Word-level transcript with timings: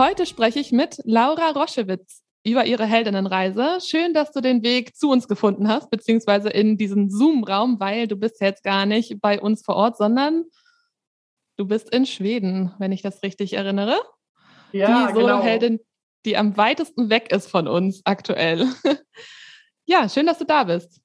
Heute 0.00 0.24
spreche 0.24 0.60
ich 0.60 0.72
mit 0.72 1.02
Laura 1.04 1.50
Roschewitz 1.50 2.22
über 2.42 2.64
ihre 2.64 2.86
Heldinnenreise. 2.86 3.80
Schön, 3.86 4.14
dass 4.14 4.32
du 4.32 4.40
den 4.40 4.62
Weg 4.62 4.96
zu 4.96 5.10
uns 5.10 5.28
gefunden 5.28 5.68
hast, 5.68 5.90
beziehungsweise 5.90 6.48
in 6.48 6.78
diesen 6.78 7.10
Zoom-Raum, 7.10 7.78
weil 7.80 8.08
du 8.08 8.16
bist 8.16 8.40
jetzt 8.40 8.64
gar 8.64 8.86
nicht 8.86 9.20
bei 9.20 9.38
uns 9.38 9.62
vor 9.62 9.76
Ort, 9.76 9.98
sondern 9.98 10.46
du 11.58 11.66
bist 11.66 11.94
in 11.94 12.06
Schweden, 12.06 12.72
wenn 12.78 12.92
ich 12.92 13.02
das 13.02 13.22
richtig 13.22 13.52
erinnere. 13.52 14.00
Ja, 14.72 14.86
die 14.86 15.12
genau. 15.12 15.20
Soloheldin, 15.20 15.80
die 16.24 16.38
am 16.38 16.56
weitesten 16.56 17.10
weg 17.10 17.30
ist 17.30 17.50
von 17.50 17.68
uns 17.68 18.00
aktuell. 18.06 18.68
ja, 19.84 20.08
schön, 20.08 20.24
dass 20.24 20.38
du 20.38 20.46
da 20.46 20.64
bist. 20.64 21.02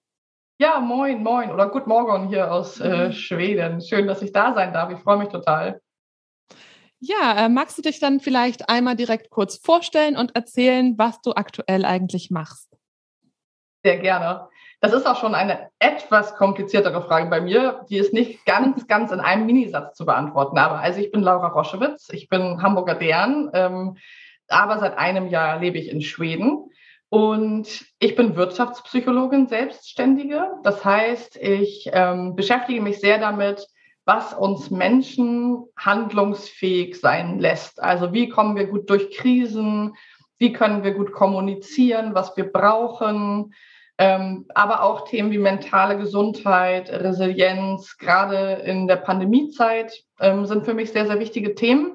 Ja, 0.58 0.80
moin, 0.80 1.22
moin 1.22 1.52
oder 1.52 1.68
Good 1.68 1.88
Morgen 1.88 2.30
hier 2.30 2.50
aus 2.50 2.80
äh, 2.80 3.12
Schweden. 3.12 3.82
Schön, 3.82 4.08
dass 4.08 4.22
ich 4.22 4.32
da 4.32 4.54
sein 4.54 4.72
darf. 4.72 4.90
Ich 4.90 5.00
freue 5.00 5.18
mich 5.18 5.28
total. 5.28 5.82
Ja, 7.00 7.46
äh, 7.46 7.50
magst 7.50 7.78
du 7.78 7.82
dich 7.82 8.00
dann 8.00 8.20
vielleicht 8.20 8.70
einmal 8.70 8.96
direkt 8.96 9.30
kurz 9.30 9.58
vorstellen 9.58 10.18
und 10.18 10.36
erzählen, 10.36 10.98
was 10.98 11.22
du 11.22 11.34
aktuell 11.34 11.86
eigentlich 11.86 12.32
machst? 12.32 12.76
Sehr 13.84 14.00
gerne. 14.00 14.48
Das 14.82 14.94
ist 14.94 15.06
auch 15.06 15.20
schon 15.20 15.36
eine 15.36 15.70
etwas 15.80 16.36
kompliziertere 16.36 17.02
Frage 17.02 17.30
bei 17.30 17.42
mir. 17.42 17.86
Die 17.90 17.98
ist 17.98 18.14
nicht 18.14 18.46
ganz, 18.46 18.88
ganz 18.88 19.12
in 19.12 19.20
einem 19.20 19.46
Minisatz 19.46 19.98
zu 19.98 20.06
beantworten. 20.06 20.58
Aber 20.58 20.80
also 20.80 21.00
ich 21.00 21.12
bin 21.12 21.22
Laura 21.22 21.48
Roschewitz, 21.48 22.10
ich 22.12 22.30
bin 22.30 22.62
Hamburger 22.62 22.96
Dern, 22.96 23.50
ähm, 23.54 23.98
aber 24.48 24.80
seit 24.80 24.98
einem 24.98 25.28
Jahr 25.28 25.60
lebe 25.60 25.78
ich 25.78 25.90
in 25.90 26.02
Schweden. 26.02 26.70
Und 27.10 27.86
ich 28.00 28.16
bin 28.16 28.36
Wirtschaftspsychologin, 28.36 29.48
Selbstständige. 29.48 30.52
Das 30.64 30.84
heißt, 30.84 31.38
ich 31.38 31.90
ähm, 31.94 32.36
beschäftige 32.36 32.82
mich 32.82 33.00
sehr 33.00 33.20
damit, 33.20 33.68
was 34.06 34.34
uns 34.34 34.70
Menschen 34.70 35.66
handlungsfähig 35.76 37.00
sein 37.00 37.40
lässt. 37.40 37.82
Also 37.82 38.14
wie 38.14 38.30
kommen 38.30 38.56
wir 38.56 38.68
gut 38.68 38.90
durch 38.90 39.12
Krisen? 39.12 39.96
Wie 40.38 40.54
können 40.54 40.84
wir 40.84 40.94
gut 40.94 41.12
kommunizieren, 41.12 42.14
was 42.14 42.38
wir 42.38 42.52
brauchen? 42.52 43.54
Ähm, 43.98 44.46
aber 44.54 44.84
auch 44.84 45.08
Themen 45.08 45.32
wie 45.32 45.38
mentale 45.38 45.98
Gesundheit, 45.98 46.90
Resilienz, 46.90 47.98
gerade 47.98 48.62
in 48.66 48.88
der 48.88 48.98
Pandemiezeit 48.98 50.04
ähm, 50.20 50.46
sind 50.46 50.66
für 50.66 50.74
mich 50.74 50.92
sehr, 50.92 51.08
sehr 51.08 51.20
wichtige 51.20 51.56
Themen. 51.56 51.94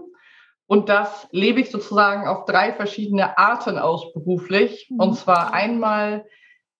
Und 0.66 0.88
das 0.88 1.28
lebe 1.32 1.60
ich 1.60 1.70
sozusagen 1.70 2.26
auf 2.26 2.44
drei 2.44 2.72
verschiedene 2.72 3.36
Arten 3.36 3.76
aus 3.76 4.12
beruflich. 4.14 4.88
Mhm. 4.88 5.00
Und 5.00 5.14
zwar 5.14 5.52
einmal 5.52 6.24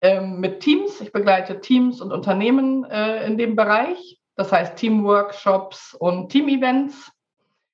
ähm, 0.00 0.40
mit 0.40 0.60
Teams. 0.60 1.00
Ich 1.00 1.12
begleite 1.12 1.60
Teams 1.60 2.00
und 2.00 2.12
Unternehmen 2.12 2.84
äh, 2.84 3.26
in 3.26 3.36
dem 3.36 3.56
Bereich. 3.56 4.19
Das 4.36 4.52
heißt 4.52 4.76
Teamworkshops 4.76 5.94
und 5.94 6.30
Teamevents. 6.30 7.12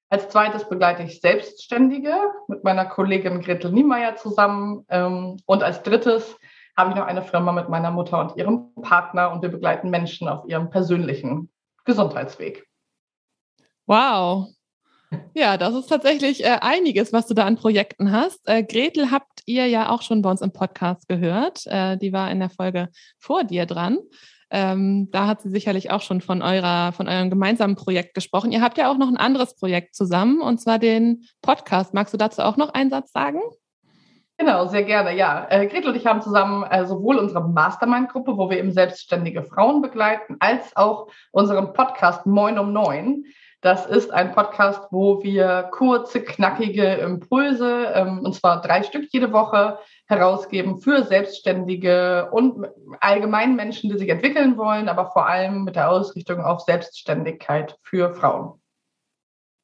Als 0.09 0.29
zweites 0.29 0.69
begleite 0.69 1.03
ich 1.03 1.21
Selbstständige 1.21 2.15
mit 2.48 2.63
meiner 2.65 2.87
Kollegin 2.87 3.41
Gretel 3.41 3.73
Niemeyer 3.73 4.17
zusammen. 4.17 4.85
Ähm, 4.89 5.36
und 5.47 5.63
als 5.63 5.83
drittes 5.83 6.36
habe 6.77 6.91
ich 6.91 6.97
noch 6.97 7.07
eine 7.07 7.23
Firma 7.23 7.53
mit 7.53 7.69
meiner 7.69 7.91
Mutter 7.91 8.20
und 8.20 8.36
ihrem 8.36 8.73
Partner 8.83 9.33
und 9.33 9.42
wir 9.42 9.48
begleiten 9.48 9.91
Menschen 9.91 10.29
auf 10.29 10.47
ihrem 10.47 10.70
persönlichen 10.70 11.51
Gesundheitsweg. 11.85 12.67
Wow, 13.86 14.48
ja, 15.35 15.57
das 15.57 15.75
ist 15.75 15.86
tatsächlich 15.86 16.45
äh, 16.45 16.59
einiges, 16.61 17.13
was 17.13 17.27
du 17.27 17.35
da 17.35 17.45
an 17.45 17.57
Projekten 17.57 18.11
hast. 18.13 18.41
Äh, 18.48 18.64
Gretel 18.64 19.11
habt 19.11 19.42
ihr 19.47 19.67
ja 19.67 19.91
auch 19.91 20.03
schon 20.03 20.23
bei 20.23 20.30
uns 20.30 20.41
im 20.41 20.53
Podcast 20.53 21.09
gehört. 21.09 21.67
Äh, 21.67 21.97
die 21.97 22.13
war 22.13 22.30
in 22.30 22.41
der 22.41 22.51
Folge 22.51 22.89
vor 23.19 23.45
dir 23.45 23.67
dran. 23.67 23.98
Ähm, 24.51 25.11
da 25.11 25.27
hat 25.27 25.42
sie 25.42 25.51
sicherlich 25.51 25.90
auch 25.90 26.02
schon 26.02 26.20
von 26.20 26.40
eurer, 26.40 26.92
von 26.92 27.08
eurem 27.08 27.30
gemeinsamen 27.30 27.74
Projekt 27.74 28.14
gesprochen. 28.14 28.52
Ihr 28.52 28.62
habt 28.62 28.79
ja 28.79 28.90
auch 28.90 28.98
noch 28.98 29.08
ein 29.08 29.17
anderes 29.17 29.57
Projekt 29.57 29.95
zusammen, 29.95 30.40
und 30.40 30.61
zwar 30.61 30.79
den 30.79 31.24
Podcast. 31.42 31.95
Magst 31.95 32.14
du 32.14 32.18
dazu 32.18 32.42
auch 32.42 32.56
noch 32.56 32.73
einen 32.73 32.90
Satz 32.90 33.12
sagen? 33.12 33.40
Genau, 34.39 34.67
sehr 34.67 34.85
gerne. 34.85 35.17
Ja, 35.17 35.46
äh, 35.48 35.67
Gretel 35.67 35.90
und 35.90 35.96
ich 35.96 36.06
haben 36.06 36.20
zusammen 36.20 36.62
äh, 36.64 36.85
sowohl 36.85 37.17
unsere 37.17 37.48
Mastermind-Gruppe, 37.48 38.36
wo 38.36 38.51
wir 38.51 38.58
eben 38.58 38.70
selbstständige 38.70 39.42
Frauen 39.42 39.80
begleiten, 39.80 40.36
als 40.40 40.77
auch 40.77 41.08
unseren 41.33 41.73
Podcast 41.73 42.27
Moin 42.27 42.58
um 42.58 42.73
Neun. 42.73 43.24
Das 43.62 43.86
ist 43.86 44.12
ein 44.12 44.33
Podcast, 44.33 44.83
wo 44.90 45.23
wir 45.23 45.70
kurze, 45.73 46.23
knackige 46.23 46.85
Impulse, 46.85 47.90
ähm, 47.95 48.20
und 48.20 48.35
zwar 48.35 48.61
drei 48.61 48.83
Stück 48.83 49.08
jede 49.11 49.33
Woche, 49.33 49.79
herausgeben 50.06 50.80
für 50.80 51.05
Selbstständige 51.05 52.28
und 52.30 52.67
allgemein 53.00 53.56
Menschen, 53.56 53.90
die 53.90 53.98
sich 53.98 54.08
entwickeln 54.08 54.56
wollen, 54.56 54.89
aber 54.89 55.11
vor 55.11 55.27
allem 55.27 55.64
mit 55.64 55.77
der 55.77 55.90
Ausrichtung 55.90 56.40
auf 56.40 56.61
Selbstständigkeit 56.61 57.77
für 57.83 58.14
Frauen. 58.14 58.61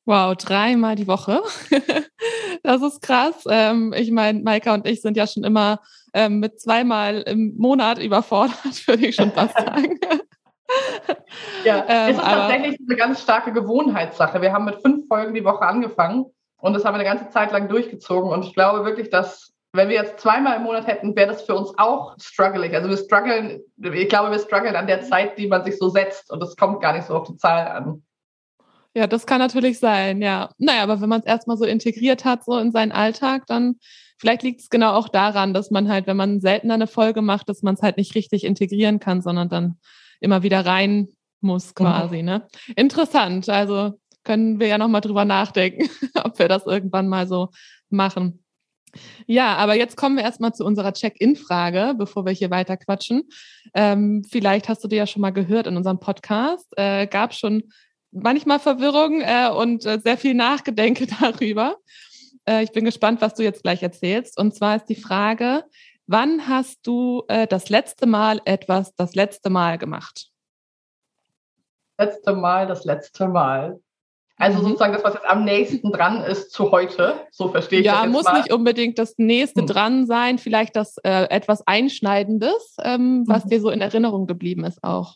Wow, 0.04 0.34
dreimal 0.34 0.97
die 0.97 1.06
Woche. 1.06 1.42
das 2.64 2.82
ist 2.82 3.03
krass. 3.03 3.44
Ähm, 3.48 3.94
ich 3.97 4.10
meine, 4.10 4.41
Maika 4.41 4.75
und 4.75 4.84
ich 4.86 5.00
sind 5.00 5.16
ja 5.16 5.28
schon 5.28 5.44
immer 5.44 5.78
ähm, 6.12 6.41
mit 6.41 6.60
zweimal 6.60 7.22
im 7.22 7.54
Monat 7.56 7.98
überfordert, 7.98 8.56
würde 8.86 9.06
ich 9.06 9.14
schon 9.14 9.30
fast 9.30 9.56
sagen. 9.56 10.00
ja, 11.64 11.84
ähm, 11.88 12.10
es 12.10 12.16
ist 12.16 12.24
tatsächlich 12.24 12.80
eine 12.84 12.97
ganz 12.97 13.22
starke 13.22 13.53
Gewohnheitssache. 13.53 14.42
Wir 14.42 14.53
haben 14.53 14.64
mit 14.64 14.82
fünf 14.82 15.06
Folgen 15.06 15.34
die 15.34 15.44
Woche 15.44 15.62
angefangen 15.62 16.26
und 16.56 16.74
das 16.74 16.84
haben 16.84 16.94
wir 16.94 17.00
eine 17.00 17.09
ganze 17.09 17.30
Zeit 17.30 17.53
lang 17.53 17.69
durchgezogen. 17.69 18.30
Und 18.30 18.44
ich 18.44 18.54
glaube 18.54 18.84
wirklich, 18.84 19.09
dass 19.09 19.53
wenn 19.72 19.88
wir 19.88 19.97
jetzt 19.97 20.21
zweimal 20.21 20.56
im 20.56 20.65
Monat 20.65 20.87
hätten, 20.87 21.16
wäre 21.16 21.28
das 21.28 21.43
für 21.43 21.55
uns 21.55 21.72
auch 21.78 22.15
struggling. 22.21 22.75
Also 22.75 22.91
wir 22.91 22.97
strugglen, 22.99 23.62
ich 23.77 24.09
glaube, 24.09 24.31
wir 24.31 24.38
strugglen 24.38 24.77
an 24.77 24.87
der 24.87 25.03
Zeit, 25.03 25.38
die 25.38 25.47
man 25.47 25.65
sich 25.65 25.78
so 25.78 25.88
setzt 25.88 26.31
und 26.31 26.43
es 26.43 26.56
kommt 26.56 26.83
gar 26.83 26.93
nicht 26.93 27.06
so 27.06 27.15
auf 27.15 27.27
die 27.27 27.37
Zahl 27.37 27.66
an. 27.69 28.03
Ja, 28.94 29.06
das 29.06 29.25
kann 29.25 29.38
natürlich 29.38 29.78
sein, 29.78 30.21
ja. 30.21 30.50
Naja, 30.59 30.83
aber 30.83 31.00
wenn 31.00 31.09
man 31.09 31.21
es 31.21 31.27
erstmal 31.27 31.56
so 31.56 31.65
integriert 31.65 32.27
hat, 32.27 32.44
so 32.44 32.59
in 32.59 32.72
seinen 32.72 32.93
Alltag, 32.93 33.47
dann 33.47 33.77
vielleicht 34.19 34.43
liegt 34.43 34.60
es 34.60 34.69
genau 34.69 34.93
auch 34.93 35.09
daran, 35.09 35.55
dass 35.55 35.71
man 35.71 35.89
halt, 35.89 36.06
wenn 36.06 36.19
man 36.19 36.41
seltener 36.41 36.75
eine 36.75 36.87
Folge 36.87 37.22
macht, 37.22 37.49
dass 37.49 37.62
man 37.62 37.75
es 37.75 37.83
halt 37.83 37.97
nicht 37.97 38.15
richtig 38.15 38.44
integrieren 38.44 39.00
kann, 39.00 39.22
sondern 39.22 39.49
dann 39.49 39.78
immer 40.21 40.43
wieder 40.43 40.66
rein 40.66 41.09
muss 41.41 41.75
quasi. 41.75 42.19
Mhm. 42.19 42.25
Ne? 42.27 42.47
Interessant. 42.77 43.49
Also 43.49 43.99
können 44.25 44.60
wir 44.60 44.66
ja 44.66 44.77
nochmal 44.77 45.00
drüber 45.00 45.25
nachdenken, 45.25 45.89
ob 46.22 46.39
wir 46.39 46.49
das 46.49 46.66
irgendwann 46.66 47.09
mal 47.09 47.27
so 47.27 47.49
machen. 47.89 48.41
Ja, 49.26 49.56
aber 49.56 49.75
jetzt 49.75 49.97
kommen 49.97 50.16
wir 50.16 50.25
erstmal 50.25 50.54
zu 50.54 50.64
unserer 50.64 50.92
Check-in-Frage, 50.92 51.94
bevor 51.97 52.26
wir 52.26 52.32
hier 52.32 52.50
weiter 52.50 52.76
quatschen. 52.76 53.22
Ähm, 53.75 54.22
vielleicht 54.30 54.69
hast 54.69 54.84
du 54.84 54.88
dir 54.88 54.97
ja 54.97 55.06
schon 55.06 55.22
mal 55.22 55.30
gehört 55.30 55.66
in 55.66 55.76
unserem 55.76 55.98
Podcast, 55.98 56.66
äh, 56.76 57.06
gab 57.06 57.34
schon 57.34 57.64
manchmal 58.10 58.58
Verwirrung 58.58 59.20
äh, 59.22 59.50
und 59.50 59.86
äh, 59.86 59.98
sehr 59.98 60.19
viel 60.19 60.34
Nachgedenke 60.34 61.06
darüber. 61.20 61.76
Äh, 62.47 62.64
ich 62.64 62.72
bin 62.72 62.84
gespannt, 62.84 63.20
was 63.20 63.34
du 63.34 63.42
jetzt 63.42 63.62
gleich 63.62 63.82
erzählst. 63.82 64.38
Und 64.38 64.54
zwar 64.54 64.76
ist 64.76 64.86
die 64.86 64.97
Frage, 64.97 65.64
Wann 66.06 66.48
hast 66.48 66.86
du 66.86 67.24
äh, 67.28 67.47
das 67.47 67.69
letzte 67.69 68.06
Mal 68.06 68.41
etwas 68.44 68.94
das 68.97 69.14
letzte 69.14 69.50
Mal 69.50 69.78
gemacht? 69.78 70.30
Letzte 71.97 72.34
Mal, 72.34 72.66
das 72.66 72.84
letzte 72.84 73.28
Mal. 73.28 73.80
Also 74.42 74.59
mhm. 74.59 74.65
sozusagen 74.65 74.92
das, 74.92 75.04
was 75.04 75.15
jetzt 75.15 75.27
am 75.27 75.44
nächsten 75.44 75.92
dran 75.92 76.24
ist 76.24 76.50
zu 76.50 76.72
heute, 76.72 77.15
so 77.30 77.47
verstehe 77.47 77.78
ich 77.78 77.86
ja, 77.86 77.92
das. 77.92 78.03
Ja, 78.03 78.09
muss 78.09 78.24
mal. 78.24 78.39
nicht 78.39 78.53
unbedingt 78.53 78.98
das 78.98 79.15
nächste 79.16 79.60
hm. 79.60 79.68
dran 79.68 80.04
sein, 80.04 80.39
vielleicht 80.39 80.74
das 80.74 80.97
äh, 81.04 81.28
etwas 81.30 81.65
Einschneidendes, 81.65 82.74
ähm, 82.83 83.22
was 83.28 83.44
mhm. 83.44 83.50
dir 83.50 83.60
so 83.60 83.71
in 83.71 83.80
Erinnerung 83.80 84.27
geblieben 84.27 84.65
ist 84.65 84.83
auch. 84.83 85.15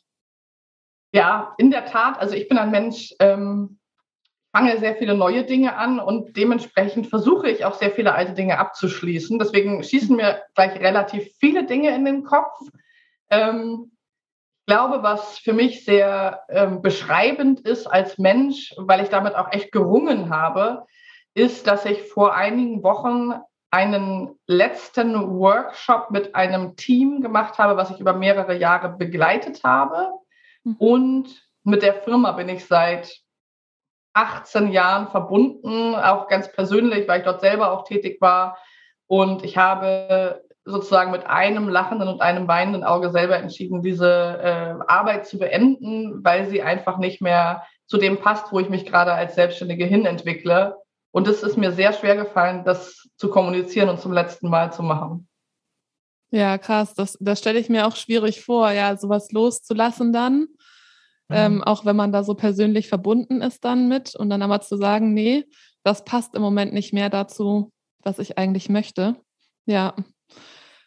Ja, 1.12 1.54
in 1.58 1.72
der 1.72 1.86
Tat. 1.86 2.20
Also 2.20 2.36
ich 2.36 2.46
bin 2.46 2.56
ein 2.56 2.70
Mensch, 2.70 3.16
ähm, 3.18 3.80
fange 4.52 4.78
sehr 4.78 4.94
viele 4.94 5.16
neue 5.16 5.42
Dinge 5.42 5.76
an 5.76 5.98
und 5.98 6.36
dementsprechend 6.36 7.08
versuche 7.08 7.50
ich 7.50 7.64
auch 7.64 7.74
sehr 7.74 7.90
viele 7.90 8.14
alte 8.14 8.32
Dinge 8.32 8.60
abzuschließen. 8.60 9.40
Deswegen 9.40 9.82
schießen 9.82 10.14
mir 10.14 10.40
gleich 10.54 10.78
relativ 10.78 11.34
viele 11.40 11.66
Dinge 11.66 11.92
in 11.96 12.04
den 12.04 12.22
Kopf. 12.22 12.60
Ähm, 13.30 13.90
glaube, 14.66 15.02
was 15.02 15.38
für 15.38 15.52
mich 15.52 15.84
sehr 15.84 16.42
ähm, 16.48 16.82
beschreibend 16.82 17.60
ist 17.60 17.86
als 17.86 18.18
Mensch, 18.18 18.74
weil 18.76 19.02
ich 19.02 19.08
damit 19.08 19.34
auch 19.34 19.52
echt 19.52 19.72
gerungen 19.72 20.30
habe, 20.30 20.84
ist, 21.34 21.66
dass 21.66 21.84
ich 21.84 22.02
vor 22.02 22.34
einigen 22.34 22.82
Wochen 22.82 23.34
einen 23.70 24.38
letzten 24.46 25.38
Workshop 25.38 26.10
mit 26.10 26.34
einem 26.34 26.76
Team 26.76 27.20
gemacht 27.20 27.58
habe, 27.58 27.76
was 27.76 27.90
ich 27.90 28.00
über 28.00 28.12
mehrere 28.12 28.56
Jahre 28.56 28.88
begleitet 28.88 29.62
habe. 29.64 30.08
Mhm. 30.64 30.76
Und 30.78 31.48
mit 31.62 31.82
der 31.82 31.94
Firma 31.94 32.32
bin 32.32 32.48
ich 32.48 32.64
seit 32.64 33.20
18 34.14 34.72
Jahren 34.72 35.08
verbunden, 35.08 35.94
auch 35.94 36.26
ganz 36.28 36.50
persönlich, 36.50 37.06
weil 37.06 37.20
ich 37.20 37.26
dort 37.26 37.40
selber 37.40 37.72
auch 37.72 37.84
tätig 37.84 38.20
war. 38.20 38.56
Und 39.06 39.44
ich 39.44 39.56
habe 39.56 40.45
sozusagen 40.66 41.12
mit 41.12 41.24
einem 41.26 41.68
lachenden 41.68 42.08
und 42.08 42.20
einem 42.20 42.48
weinenden 42.48 42.84
Auge 42.84 43.10
selber 43.10 43.36
entschieden, 43.36 43.82
diese 43.82 44.08
äh, 44.08 44.74
Arbeit 44.88 45.26
zu 45.26 45.38
beenden, 45.38 46.24
weil 46.24 46.50
sie 46.50 46.60
einfach 46.60 46.98
nicht 46.98 47.22
mehr 47.22 47.62
zu 47.86 47.98
dem 47.98 48.18
passt, 48.18 48.52
wo 48.52 48.58
ich 48.58 48.68
mich 48.68 48.84
gerade 48.84 49.12
als 49.12 49.36
Selbstständige 49.36 49.86
hinentwickle. 49.86 50.76
Und 51.12 51.28
es 51.28 51.44
ist 51.44 51.56
mir 51.56 51.72
sehr 51.72 51.92
schwer 51.92 52.16
gefallen, 52.16 52.64
das 52.64 53.08
zu 53.16 53.30
kommunizieren 53.30 53.88
und 53.88 54.00
zum 54.00 54.12
letzten 54.12 54.50
Mal 54.50 54.72
zu 54.72 54.82
machen. 54.82 55.28
Ja, 56.32 56.58
krass. 56.58 56.94
Das, 56.94 57.16
das 57.20 57.38
stelle 57.38 57.60
ich 57.60 57.68
mir 57.68 57.86
auch 57.86 57.94
schwierig 57.94 58.42
vor, 58.42 58.70
ja, 58.72 58.96
sowas 58.96 59.30
loszulassen 59.30 60.12
dann. 60.12 60.48
Mhm. 61.28 61.36
Ähm, 61.36 61.64
auch 61.64 61.84
wenn 61.84 61.96
man 61.96 62.12
da 62.12 62.24
so 62.24 62.34
persönlich 62.34 62.88
verbunden 62.88 63.40
ist 63.40 63.64
dann 63.64 63.88
mit 63.88 64.16
und 64.16 64.30
dann 64.30 64.42
aber 64.42 64.60
zu 64.60 64.76
sagen, 64.76 65.14
nee, 65.14 65.44
das 65.84 66.04
passt 66.04 66.34
im 66.34 66.42
Moment 66.42 66.72
nicht 66.72 66.92
mehr 66.92 67.08
dazu, 67.08 67.72
was 68.02 68.18
ich 68.18 68.36
eigentlich 68.36 68.68
möchte. 68.68 69.14
Ja. 69.64 69.94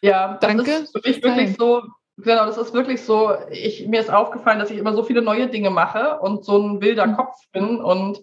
Ja, 0.02 0.38
das 0.40 0.40
Danke. 0.40 0.70
ist 0.70 0.92
für 0.92 1.08
mich 1.08 1.22
wirklich 1.22 1.56
so, 1.56 1.82
genau, 2.16 2.46
das 2.46 2.56
ist 2.56 2.72
wirklich 2.72 3.02
so, 3.02 3.32
ich, 3.50 3.86
mir 3.86 4.00
ist 4.00 4.10
aufgefallen, 4.10 4.58
dass 4.58 4.70
ich 4.70 4.78
immer 4.78 4.94
so 4.94 5.02
viele 5.02 5.22
neue 5.22 5.48
Dinge 5.48 5.70
mache 5.70 6.18
und 6.20 6.44
so 6.44 6.58
ein 6.58 6.80
wilder 6.80 7.06
mhm. 7.06 7.16
Kopf 7.16 7.36
bin 7.52 7.80
und 7.80 8.20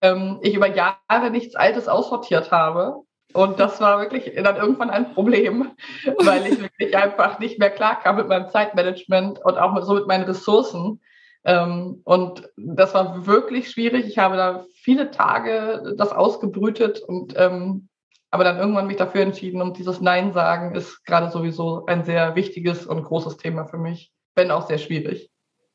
ähm, 0.00 0.38
ich 0.42 0.54
über 0.54 0.68
Jahre 0.68 1.30
nichts 1.30 1.56
Altes 1.56 1.88
aussortiert 1.88 2.52
habe. 2.52 3.02
Und 3.34 3.60
das 3.60 3.80
war 3.80 4.00
wirklich 4.00 4.32
dann 4.42 4.56
irgendwann 4.56 4.90
ein 4.90 5.12
Problem, 5.12 5.72
weil 6.18 6.46
ich 6.46 6.60
wirklich 6.60 6.96
einfach 6.96 7.38
nicht 7.38 7.58
mehr 7.58 7.70
klarkam 7.70 8.16
mit 8.16 8.28
meinem 8.28 8.48
Zeitmanagement 8.48 9.44
und 9.44 9.58
auch 9.58 9.82
so 9.82 9.94
mit 9.94 10.06
meinen 10.06 10.24
Ressourcen. 10.24 11.00
Ähm, 11.44 12.00
und 12.04 12.48
das 12.56 12.94
war 12.94 13.26
wirklich 13.26 13.70
schwierig. 13.70 14.06
Ich 14.06 14.18
habe 14.18 14.36
da 14.36 14.64
viele 14.82 15.10
Tage 15.10 15.94
das 15.96 16.12
ausgebrütet 16.12 17.00
und 17.00 17.34
ähm, 17.36 17.88
aber 18.30 18.44
dann 18.44 18.58
irgendwann 18.58 18.86
mich 18.86 18.96
dafür 18.96 19.22
entschieden 19.22 19.62
und 19.62 19.78
dieses 19.78 20.00
Nein 20.00 20.32
sagen 20.32 20.74
ist 20.74 21.04
gerade 21.04 21.30
sowieso 21.30 21.86
ein 21.86 22.04
sehr 22.04 22.34
wichtiges 22.34 22.86
und 22.86 23.04
großes 23.04 23.36
Thema 23.36 23.66
für 23.66 23.78
mich, 23.78 24.12
wenn 24.34 24.50
auch 24.50 24.66
sehr 24.66 24.78
schwierig. 24.78 25.30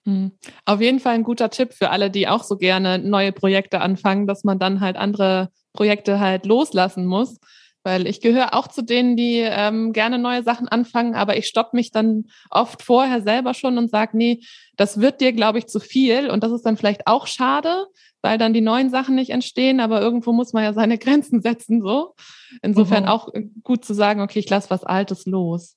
Hm. 0.06 0.32
Auf 0.66 0.82
jeden 0.82 1.00
Fall 1.00 1.16
ein 1.16 1.24
guter 1.24 1.50
Tipp 1.50 1.74
für 1.74 1.90
alle, 1.90 2.12
die 2.12 2.28
auch 2.28 2.44
so 2.44 2.58
gerne 2.58 3.00
neue 3.00 3.32
Projekte 3.32 3.80
anfangen, 3.80 4.28
dass 4.28 4.44
man 4.44 4.60
dann 4.60 4.82
halt 4.82 4.98
andere 4.98 5.50
Projekte 5.72 6.20
halt 6.20 6.46
loslassen 6.46 7.06
muss. 7.06 7.40
Weil 7.84 8.08
ich 8.08 8.22
gehöre 8.22 8.54
auch 8.54 8.68
zu 8.68 8.82
denen, 8.82 9.18
die 9.18 9.40
ähm, 9.40 9.92
gerne 9.92 10.18
neue 10.18 10.44
Sachen 10.44 10.68
anfangen, 10.68 11.16
aber 11.16 11.38
ich 11.38 11.48
stopp 11.48 11.74
mich 11.74 11.92
dann 11.92 12.26
oft 12.50 12.82
vorher 12.82 13.22
selber 13.22 13.54
schon 13.54 13.78
und 13.78 13.90
sage, 13.90 14.18
nee, 14.18 14.42
das 14.78 15.02
wird 15.02 15.20
dir, 15.20 15.34
glaube 15.34 15.60
ich, 15.60 15.68
zu 15.68 15.80
viel. 15.80 16.30
Und 16.30 16.44
das 16.44 16.52
ist 16.52 16.66
dann 16.66 16.78
vielleicht 16.78 17.08
auch 17.08 17.28
schade, 17.28 17.88
weil 18.22 18.38
dann 18.38 18.54
die 18.54 18.62
neuen 18.62 18.90
Sachen 18.90 19.16
nicht 19.16 19.32
entstehen, 19.32 19.82
aber 19.82 20.02
irgendwo 20.02 20.32
muss 20.32 20.54
man 20.54 20.64
ja 20.64 20.74
seine 20.74 20.98
Grenzen 21.00 21.42
setzen, 21.42 21.82
so. 21.82 22.16
Insofern 22.62 23.04
mhm. 23.04 23.10
auch 23.10 23.30
gut 23.64 23.84
zu 23.84 23.94
sagen, 23.94 24.22
okay, 24.22 24.40
ich 24.40 24.50
lasse 24.50 24.70
was 24.70 24.84
Altes 24.84 25.26
los. 25.26 25.76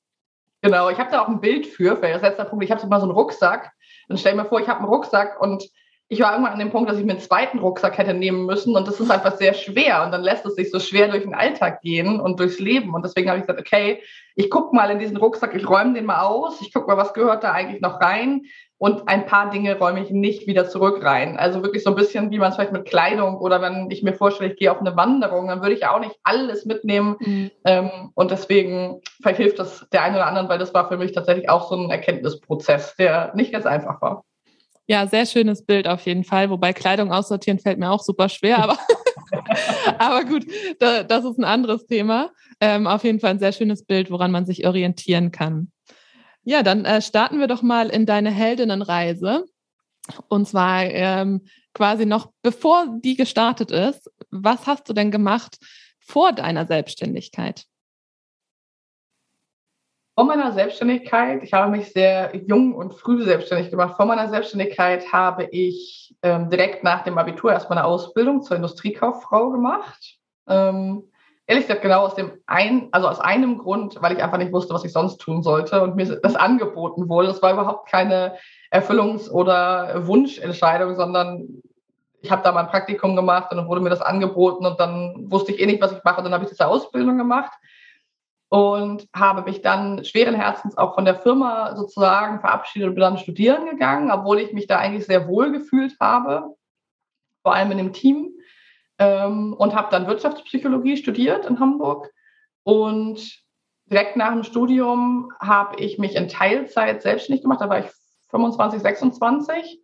Genau, 0.63 0.89
ich 0.91 0.99
habe 0.99 1.11
da 1.11 1.23
auch 1.23 1.29
ein 1.29 1.41
Bild 1.41 1.67
für, 1.67 1.97
für 1.97 2.09
das 2.09 2.23
letzte 2.23 2.45
Punkt. 2.45 2.65
Ich 2.65 2.71
habe 2.71 2.81
so 2.81 2.87
mal 2.87 3.01
so 3.01 3.07
einen 3.07 3.15
Rucksack. 3.15 3.73
Dann 4.09 4.19
stell 4.19 4.35
mir 4.35 4.47
vor, 4.47 4.61
ich 4.61 4.69
habe 4.69 4.81
einen 4.81 4.89
Rucksack 4.89 5.41
und 5.41 5.69
ich 6.09 6.21
war 6.21 6.33
irgendwann 6.33 6.53
an 6.53 6.59
dem 6.61 6.71
Punkt, 6.71 6.89
dass 6.89 6.99
ich 6.99 7.05
mir 7.05 7.13
einen 7.13 7.21
zweiten 7.21 7.59
Rucksack 7.59 7.99
hätte 7.99 8.15
nehmen 8.15 8.47
müssen 8.47 8.77
und 8.77 8.87
das 8.87 9.01
ist 9.01 9.11
einfach 9.11 9.37
sehr 9.37 9.55
schwer 9.55 10.05
und 10.05 10.13
dann 10.13 10.23
lässt 10.23 10.47
es 10.47 10.55
sich 10.55 10.71
so 10.71 10.79
schwer 10.79 11.09
durch 11.09 11.25
den 11.25 11.35
Alltag 11.35 11.81
gehen 11.81 12.21
und 12.21 12.39
durchs 12.39 12.61
Leben 12.61 12.95
und 12.95 13.05
deswegen 13.05 13.29
habe 13.29 13.41
ich 13.41 13.47
gesagt, 13.47 13.61
okay, 13.61 14.03
ich 14.37 14.51
gucke 14.51 14.75
mal 14.77 14.91
in 14.91 14.99
diesen 14.99 15.17
Rucksack, 15.17 15.55
ich 15.55 15.69
räume 15.69 15.95
den 15.95 16.05
mal 16.05 16.21
aus, 16.21 16.61
ich 16.61 16.73
gucke 16.73 16.87
mal, 16.87 16.97
was 16.97 17.13
gehört 17.13 17.43
da 17.43 17.53
eigentlich 17.53 17.81
noch 17.81 18.01
rein 18.01 18.43
und 18.79 19.09
ein 19.09 19.27
paar 19.27 19.51
Dinge 19.51 19.79
räume 19.79 20.03
ich 20.03 20.11
nicht 20.11 20.47
wieder 20.47 20.69
zurück 20.69 21.03
rein. 21.03 21.39
Also 21.39 21.63
wirklich 21.63 21.83
so 21.83 21.91
ein 21.91 21.97
bisschen, 21.97 22.31
wie 22.31 22.39
man 22.39 22.51
es 22.51 22.57
vielleicht 22.57 22.73
mit 22.73 22.85
Kleidung 22.85 23.39
oder 23.39 23.63
wenn 23.63 23.91
ich 23.91 24.03
mir 24.03 24.13
vorstelle, 24.13 24.53
ich 24.53 24.59
gehe 24.59 24.71
auf 24.71 24.81
eine 24.81 24.97
Wanderung, 24.97 25.49
dann 25.49 25.63
würde 25.63 25.75
ich 25.75 25.81
ja 25.81 25.95
auch 25.95 26.01
nicht 26.01 26.15
alles 26.23 26.67
mitnehmen. 26.67 27.17
Mhm. 27.19 27.51
Ähm, 27.65 27.91
und 28.15 28.31
deswegen 28.31 29.01
vielleicht 29.23 29.39
hilft 29.39 29.59
das 29.59 29.87
der 29.93 30.03
einen 30.03 30.17
oder 30.17 30.27
anderen, 30.27 30.49
weil 30.49 30.59
das 30.59 30.75
war 30.75 30.89
für 30.89 30.99
mich 30.99 31.13
tatsächlich 31.13 31.49
auch 31.49 31.69
so 31.69 31.75
ein 31.75 31.91
Erkenntnisprozess, 31.91 32.97
der 32.97 33.33
nicht 33.35 33.53
ganz 33.53 33.65
einfach 33.65 34.03
war. 34.03 34.25
Ja, 34.89 35.07
sehr 35.07 35.27
schönes 35.27 35.65
Bild 35.65 35.89
auf 35.89 36.07
jeden 36.07 36.25
Fall. 36.25 36.51
Wobei 36.51 36.73
Kleidung 36.73 37.13
aussortieren 37.13 37.59
fällt 37.59 37.79
mir 37.79 37.91
auch 37.91 38.03
super 38.03 38.29
schwer, 38.29 38.59
aber, 38.59 38.79
aber 39.99 40.25
gut, 40.25 40.47
da, 40.79 41.03
das 41.03 41.25
ist 41.25 41.39
ein 41.39 41.45
anderes 41.45 41.87
Thema. 41.87 42.31
Ähm, 42.61 42.87
auf 42.87 43.03
jeden 43.03 43.21
Fall 43.21 43.31
ein 43.31 43.39
sehr 43.39 43.53
schönes 43.53 43.85
Bild, 43.85 44.11
woran 44.11 44.31
man 44.31 44.47
sich 44.47 44.67
orientieren 44.67 45.33
kann. 45.33 45.73
Ja, 46.45 46.63
dann 46.63 46.85
äh, 46.85 47.03
starten 47.03 47.41
wir 47.41 47.49
doch 47.49 47.63
mal 47.63 47.89
in 47.89 48.07
deine 48.07 48.31
Heldinnenreise. 48.31 49.45
Und 50.29 50.47
zwar 50.47 50.85
ähm, 50.85 51.47
quasi 51.75 52.07
noch 52.07 52.31
bevor 52.43 52.87
die 53.03 53.17
gestartet 53.17 53.73
ist. 53.73 54.09
Was 54.31 54.67
hast 54.67 54.89
du 54.89 54.93
denn 54.93 55.11
gemacht 55.11 55.59
vor 55.99 56.33
deiner 56.33 56.65
Selbstständigkeit? 56.65 57.65
Vor 60.17 60.25
meiner 60.25 60.51
Selbstständigkeit, 60.53 61.43
ich 61.43 61.53
habe 61.53 61.71
mich 61.71 61.93
sehr 61.93 62.35
jung 62.35 62.75
und 62.75 62.95
früh 62.95 63.23
selbstständig 63.23 63.71
gemacht. 63.71 63.97
Vor 63.97 64.07
meiner 64.07 64.31
Selbstständigkeit 64.31 65.13
habe 65.13 65.45
ich 65.45 66.17
ähm, 66.23 66.49
direkt 66.49 66.83
nach 66.83 67.05
dem 67.05 67.19
Abitur 67.19 67.53
erstmal 67.53 67.77
eine 67.77 67.87
Ausbildung 67.87 68.41
zur 68.41 68.57
Industriekauffrau 68.57 69.51
gemacht. 69.51 70.17
Ähm, 70.49 71.05
ehrlich 71.47 71.67
gesagt 71.67 71.83
genau 71.83 72.01
aus 72.01 72.15
dem 72.15 72.33
ein, 72.47 72.89
also 72.93 73.09
aus 73.09 73.21
einem 73.21 73.59
Grund, 73.59 74.01
weil 74.01 74.17
ich 74.17 74.23
einfach 74.23 74.39
nicht 74.39 74.55
wusste, 74.55 74.73
was 74.73 74.87
ich 74.87 74.93
sonst 74.95 75.19
tun 75.19 75.43
sollte 75.43 75.83
und 75.83 75.97
mir 75.97 76.07
das 76.07 76.35
angeboten 76.35 77.11
wurde. 77.11 77.29
Das 77.29 77.43
war 77.43 77.53
überhaupt 77.53 77.91
keine 77.91 78.37
Erfüllungs- 78.73 79.29
oder 79.29 80.07
Wunschentscheidung, 80.07 80.95
sondern 80.95 81.61
ich 82.23 82.31
habe 82.31 82.43
da 82.43 82.53
mal 82.53 82.61
ein 82.61 82.71
Praktikum 82.71 83.17
gemacht 83.17 83.51
und 83.51 83.59
dann 83.59 83.69
wurde 83.69 83.83
mir 83.83 83.91
das 83.91 84.01
angeboten 84.01 84.65
und 84.65 84.81
dann 84.81 85.31
wusste 85.31 85.53
ich 85.53 85.61
eh 85.61 85.67
nicht, 85.67 85.83
was 85.83 85.93
ich 85.93 86.03
mache. 86.05 86.17
Und 86.17 86.25
dann 86.25 86.33
habe 86.33 86.45
ich 86.45 86.51
diese 86.51 86.67
Ausbildung 86.67 87.19
gemacht 87.19 87.53
und 88.49 89.09
habe 89.15 89.43
mich 89.43 89.61
dann 89.61 90.05
schweren 90.05 90.35
Herzens 90.35 90.77
auch 90.77 90.95
von 90.95 91.05
der 91.05 91.17
Firma 91.17 91.75
sozusagen 91.75 92.41
verabschiedet 92.41 92.89
und 92.89 92.95
bin 92.95 93.03
dann 93.03 93.19
studieren 93.19 93.67
gegangen, 93.69 94.11
obwohl 94.11 94.39
ich 94.39 94.53
mich 94.53 94.67
da 94.67 94.79
eigentlich 94.79 95.07
sehr 95.07 95.27
wohl 95.27 95.51
gefühlt 95.51 95.97
habe, 96.01 96.55
vor 97.43 97.55
allem 97.55 97.73
in 97.73 97.79
dem 97.79 97.93
Team. 97.93 98.31
Ähm, 98.99 99.53
und 99.53 99.75
habe 99.75 99.89
dann 99.91 100.07
Wirtschaftspsychologie 100.07 100.97
studiert 100.97 101.45
in 101.45 101.61
Hamburg. 101.61 102.11
Und 102.63 103.43
direkt 103.87 104.17
nach 104.17 104.33
dem 104.33 104.43
Studium 104.43 105.33
habe 105.39 105.77
ich 105.77 105.99
mich 105.99 106.15
in 106.17 106.29
Teilzeit 106.29 107.03
selbstständig 107.03 107.43
gemacht. 107.43 107.61
Da 107.61 107.69
war 107.69 107.81
ich 107.81 107.91
25, 108.31 108.81
26 108.81 109.83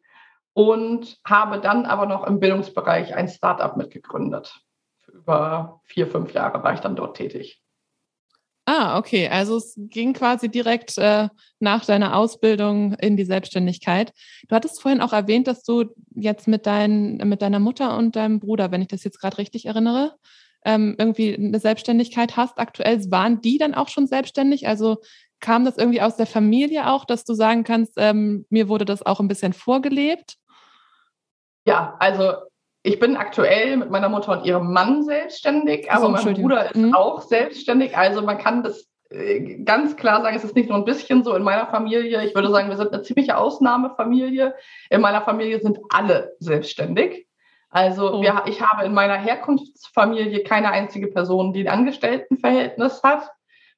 und 0.54 1.18
habe 1.24 1.60
dann 1.60 1.86
aber 1.86 2.06
noch 2.06 2.26
im 2.26 2.40
Bildungsbereich 2.40 3.14
ein 3.14 3.28
Startup 3.28 3.76
mitgegründet. 3.76 4.60
Über 5.08 5.80
vier, 5.84 6.06
fünf 6.06 6.32
Jahre 6.32 6.62
war 6.62 6.72
ich 6.72 6.80
dann 6.80 6.96
dort 6.96 7.16
tätig. 7.16 7.61
Ah, 8.64 8.96
okay. 8.96 9.28
Also 9.28 9.56
es 9.56 9.74
ging 9.76 10.12
quasi 10.12 10.48
direkt 10.48 10.96
äh, 10.96 11.28
nach 11.58 11.84
deiner 11.84 12.16
Ausbildung 12.16 12.94
in 12.94 13.16
die 13.16 13.24
Selbstständigkeit. 13.24 14.12
Du 14.48 14.54
hattest 14.54 14.80
vorhin 14.80 15.00
auch 15.00 15.12
erwähnt, 15.12 15.48
dass 15.48 15.64
du 15.64 15.86
jetzt 16.14 16.46
mit, 16.46 16.66
dein, 16.66 17.16
mit 17.24 17.42
deiner 17.42 17.58
Mutter 17.58 17.96
und 17.96 18.14
deinem 18.14 18.38
Bruder, 18.38 18.70
wenn 18.70 18.82
ich 18.82 18.88
das 18.88 19.02
jetzt 19.02 19.20
gerade 19.20 19.38
richtig 19.38 19.66
erinnere, 19.66 20.14
ähm, 20.64 20.94
irgendwie 20.96 21.34
eine 21.34 21.58
Selbstständigkeit 21.58 22.36
hast. 22.36 22.58
Aktuell 22.58 23.00
waren 23.10 23.40
die 23.40 23.58
dann 23.58 23.74
auch 23.74 23.88
schon 23.88 24.06
selbstständig? 24.06 24.68
Also 24.68 24.98
kam 25.40 25.64
das 25.64 25.76
irgendwie 25.76 26.00
aus 26.00 26.16
der 26.16 26.26
Familie 26.26 26.88
auch, 26.88 27.04
dass 27.04 27.24
du 27.24 27.34
sagen 27.34 27.64
kannst, 27.64 27.94
ähm, 27.96 28.46
mir 28.48 28.68
wurde 28.68 28.84
das 28.84 29.04
auch 29.04 29.18
ein 29.18 29.26
bisschen 29.26 29.54
vorgelebt? 29.54 30.36
Ja, 31.66 31.96
also 31.98 32.34
ich 32.82 32.98
bin 32.98 33.16
aktuell 33.16 33.76
mit 33.76 33.90
meiner 33.90 34.08
Mutter 34.08 34.32
und 34.32 34.44
ihrem 34.44 34.72
Mann 34.72 35.04
selbstständig, 35.04 35.90
aber 35.90 36.14
also, 36.14 36.26
mein 36.26 36.34
Bruder 36.34 36.66
ist 36.66 36.76
mhm. 36.76 36.94
auch 36.94 37.22
selbstständig. 37.22 37.96
Also 37.96 38.22
man 38.22 38.38
kann 38.38 38.64
das 38.64 38.88
äh, 39.10 39.62
ganz 39.62 39.96
klar 39.96 40.22
sagen, 40.22 40.36
es 40.36 40.44
ist 40.44 40.56
nicht 40.56 40.68
nur 40.68 40.78
ein 40.78 40.84
bisschen 40.84 41.22
so 41.22 41.34
in 41.34 41.44
meiner 41.44 41.66
Familie. 41.66 42.24
Ich 42.24 42.34
würde 42.34 42.50
sagen, 42.50 42.68
wir 42.68 42.76
sind 42.76 42.92
eine 42.92 43.02
ziemliche 43.02 43.36
Ausnahmefamilie. 43.36 44.54
In 44.90 45.00
meiner 45.00 45.22
Familie 45.22 45.60
sind 45.60 45.78
alle 45.90 46.34
selbstständig. 46.40 47.26
Also 47.70 48.14
oh. 48.14 48.22
wir, 48.22 48.42
ich 48.46 48.60
habe 48.60 48.84
in 48.84 48.94
meiner 48.94 49.16
Herkunftsfamilie 49.16 50.42
keine 50.42 50.70
einzige 50.72 51.06
Person, 51.06 51.52
die 51.52 51.68
ein 51.68 51.78
Angestelltenverhältnis 51.78 53.02
hat 53.04 53.30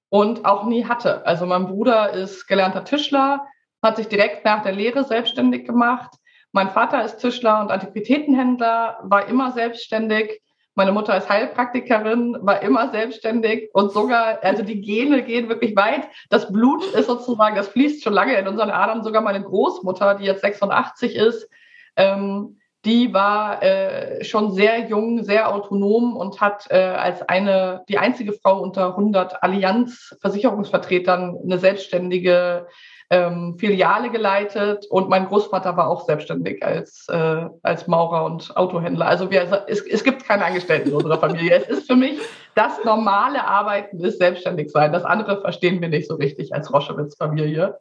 und 0.09 0.47
auch 0.47 0.65
nie 0.65 0.87
hatte. 0.87 1.27
Also 1.27 1.45
mein 1.45 1.67
Bruder 1.67 2.11
ist 2.11 2.47
gelernter 2.47 2.85
Tischler, 2.85 3.47
hat 3.83 3.97
sich 3.97 4.09
direkt 4.09 4.47
nach 4.47 4.63
der 4.63 4.73
Lehre 4.73 5.05
selbstständig 5.05 5.67
gemacht 5.67 6.17
mein 6.55 6.71
Vater 6.71 7.05
ist 7.05 7.19
Tischler 7.19 7.61
und 7.61 7.73
Antiquitätenhändler, 7.73 9.01
war 9.03 9.27
immer 9.27 9.51
selbstständig. 9.51 10.41
Meine 10.77 10.93
Mutter 10.93 11.17
ist 11.17 11.29
Heilpraktikerin, 11.29 12.37
war 12.43 12.63
immer 12.63 12.91
selbstständig 12.91 13.71
und 13.75 13.91
sogar, 13.91 14.39
also 14.43 14.63
die 14.63 14.81
Gene 14.81 15.25
gehen 15.25 15.49
wirklich 15.49 15.75
weit. 15.75 16.07
Das 16.31 16.53
Blut 16.53 16.85
ist 16.95 17.09
sozusagen, 17.09 17.57
das 17.57 17.67
fließt 17.69 18.05
schon 18.05 18.13
lange 18.13 18.37
in 18.37 18.47
unseren 18.47 18.71
Adern. 18.71 19.03
Sogar 19.03 19.21
meine 19.21 19.43
Großmutter, 19.43 20.15
die 20.15 20.27
jetzt 20.27 20.43
86 20.43 21.17
ist, 21.17 21.49
ähm, 21.97 22.61
die 22.85 23.13
war 23.13 23.61
äh, 23.61 24.23
schon 24.23 24.53
sehr 24.53 24.87
jung, 24.87 25.25
sehr 25.25 25.53
autonom 25.53 26.17
und 26.17 26.41
hat 26.41 26.69
äh, 26.71 26.77
als 26.77 27.23
eine, 27.23 27.83
die 27.89 27.99
einzige 27.99 28.33
Frau 28.33 28.61
unter 28.61 28.91
100 28.91 29.43
Allianz-Versicherungsvertretern 29.43 31.37
eine 31.43 31.59
selbstständige 31.59 32.69
ähm, 33.11 33.57
Filiale 33.59 34.11
geleitet 34.11 34.87
und 34.91 35.09
mein 35.09 35.27
Großvater 35.27 35.77
war 35.77 35.89
auch 35.89 36.07
selbstständig 36.07 36.65
als, 36.65 37.07
äh, 37.09 37.47
als 37.63 37.87
Maurer 37.87 38.25
und 38.25 38.57
Autohändler. 38.57 39.07
Also 39.07 39.31
wir, 39.31 39.65
es, 39.69 39.81
es 39.83 40.05
gibt 40.05 40.25
keine 40.25 40.45
Angestellten 40.45 40.89
in 40.89 40.95
unserer 40.95 41.19
Familie. 41.19 41.55
es 41.57 41.69
ist 41.69 41.87
für 41.87 41.97
mich 41.97 42.19
das 42.55 42.85
normale 42.85 43.45
Arbeiten 43.45 44.03
ist 44.05 44.19
selbstständig 44.19 44.71
sein. 44.71 44.93
Das 44.93 45.05
andere 45.05 45.41
verstehen 45.41 45.81
wir 45.81 45.89
nicht 45.89 46.09
so 46.09 46.15
richtig 46.15 46.55
als 46.55 46.73
Roschewitz-Familie. 46.73 47.79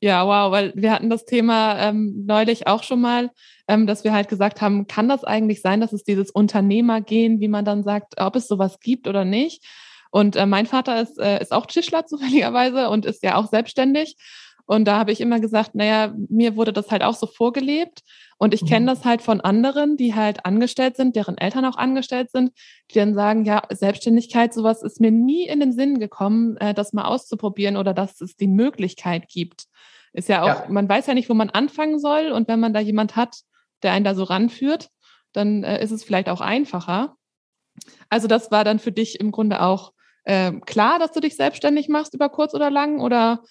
Ja, 0.00 0.24
wow, 0.26 0.52
weil 0.52 0.72
wir 0.76 0.92
hatten 0.92 1.10
das 1.10 1.24
Thema 1.24 1.76
ähm, 1.80 2.24
neulich 2.24 2.68
auch 2.68 2.84
schon 2.84 3.00
mal, 3.00 3.30
ähm, 3.66 3.86
dass 3.86 4.04
wir 4.04 4.12
halt 4.12 4.28
gesagt 4.28 4.60
haben, 4.60 4.86
kann 4.86 5.08
das 5.08 5.24
eigentlich 5.24 5.60
sein, 5.60 5.80
dass 5.80 5.92
es 5.92 6.04
dieses 6.04 6.30
Unternehmergehen, 6.30 7.40
wie 7.40 7.48
man 7.48 7.64
dann 7.64 7.82
sagt, 7.82 8.20
ob 8.20 8.36
es 8.36 8.46
sowas 8.46 8.78
gibt 8.78 9.08
oder 9.08 9.24
nicht? 9.24 9.64
Und 10.10 10.36
äh, 10.36 10.46
mein 10.46 10.66
Vater 10.66 11.00
ist, 11.00 11.18
äh, 11.18 11.40
ist 11.40 11.52
auch 11.52 11.66
Tischler 11.66 12.06
zufälligerweise 12.06 12.88
und 12.90 13.06
ist 13.06 13.22
ja 13.22 13.36
auch 13.36 13.48
selbstständig. 13.48 14.16
Und 14.66 14.84
da 14.84 14.98
habe 14.98 15.12
ich 15.12 15.22
immer 15.22 15.40
gesagt, 15.40 15.74
naja, 15.74 16.14
mir 16.28 16.54
wurde 16.54 16.74
das 16.74 16.90
halt 16.90 17.02
auch 17.02 17.14
so 17.14 17.26
vorgelebt. 17.26 18.02
Und 18.36 18.52
ich 18.52 18.66
kenne 18.66 18.82
mhm. 18.82 18.86
das 18.86 19.04
halt 19.06 19.22
von 19.22 19.40
anderen, 19.40 19.96
die 19.96 20.14
halt 20.14 20.44
angestellt 20.44 20.96
sind, 20.96 21.16
deren 21.16 21.38
Eltern 21.38 21.64
auch 21.64 21.76
angestellt 21.76 22.30
sind, 22.30 22.52
die 22.90 22.98
dann 22.98 23.14
sagen, 23.14 23.46
ja, 23.46 23.62
Selbstständigkeit, 23.70 24.52
sowas 24.52 24.82
ist 24.82 25.00
mir 25.00 25.10
nie 25.10 25.46
in 25.48 25.60
den 25.60 25.72
Sinn 25.72 25.98
gekommen, 25.98 26.58
äh, 26.58 26.74
das 26.74 26.92
mal 26.92 27.06
auszuprobieren 27.06 27.78
oder 27.78 27.94
dass 27.94 28.20
es 28.20 28.36
die 28.36 28.46
Möglichkeit 28.46 29.28
gibt. 29.28 29.64
Ist 30.12 30.28
ja 30.28 30.42
auch, 30.42 30.64
ja. 30.64 30.66
man 30.68 30.86
weiß 30.88 31.06
ja 31.06 31.14
nicht, 31.14 31.30
wo 31.30 31.34
man 31.34 31.48
anfangen 31.48 31.98
soll. 31.98 32.30
Und 32.30 32.46
wenn 32.46 32.60
man 32.60 32.74
da 32.74 32.80
jemand 32.80 33.16
hat, 33.16 33.36
der 33.82 33.92
einen 33.92 34.04
da 34.04 34.14
so 34.14 34.24
ranführt, 34.24 34.90
dann 35.32 35.64
äh, 35.64 35.82
ist 35.82 35.92
es 35.92 36.04
vielleicht 36.04 36.28
auch 36.28 36.42
einfacher. 36.42 37.16
Also 38.10 38.28
das 38.28 38.50
war 38.50 38.64
dann 38.64 38.78
für 38.78 38.92
dich 38.92 39.18
im 39.18 39.30
Grunde 39.30 39.62
auch 39.62 39.92
äh, 40.28 40.52
klar, 40.66 40.98
dass 40.98 41.12
du 41.12 41.20
dich 41.20 41.36
selbstständig 41.36 41.88
machst 41.88 42.14
über 42.14 42.28
kurz 42.28 42.54
oder 42.54 42.70
lang 42.70 43.00
oder 43.00 43.42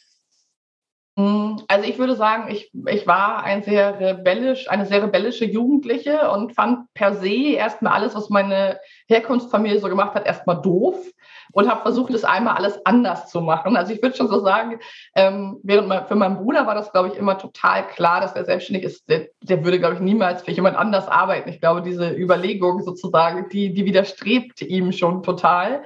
hm, 1.18 1.64
also 1.68 1.90
ich 1.90 1.98
würde 1.98 2.16
sagen, 2.16 2.52
ich, 2.52 2.72
ich 2.86 3.08
war 3.08 3.44
ein 3.44 3.64
sehr 3.64 4.00
rebellisch, 4.00 4.70
eine 4.70 4.86
sehr 4.86 5.02
rebellische 5.02 5.46
Jugendliche 5.46 6.30
und 6.30 6.54
fand 6.54 6.94
per 6.94 7.16
se 7.16 7.54
erstmal 7.56 7.94
alles, 7.94 8.14
was 8.14 8.30
meine 8.30 8.80
Herkunftsfamilie 9.08 9.80
so 9.80 9.90
gemacht 9.90 10.14
hat, 10.14 10.28
erstmal 10.28 10.62
doof 10.62 10.96
und 11.54 11.68
habe 11.68 11.82
versucht, 11.82 12.14
es 12.14 12.24
einmal 12.24 12.56
alles 12.56 12.86
anders 12.86 13.32
zu 13.32 13.42
machen. 13.42 13.76
Also 13.78 13.94
ich 13.94 14.04
würde 14.04 14.16
schon 14.16 14.28
so 14.28 14.42
sagen, 14.42 14.80
ähm, 15.16 15.60
während 15.64 15.88
mein, 15.88 16.06
für 16.06 16.14
meinen 16.14 16.38
Bruder 16.38 16.68
war 16.68 16.76
das, 16.76 16.92
glaube 16.92 17.08
ich, 17.08 17.16
immer 17.16 17.40
total 17.40 17.88
klar, 17.88 18.22
dass 18.22 18.34
er 18.34 18.46
selbstständig 18.46 18.84
ist. 18.84 19.10
Der, 19.10 19.30
der 19.42 19.66
würde, 19.66 19.80
glaube 19.80 19.96
ich, 19.96 20.02
niemals 20.02 20.44
für 20.44 20.52
jemand 20.52 20.78
anders 20.78 21.08
arbeiten. 21.08 21.50
Ich 21.50 21.60
glaube, 21.60 21.82
diese 21.82 22.12
Überlegung 22.12 22.84
sozusagen, 22.84 23.50
die, 23.50 23.74
die 23.74 23.86
widerstrebt 23.86 24.62
ihm 24.62 24.92
schon 24.92 25.24
total. 25.24 25.84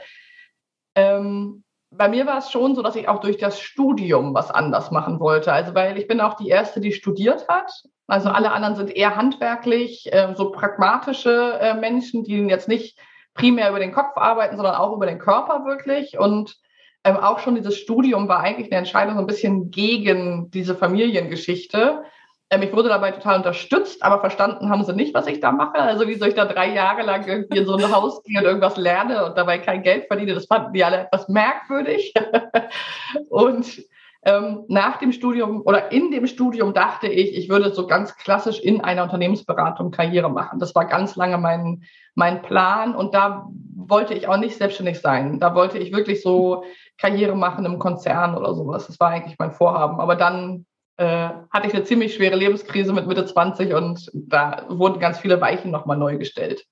Ähm, 0.96 1.64
bei 1.92 2.08
mir 2.08 2.26
war 2.26 2.38
es 2.38 2.52
schon 2.52 2.74
so, 2.76 2.82
dass 2.82 2.96
ich 2.96 3.10
auch 3.10 3.20
durch 3.20 3.38
das 3.38 3.60
Studium 3.60 4.34
was 4.34 4.50
anders 4.50 4.92
machen 4.92 5.20
wollte. 5.20 5.52
Also, 5.52 5.76
weil 5.76 5.98
ich 5.98 6.08
bin 6.08 6.22
auch 6.22 6.36
die 6.36 6.48
Erste, 6.48 6.80
die 6.80 6.94
studiert 6.94 7.48
hat. 7.50 7.72
Also 8.08 8.30
alle 8.30 8.52
anderen 8.52 8.76
sind 8.76 8.96
eher 8.96 9.16
handwerklich, 9.16 10.12
äh, 10.12 10.34
so 10.36 10.52
pragmatische 10.52 11.60
äh, 11.60 11.74
Menschen, 11.74 12.24
die 12.24 12.38
jetzt 12.48 12.68
nicht 12.68 12.98
primär 13.34 13.70
über 13.70 13.80
den 13.80 13.94
Kopf 13.94 14.16
arbeiten, 14.16 14.56
sondern 14.56 14.76
auch 14.76 14.94
über 14.94 15.06
den 15.06 15.20
Körper 15.20 15.66
wirklich. 15.66 16.18
Und 16.18 16.58
ähm, 17.04 17.18
auch 17.18 17.40
schon 17.40 17.56
dieses 17.56 17.78
Studium 17.78 18.28
war 18.28 18.42
eigentlich 18.42 18.72
eine 18.72 18.80
Entscheidung 18.80 19.16
so 19.16 19.22
ein 19.22 19.28
bisschen 19.28 19.72
gegen 19.72 20.52
diese 20.52 20.76
Familiengeschichte. 20.76 22.04
Ähm, 22.52 22.62
ich 22.64 22.74
wurde 22.74 22.90
dabei 22.90 23.12
total 23.12 23.38
unterstützt, 23.38 24.04
aber 24.04 24.20
verstanden 24.20 24.70
haben 24.70 24.84
sie 24.84 24.94
nicht, 24.94 25.14
was 25.14 25.26
ich 25.26 25.40
da 25.40 25.52
mache. 25.52 25.80
Also 25.80 26.08
wie 26.08 26.16
soll 26.16 26.28
ich 26.28 26.36
da 26.36 26.46
drei 26.46 26.74
Jahre 26.74 27.02
lang 27.02 27.26
irgendwie 27.26 27.60
in 27.60 27.66
so 27.66 27.76
ein 27.76 27.92
Haus 27.92 28.22
gehen 28.24 28.38
und 28.38 28.44
irgendwas 28.44 28.78
lerne 28.78 29.26
und 29.26 29.38
dabei 29.38 29.58
kein 29.58 29.82
Geld 29.82 30.08
verdiene. 30.08 30.34
Das 30.34 30.46
fanden 30.46 30.74
die 30.74 30.84
alle 30.84 31.06
etwas 31.06 31.30
merkwürdig. 31.30 32.14
und 33.30 33.84
ähm, 34.24 34.66
nach 34.68 34.98
dem 34.98 35.14
Studium 35.14 35.62
oder 35.66 35.92
in 35.92 36.12
dem 36.12 36.28
Studium 36.28 36.74
dachte 36.74 37.08
ich, 37.08 37.36
ich 37.36 37.50
würde 37.50 37.74
so 37.74 37.88
ganz 37.88 38.16
klassisch 38.18 38.60
in 38.60 38.82
einer 38.82 39.04
Unternehmensberatung 39.04 39.90
Karriere 39.90 40.30
machen. 40.30 40.60
Das 40.60 40.76
war 40.76 40.86
ganz 40.86 41.16
lange 41.16 41.38
mein, 41.38 41.84
mein 42.14 42.42
Plan 42.42 42.94
und 42.94 43.16
da 43.16 43.48
wollte 43.76 44.14
ich 44.14 44.28
auch 44.28 44.38
nicht 44.38 44.58
selbstständig 44.58 45.00
sein. 45.00 45.40
Da 45.40 45.56
wollte 45.56 45.80
ich 45.80 45.92
wirklich 45.92 46.22
so 46.22 46.66
Karriere 47.00 47.36
machen 47.36 47.66
im 47.66 47.80
Konzern 47.80 48.38
oder 48.38 48.54
sowas. 48.54 48.86
Das 48.88 49.00
war 49.00 49.10
eigentlich 49.10 49.40
mein 49.40 49.52
Vorhaben. 49.52 50.00
Aber 50.00 50.16
dann 50.16 50.66
äh, 50.66 50.71
hatte 50.98 51.68
ich 51.68 51.74
eine 51.74 51.84
ziemlich 51.84 52.14
schwere 52.14 52.36
Lebenskrise 52.36 52.94
mit 52.94 53.08
Mitte 53.08 53.26
20 53.26 53.74
und 53.74 54.12
da 54.14 54.66
wurden 54.70 55.00
ganz 55.00 55.20
viele 55.20 55.42
Weichen 55.42 55.72
nochmal 55.72 55.98
neu 55.98 56.18
gestellt. 56.18 56.66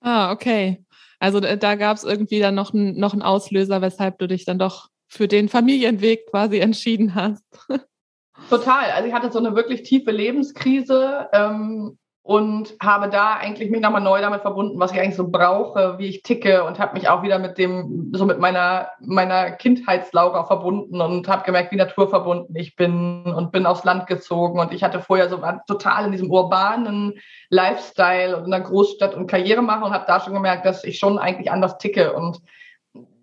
Ah, 0.00 0.32
okay. 0.32 0.84
Also 1.18 1.38
da 1.40 1.76
gab 1.76 1.96
es 1.96 2.04
irgendwie 2.04 2.40
dann 2.40 2.56
noch, 2.56 2.74
ein, 2.74 2.98
noch 2.98 3.12
einen 3.12 3.22
Auslöser, 3.22 3.80
weshalb 3.80 4.18
du 4.18 4.26
dich 4.26 4.44
dann 4.44 4.58
doch 4.58 4.88
für 5.06 5.28
den 5.28 5.48
Familienweg 5.48 6.26
quasi 6.30 6.58
entschieden 6.58 7.14
hast. 7.14 7.44
Total. 8.50 8.90
Also 8.90 9.08
ich 9.08 9.14
hatte 9.14 9.30
so 9.30 9.38
eine 9.38 9.54
wirklich 9.54 9.82
tiefe 9.82 10.10
Lebenskrise. 10.10 11.28
Ähm, 11.32 11.98
und 12.24 12.74
habe 12.80 13.08
da 13.08 13.34
eigentlich 13.34 13.68
mich 13.70 13.80
nochmal 13.80 14.00
neu 14.00 14.20
damit 14.20 14.42
verbunden, 14.42 14.78
was 14.78 14.92
ich 14.92 15.00
eigentlich 15.00 15.16
so 15.16 15.28
brauche, 15.28 15.98
wie 15.98 16.06
ich 16.06 16.22
ticke 16.22 16.62
und 16.62 16.78
habe 16.78 16.94
mich 16.94 17.08
auch 17.08 17.24
wieder 17.24 17.40
mit 17.40 17.58
dem, 17.58 18.12
so 18.14 18.24
mit 18.24 18.38
meiner, 18.38 18.90
meiner 19.00 19.50
Kindheitslaura 19.50 20.44
verbunden 20.44 21.00
und 21.00 21.26
habe 21.26 21.44
gemerkt, 21.44 21.72
wie 21.72 21.76
naturverbunden 21.76 22.54
ich 22.54 22.76
bin 22.76 23.24
und 23.24 23.50
bin 23.50 23.66
aufs 23.66 23.82
Land 23.82 24.06
gezogen 24.06 24.60
und 24.60 24.72
ich 24.72 24.84
hatte 24.84 25.00
vorher 25.00 25.28
so 25.28 25.42
total 25.66 26.06
in 26.06 26.12
diesem 26.12 26.30
urbanen 26.30 27.14
Lifestyle 27.50 28.36
und 28.36 28.46
in 28.46 28.54
einer 28.54 28.64
Großstadt 28.64 29.14
und 29.14 29.26
Karriere 29.26 29.62
machen 29.62 29.82
und 29.82 29.92
habe 29.92 30.04
da 30.06 30.20
schon 30.20 30.34
gemerkt, 30.34 30.64
dass 30.64 30.84
ich 30.84 31.00
schon 31.00 31.18
eigentlich 31.18 31.50
anders 31.50 31.78
ticke 31.78 32.12
und 32.12 32.40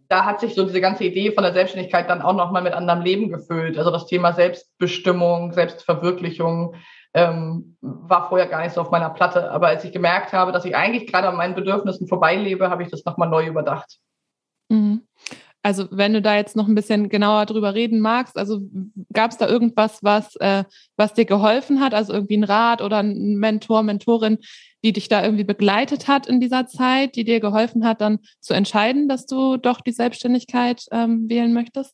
da 0.10 0.26
hat 0.26 0.40
sich 0.42 0.56
so 0.56 0.66
diese 0.66 0.82
ganze 0.82 1.06
Idee 1.06 1.32
von 1.32 1.44
der 1.44 1.54
Selbstständigkeit 1.54 2.10
dann 2.10 2.24
auch 2.24 2.34
nochmal 2.34 2.64
mit 2.64 2.74
anderem 2.74 3.02
Leben 3.02 3.30
gefüllt. 3.30 3.78
Also 3.78 3.92
das 3.92 4.08
Thema 4.08 4.34
Selbstbestimmung, 4.34 5.54
Selbstverwirklichung, 5.54 6.74
ähm, 7.14 7.78
war 7.82 8.30
vorher 8.30 8.48
gar 8.48 8.62
nicht 8.62 8.74
so 8.74 8.82
auf 8.82 8.92
meiner 8.92 9.10
Platte. 9.10 9.52
Aber 9.52 9.68
als 9.68 9.84
ich 9.84 9.92
gemerkt 9.92 10.34
habe, 10.34 10.52
dass 10.52 10.66
ich 10.66 10.76
eigentlich 10.76 11.08
gerade 11.08 11.28
an 11.30 11.36
meinen 11.36 11.56
Bedürfnissen 11.56 12.08
vorbeilebe, 12.08 12.70
habe 12.70 12.84
ich 12.84 12.90
das 12.90 13.06
nochmal 13.06 13.30
neu 13.30 13.48
überdacht. 13.48 13.98
Mhm. 14.70 15.08
Also 15.62 15.88
wenn 15.92 16.14
du 16.14 16.22
da 16.22 16.38
jetzt 16.38 16.56
noch 16.56 16.68
ein 16.70 16.76
bisschen 16.76 17.10
genauer 17.10 17.46
drüber 17.46 17.74
reden 17.74 18.00
magst, 18.00 18.38
also 18.38 18.62
gab 19.12 19.32
es 19.32 19.38
da 19.38 19.48
irgendwas, 19.48 20.02
was, 20.04 20.36
äh, 20.38 20.64
was 20.96 21.14
dir 21.14 21.26
geholfen 21.26 21.82
hat, 21.82 21.94
also 21.94 22.14
irgendwie 22.14 22.38
ein 22.38 22.46
Rat 22.46 22.82
oder 22.82 23.00
ein 23.00 23.36
Mentor, 23.36 23.84
Mentorin, 23.84 24.38
die 24.86 24.94
dich 24.94 25.10
da 25.10 25.22
irgendwie 25.22 25.44
begleitet 25.44 26.08
hat 26.08 26.28
in 26.28 26.40
dieser 26.40 26.68
Zeit, 26.68 27.18
die 27.18 27.26
dir 27.26 27.42
geholfen 27.42 27.86
hat, 27.86 28.00
dann 28.00 28.20
zu 28.40 28.54
entscheiden, 28.54 29.10
dass 29.10 29.26
du 29.26 29.58
doch 29.58 29.82
die 29.82 29.92
Selbstständigkeit 29.92 30.86
ähm, 30.92 31.28
wählen 31.30 31.52
möchtest? 31.52 31.94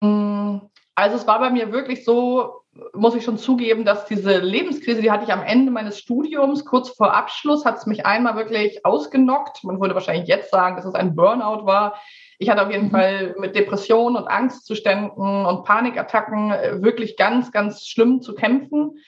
Mm, 0.00 0.58
also 0.94 1.16
es 1.16 1.26
war 1.26 1.40
bei 1.40 1.50
mir 1.50 1.72
wirklich 1.72 2.04
so, 2.04 2.62
muss 2.94 3.14
ich 3.14 3.24
schon 3.24 3.38
zugeben, 3.38 3.84
dass 3.84 4.06
diese 4.06 4.38
Lebenskrise, 4.38 5.02
die 5.02 5.10
hatte 5.10 5.24
ich 5.24 5.32
am 5.32 5.42
Ende 5.42 5.70
meines 5.70 5.98
Studiums, 5.98 6.64
kurz 6.64 6.90
vor 6.90 7.14
Abschluss, 7.14 7.64
hat 7.64 7.78
es 7.78 7.86
mich 7.86 8.06
einmal 8.06 8.36
wirklich 8.36 8.84
ausgenockt. 8.84 9.64
Man 9.64 9.80
würde 9.80 9.94
wahrscheinlich 9.94 10.28
jetzt 10.28 10.50
sagen, 10.50 10.76
dass 10.76 10.84
es 10.84 10.94
ein 10.94 11.14
Burnout 11.14 11.66
war. 11.66 12.00
Ich 12.38 12.48
hatte 12.50 12.62
auf 12.62 12.70
jeden 12.70 12.86
mhm. 12.86 12.90
Fall 12.90 13.34
mit 13.38 13.54
Depressionen 13.54 14.16
und 14.16 14.28
Angstzuständen 14.28 15.46
und 15.46 15.64
Panikattacken 15.64 16.50
äh, 16.50 16.82
wirklich 16.82 17.16
ganz, 17.16 17.52
ganz 17.52 17.86
schlimm 17.86 18.20
zu 18.20 18.34
kämpfen. 18.34 18.98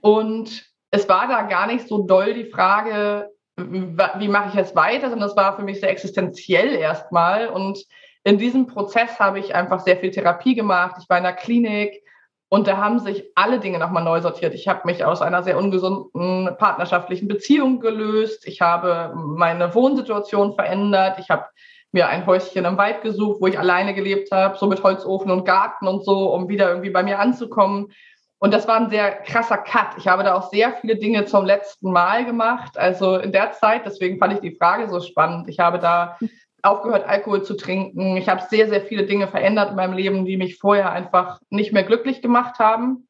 Und 0.00 0.66
es 0.90 1.08
war 1.08 1.28
da 1.28 1.42
gar 1.42 1.66
nicht 1.66 1.88
so 1.88 2.06
doll 2.06 2.34
die 2.34 2.50
Frage, 2.50 3.30
wie 3.56 4.28
mache 4.28 4.50
ich 4.50 4.54
jetzt 4.54 4.76
weiter, 4.76 5.10
sondern 5.10 5.28
es 5.28 5.36
war 5.36 5.56
für 5.56 5.62
mich 5.62 5.80
sehr 5.80 5.90
existenziell 5.90 6.72
erstmal. 6.74 7.48
Und 7.48 7.84
in 8.28 8.36
diesem 8.36 8.66
Prozess 8.66 9.18
habe 9.18 9.38
ich 9.38 9.54
einfach 9.54 9.80
sehr 9.80 9.96
viel 9.96 10.10
Therapie 10.10 10.54
gemacht. 10.54 10.96
Ich 11.00 11.08
war 11.08 11.16
in 11.16 11.24
der 11.24 11.32
Klinik, 11.32 12.02
und 12.50 12.66
da 12.66 12.76
haben 12.78 12.98
sich 12.98 13.24
alle 13.34 13.58
Dinge 13.58 13.78
nochmal 13.78 14.04
neu 14.04 14.20
sortiert. 14.20 14.54
Ich 14.54 14.68
habe 14.68 14.80
mich 14.84 15.04
aus 15.04 15.20
einer 15.20 15.42
sehr 15.42 15.58
ungesunden 15.58 16.56
partnerschaftlichen 16.58 17.28
Beziehung 17.28 17.80
gelöst. 17.80 18.46
Ich 18.46 18.60
habe 18.60 19.12
meine 19.14 19.74
Wohnsituation 19.74 20.54
verändert. 20.54 21.18
Ich 21.18 21.28
habe 21.30 21.46
mir 21.92 22.08
ein 22.08 22.26
Häuschen 22.26 22.64
im 22.64 22.76
Wald 22.76 23.02
gesucht, 23.02 23.40
wo 23.40 23.46
ich 23.46 23.58
alleine 23.58 23.94
gelebt 23.94 24.30
habe, 24.30 24.58
so 24.58 24.66
mit 24.66 24.82
Holzofen 24.82 25.30
und 25.30 25.44
Garten 25.44 25.86
und 25.86 26.04
so, 26.04 26.32
um 26.32 26.48
wieder 26.48 26.68
irgendwie 26.68 26.90
bei 26.90 27.02
mir 27.02 27.18
anzukommen. 27.18 27.92
Und 28.38 28.54
das 28.54 28.68
war 28.68 28.76
ein 28.76 28.90
sehr 28.90 29.10
krasser 29.22 29.58
Cut. 29.58 29.96
Ich 29.98 30.06
habe 30.06 30.22
da 30.22 30.34
auch 30.34 30.50
sehr 30.50 30.72
viele 30.74 30.96
Dinge 30.96 31.24
zum 31.24 31.44
letzten 31.44 31.92
Mal 31.92 32.24
gemacht. 32.24 32.78
Also 32.78 33.16
in 33.16 33.32
der 33.32 33.52
Zeit, 33.52 33.84
deswegen 33.84 34.18
fand 34.18 34.34
ich 34.34 34.40
die 34.40 34.56
Frage 34.56 34.88
so 34.88 35.00
spannend. 35.00 35.48
Ich 35.48 35.58
habe 35.58 35.78
da 35.78 36.18
aufgehört, 36.62 37.06
Alkohol 37.06 37.42
zu 37.42 37.54
trinken. 37.54 38.16
Ich 38.16 38.28
habe 38.28 38.42
sehr, 38.48 38.68
sehr 38.68 38.82
viele 38.82 39.04
Dinge 39.04 39.28
verändert 39.28 39.70
in 39.70 39.76
meinem 39.76 39.94
Leben, 39.94 40.24
die 40.24 40.36
mich 40.36 40.58
vorher 40.58 40.90
einfach 40.92 41.40
nicht 41.50 41.72
mehr 41.72 41.84
glücklich 41.84 42.20
gemacht 42.20 42.58
haben. 42.58 43.08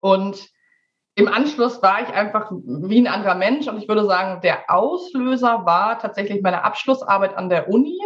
Und 0.00 0.48
im 1.14 1.28
Anschluss 1.28 1.82
war 1.82 2.02
ich 2.02 2.08
einfach 2.12 2.50
wie 2.52 3.00
ein 3.00 3.06
anderer 3.06 3.36
Mensch. 3.36 3.68
Und 3.68 3.78
ich 3.78 3.88
würde 3.88 4.04
sagen, 4.04 4.40
der 4.42 4.68
Auslöser 4.68 5.64
war 5.64 5.98
tatsächlich 5.98 6.42
meine 6.42 6.64
Abschlussarbeit 6.64 7.36
an 7.36 7.48
der 7.48 7.68
Uni. 7.68 7.98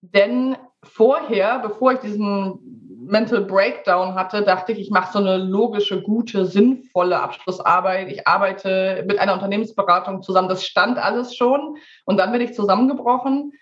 Denn 0.00 0.56
vorher, 0.82 1.58
bevor 1.58 1.92
ich 1.92 1.98
diesen 1.98 2.58
Mental 3.04 3.42
Breakdown 3.42 4.14
hatte, 4.14 4.42
dachte 4.42 4.72
ich, 4.72 4.78
ich 4.78 4.90
mache 4.90 5.12
so 5.12 5.18
eine 5.18 5.36
logische, 5.36 6.00
gute, 6.00 6.46
sinnvolle 6.46 7.20
Abschlussarbeit. 7.20 8.10
Ich 8.10 8.26
arbeite 8.26 9.04
mit 9.06 9.18
einer 9.18 9.34
Unternehmensberatung 9.34 10.22
zusammen. 10.22 10.48
Das 10.48 10.64
stand 10.64 10.96
alles 10.96 11.34
schon. 11.34 11.76
Und 12.04 12.18
dann 12.18 12.32
bin 12.32 12.40
ich 12.40 12.54
zusammengebrochen 12.54 13.52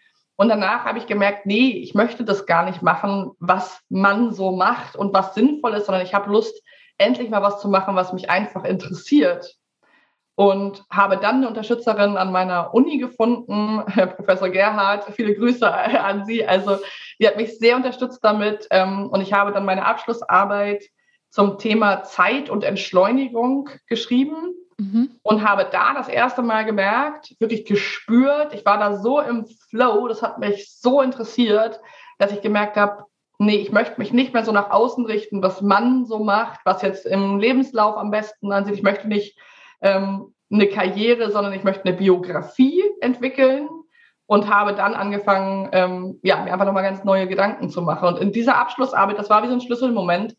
Und 0.40 0.50
danach 0.50 0.84
habe 0.84 0.98
ich 0.98 1.06
gemerkt, 1.06 1.46
nee, 1.46 1.70
ich 1.70 1.94
möchte 1.94 2.24
das 2.24 2.46
gar 2.46 2.64
nicht 2.64 2.80
machen, 2.80 3.32
was 3.40 3.80
man 3.88 4.32
so 4.32 4.52
macht 4.52 4.94
und 4.94 5.12
was 5.12 5.34
sinnvoll 5.34 5.74
ist, 5.74 5.86
sondern 5.86 6.04
ich 6.04 6.14
habe 6.14 6.30
Lust, 6.30 6.62
endlich 6.96 7.28
mal 7.28 7.42
was 7.42 7.60
zu 7.60 7.68
machen, 7.68 7.96
was 7.96 8.12
mich 8.12 8.30
einfach 8.30 8.62
interessiert. 8.62 9.56
Und 10.36 10.84
habe 10.90 11.16
dann 11.16 11.38
eine 11.38 11.48
Unterstützerin 11.48 12.16
an 12.16 12.30
meiner 12.30 12.72
Uni 12.72 12.98
gefunden, 12.98 13.82
Herr 13.88 14.06
Professor 14.06 14.48
Gerhard. 14.48 15.06
Viele 15.16 15.34
Grüße 15.34 15.68
an 15.68 16.24
Sie. 16.24 16.46
Also, 16.46 16.78
die 17.18 17.26
hat 17.26 17.36
mich 17.36 17.58
sehr 17.58 17.74
unterstützt 17.74 18.20
damit. 18.22 18.68
Ähm, 18.70 19.08
und 19.08 19.20
ich 19.20 19.32
habe 19.32 19.50
dann 19.50 19.64
meine 19.64 19.86
Abschlussarbeit 19.86 20.84
zum 21.30 21.58
Thema 21.58 22.04
Zeit 22.04 22.48
und 22.48 22.62
Entschleunigung 22.62 23.70
geschrieben 23.88 24.54
mhm. 24.78 25.10
und 25.22 25.46
habe 25.46 25.68
da 25.70 25.94
das 25.94 26.08
erste 26.08 26.42
Mal 26.42 26.64
gemerkt, 26.64 27.34
wirklich 27.38 27.64
gespürt, 27.64 28.54
ich 28.54 28.64
war 28.64 28.78
da 28.78 28.96
so 28.96 29.20
im 29.20 29.46
Flow, 29.68 30.08
das 30.08 30.22
hat 30.22 30.38
mich 30.38 30.72
so 30.72 31.02
interessiert, 31.02 31.80
dass 32.18 32.32
ich 32.32 32.40
gemerkt 32.40 32.76
habe, 32.76 33.04
nee, 33.38 33.56
ich 33.56 33.70
möchte 33.70 33.98
mich 33.98 34.12
nicht 34.12 34.34
mehr 34.34 34.44
so 34.44 34.52
nach 34.52 34.70
außen 34.70 35.06
richten, 35.06 35.42
was 35.42 35.62
man 35.62 36.06
so 36.06 36.18
macht, 36.18 36.60
was 36.64 36.82
jetzt 36.82 37.06
im 37.06 37.38
Lebenslauf 37.38 37.96
am 37.96 38.10
besten 38.10 38.52
ansieht. 38.52 38.74
Ich 38.74 38.82
möchte 38.82 39.06
nicht 39.06 39.38
ähm, 39.80 40.34
eine 40.50 40.66
Karriere, 40.66 41.30
sondern 41.30 41.52
ich 41.52 41.62
möchte 41.62 41.84
eine 41.84 41.96
Biografie 41.96 42.82
entwickeln 43.00 43.68
und 44.26 44.52
habe 44.52 44.74
dann 44.74 44.94
angefangen, 44.94 45.68
ähm, 45.72 46.18
ja, 46.22 46.42
mir 46.42 46.52
einfach 46.52 46.66
nochmal 46.66 46.82
ganz 46.82 47.04
neue 47.04 47.28
Gedanken 47.28 47.70
zu 47.70 47.80
machen. 47.82 48.08
Und 48.08 48.18
in 48.18 48.32
dieser 48.32 48.56
Abschlussarbeit, 48.56 49.18
das 49.18 49.30
war 49.30 49.42
wie 49.42 49.48
so 49.48 49.54
ein 49.54 49.60
Schlüsselmoment, 49.60 50.36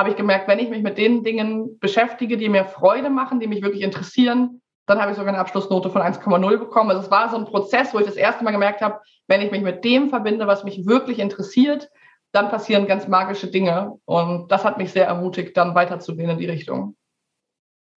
habe 0.00 0.08
ich 0.08 0.16
gemerkt, 0.16 0.48
wenn 0.48 0.58
ich 0.58 0.70
mich 0.70 0.82
mit 0.82 0.96
den 0.96 1.24
Dingen 1.24 1.78
beschäftige, 1.78 2.38
die 2.38 2.48
mir 2.48 2.64
Freude 2.64 3.10
machen, 3.10 3.38
die 3.38 3.46
mich 3.46 3.60
wirklich 3.60 3.82
interessieren, 3.82 4.62
dann 4.86 4.98
habe 4.98 5.10
ich 5.10 5.18
sogar 5.18 5.34
eine 5.34 5.38
Abschlussnote 5.38 5.90
von 5.90 6.00
1,0 6.00 6.56
bekommen. 6.56 6.88
Also 6.88 7.02
es 7.02 7.10
war 7.10 7.28
so 7.28 7.36
ein 7.36 7.44
Prozess, 7.44 7.92
wo 7.92 7.98
ich 7.98 8.06
das 8.06 8.16
erste 8.16 8.42
Mal 8.42 8.52
gemerkt 8.52 8.80
habe, 8.80 9.00
wenn 9.28 9.42
ich 9.42 9.50
mich 9.50 9.60
mit 9.60 9.84
dem 9.84 10.08
verbinde, 10.08 10.46
was 10.46 10.64
mich 10.64 10.86
wirklich 10.86 11.18
interessiert, 11.18 11.90
dann 12.32 12.48
passieren 12.48 12.86
ganz 12.86 13.08
magische 13.08 13.48
Dinge. 13.48 13.98
Und 14.06 14.50
das 14.50 14.64
hat 14.64 14.78
mich 14.78 14.90
sehr 14.90 15.06
ermutigt, 15.06 15.54
dann 15.58 15.74
weiterzugehen 15.74 16.30
in 16.30 16.38
die 16.38 16.46
Richtung. 16.46 16.96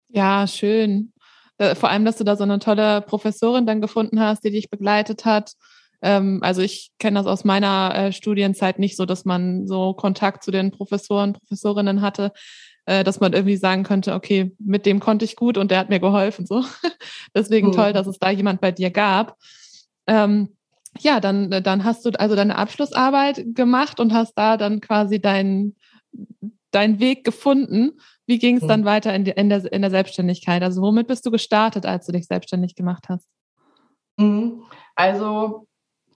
Ja, 0.08 0.46
schön. 0.46 1.12
Äh, 1.58 1.74
vor 1.74 1.90
allem, 1.90 2.06
dass 2.06 2.16
du 2.16 2.24
da 2.24 2.34
so 2.34 2.44
eine 2.44 2.60
tolle 2.60 3.02
Professorin 3.02 3.66
dann 3.66 3.82
gefunden 3.82 4.20
hast, 4.20 4.42
die 4.42 4.50
dich 4.50 4.70
begleitet 4.70 5.26
hat 5.26 5.52
ähm, 6.02 6.38
also 6.42 6.62
ich 6.62 6.92
kenne 6.98 7.18
das 7.18 7.26
aus 7.26 7.44
meiner 7.44 7.94
äh, 7.94 8.12
Studienzeit 8.12 8.78
nicht 8.78 8.96
so, 8.96 9.06
dass 9.06 9.24
man 9.24 9.66
so 9.66 9.94
Kontakt 9.94 10.42
zu 10.42 10.50
den 10.50 10.70
Professoren, 10.70 11.34
Professorinnen 11.34 12.00
hatte, 12.00 12.32
äh, 12.86 13.04
dass 13.04 13.20
man 13.20 13.32
irgendwie 13.32 13.56
sagen 13.56 13.82
könnte, 13.82 14.14
okay, 14.14 14.54
mit 14.58 14.86
dem 14.86 15.00
konnte 15.00 15.24
ich 15.24 15.36
gut 15.36 15.58
und 15.58 15.70
der 15.70 15.78
hat 15.78 15.90
mir 15.90 16.00
geholfen. 16.00 16.46
So. 16.46 16.64
Deswegen 17.34 17.68
mhm. 17.68 17.72
toll, 17.72 17.92
dass 17.92 18.06
es 18.06 18.18
da 18.18 18.30
jemand 18.30 18.60
bei 18.60 18.72
dir 18.72 18.90
gab. 18.90 19.36
Ähm, 20.06 20.56
ja, 20.98 21.20
dann, 21.20 21.50
dann 21.62 21.84
hast 21.84 22.04
du 22.04 22.10
also 22.18 22.34
deine 22.34 22.56
Abschlussarbeit 22.56 23.44
gemacht 23.54 24.00
und 24.00 24.12
hast 24.12 24.34
da 24.34 24.56
dann 24.56 24.80
quasi 24.80 25.20
deinen 25.20 25.76
deinen 26.70 27.00
Weg 27.00 27.24
gefunden. 27.24 28.00
Wie 28.26 28.38
ging 28.38 28.56
es 28.56 28.66
dann 28.66 28.82
mhm. 28.82 28.84
weiter 28.84 29.14
in, 29.14 29.24
die, 29.24 29.32
in, 29.32 29.48
der, 29.48 29.72
in 29.72 29.82
der 29.82 29.90
Selbstständigkeit? 29.90 30.62
Also 30.62 30.82
womit 30.82 31.08
bist 31.08 31.26
du 31.26 31.30
gestartet, 31.30 31.84
als 31.84 32.06
du 32.06 32.12
dich 32.12 32.26
selbstständig 32.26 32.74
gemacht 32.74 33.08
hast? 33.08 33.26
Mhm. 34.16 34.62
Also 34.94 35.66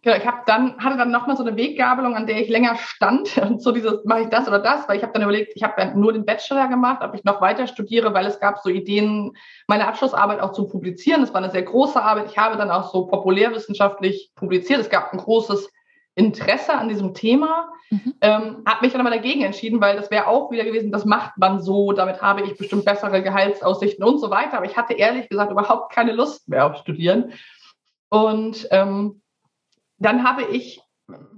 Genau, 0.05 0.17
ich 0.17 0.27
habe 0.27 0.43
dann, 0.45 0.77
hatte 0.85 0.99
dann 0.99 1.11
nochmal 1.11 1.35
so 1.35 1.43
eine 1.43 1.57
Weggabelung, 1.57 2.15
an 2.15 2.27
der 2.27 2.39
ich 2.39 2.51
länger 2.51 2.77
stand 2.77 3.39
und 3.43 3.63
so 3.63 3.73
dieses, 3.73 4.05
mache 4.05 4.21
ich 4.21 4.29
das 4.29 4.47
oder 4.47 4.59
das, 4.59 4.87
weil 4.87 4.99
ich 4.99 5.03
habe 5.03 5.15
dann 5.15 5.23
überlegt, 5.23 5.53
ich 5.57 5.63
habe 5.63 5.99
nur 5.99 6.13
den 6.13 6.27
Bachelor 6.27 6.69
gemacht, 6.69 7.03
ob 7.03 7.15
ich 7.15 7.25
noch 7.25 7.41
weiter 7.41 7.67
studiere, 7.67 8.13
weil 8.13 8.27
es 8.27 8.39
gab 8.39 8.59
so 8.59 8.69
Ideen, 8.69 9.33
meine 9.67 9.89
Abschlussarbeit 9.89 10.41
auch 10.41 10.53
zu 10.53 10.69
publizieren. 10.69 11.23
Das 11.23 11.33
war 11.33 11.43
eine 11.43 11.51
sehr 11.51 11.63
große 11.63 12.01
Arbeit. 12.01 12.27
Ich 12.31 12.37
habe 12.37 12.59
dann 12.59 12.71
auch 12.71 12.93
so 12.93 13.07
populärwissenschaftlich 13.07 14.31
publiziert. 14.37 14.79
Es 14.79 14.91
gab 14.91 15.11
ein 15.11 15.19
großes 15.19 15.71
Interesse 16.17 16.75
an 16.75 16.91
diesem 16.91 17.15
Thema. 17.15 17.73
Mhm. 17.89 18.15
Ähm, 18.21 18.63
habe 18.67 18.83
mich 18.85 18.93
dann 18.93 19.01
aber 19.01 19.11
dagegen 19.11 19.43
entschieden, 19.43 19.81
weil 19.81 19.97
das 19.97 20.11
wäre 20.11 20.27
auch 20.27 20.51
wieder 20.51 20.65
gewesen, 20.65 20.93
das 20.93 21.07
macht 21.07 21.39
man 21.39 21.63
so, 21.63 21.93
damit 21.93 22.21
habe 22.21 22.43
ich 22.43 22.59
bestimmt 22.59 22.85
bessere 22.85 23.23
Gehaltsaussichten 23.23 24.05
und 24.05 24.19
so 24.19 24.31
weiter. 24.31 24.59
Aber 24.59 24.67
ich 24.67 24.77
hatte 24.77 24.93
ehrlich 24.93 25.31
gesagt 25.31 25.51
überhaupt 25.51 25.93
keine 25.93 26.13
Lust 26.13 26.47
mehr 26.47 26.67
auf 26.67 26.77
Studieren. 26.77 27.33
Und 28.11 28.69
ähm, 28.71 29.23
dann 29.99 30.25
habe 30.25 30.45
ich 30.45 30.81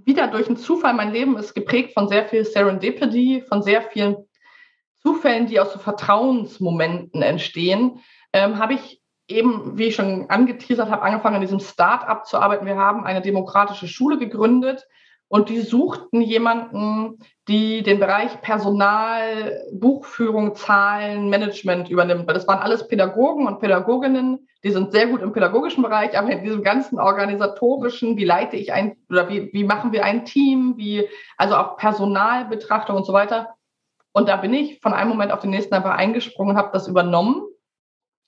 wieder 0.04 0.28
durch 0.28 0.46
einen 0.46 0.56
Zufall, 0.56 0.94
mein 0.94 1.12
Leben 1.12 1.36
ist 1.36 1.54
geprägt 1.54 1.94
von 1.94 2.08
sehr 2.08 2.24
viel 2.26 2.44
Serendipity, 2.44 3.42
von 3.48 3.62
sehr 3.62 3.82
vielen 3.82 4.16
Zufällen, 5.02 5.46
die 5.46 5.60
aus 5.60 5.72
so 5.72 5.78
Vertrauensmomenten 5.78 7.22
entstehen, 7.22 8.00
ähm, 8.32 8.58
habe 8.58 8.74
ich 8.74 9.02
eben, 9.28 9.76
wie 9.76 9.86
ich 9.86 9.96
schon 9.96 10.30
angeteasert 10.30 10.90
habe, 10.90 11.02
angefangen, 11.02 11.36
an 11.36 11.40
diesem 11.40 11.60
Start-up 11.60 12.26
zu 12.26 12.38
arbeiten. 12.38 12.66
Wir 12.66 12.76
haben 12.76 13.04
eine 13.04 13.22
demokratische 13.22 13.88
Schule 13.88 14.18
gegründet 14.18 14.86
und 15.28 15.48
die 15.48 15.60
suchten 15.60 16.20
jemanden, 16.20 17.18
die 17.48 17.82
den 17.82 17.98
Bereich 17.98 18.40
Personal, 18.42 19.64
Buchführung, 19.72 20.54
Zahlen, 20.54 21.28
Management 21.30 21.90
übernimmt. 21.90 22.26
Weil 22.26 22.34
das 22.34 22.46
waren 22.46 22.60
alles 22.60 22.86
Pädagogen 22.86 23.46
und 23.46 23.58
Pädagoginnen, 23.58 24.46
die 24.62 24.70
sind 24.70 24.92
sehr 24.92 25.08
gut 25.08 25.22
im 25.22 25.32
pädagogischen 25.32 25.82
Bereich, 25.82 26.16
aber 26.16 26.30
in 26.30 26.44
diesem 26.44 26.62
ganzen 26.62 26.98
organisatorischen, 26.98 28.16
wie 28.16 28.24
leite 28.24 28.56
ich 28.56 28.72
ein 28.72 28.96
oder 29.10 29.28
wie, 29.28 29.52
wie 29.52 29.64
machen 29.64 29.92
wir 29.92 30.04
ein 30.04 30.24
Team, 30.24 30.74
wie, 30.76 31.08
also 31.36 31.56
auch 31.56 31.76
Personalbetrachtung 31.76 32.96
und 32.96 33.04
so 33.04 33.12
weiter. 33.12 33.54
Und 34.12 34.28
da 34.28 34.36
bin 34.36 34.54
ich 34.54 34.80
von 34.80 34.92
einem 34.92 35.10
Moment 35.10 35.32
auf 35.32 35.40
den 35.40 35.50
nächsten 35.50 35.74
einfach 35.74 35.94
eingesprungen 35.94 36.52
und 36.52 36.56
habe 36.56 36.70
das 36.72 36.88
übernommen 36.88 37.42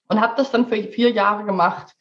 und 0.09 0.21
habe 0.21 0.35
das 0.37 0.51
dann 0.51 0.67
für 0.67 0.83
vier 0.83 1.11
Jahre 1.11 1.45
gemacht. 1.45 1.95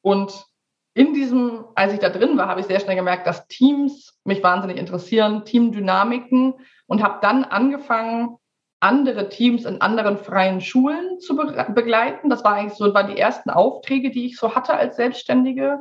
Und 0.00 0.46
in 0.94 1.14
diesem, 1.14 1.64
als 1.74 1.92
ich 1.92 2.00
da 2.00 2.10
drin 2.10 2.36
war, 2.36 2.48
habe 2.48 2.60
ich 2.60 2.66
sehr 2.66 2.80
schnell 2.80 2.96
gemerkt, 2.96 3.26
dass 3.26 3.46
Teams 3.48 4.18
mich 4.24 4.42
wahnsinnig 4.42 4.76
interessieren, 4.76 5.44
Teamdynamiken 5.44 6.54
und 6.86 7.02
habe 7.02 7.18
dann 7.22 7.44
angefangen, 7.44 8.36
andere 8.80 9.28
Teams 9.28 9.64
in 9.64 9.80
anderen 9.80 10.18
freien 10.18 10.60
Schulen 10.60 11.20
zu 11.20 11.36
be 11.36 11.66
begleiten. 11.72 12.28
Das 12.28 12.42
war 12.42 12.54
eigentlich 12.54 12.76
so, 12.76 12.92
waren 12.92 13.06
die 13.06 13.18
ersten 13.18 13.48
Aufträge, 13.48 14.10
die 14.10 14.26
ich 14.26 14.36
so 14.36 14.54
hatte 14.56 14.74
als 14.74 14.96
Selbstständige. 14.96 15.78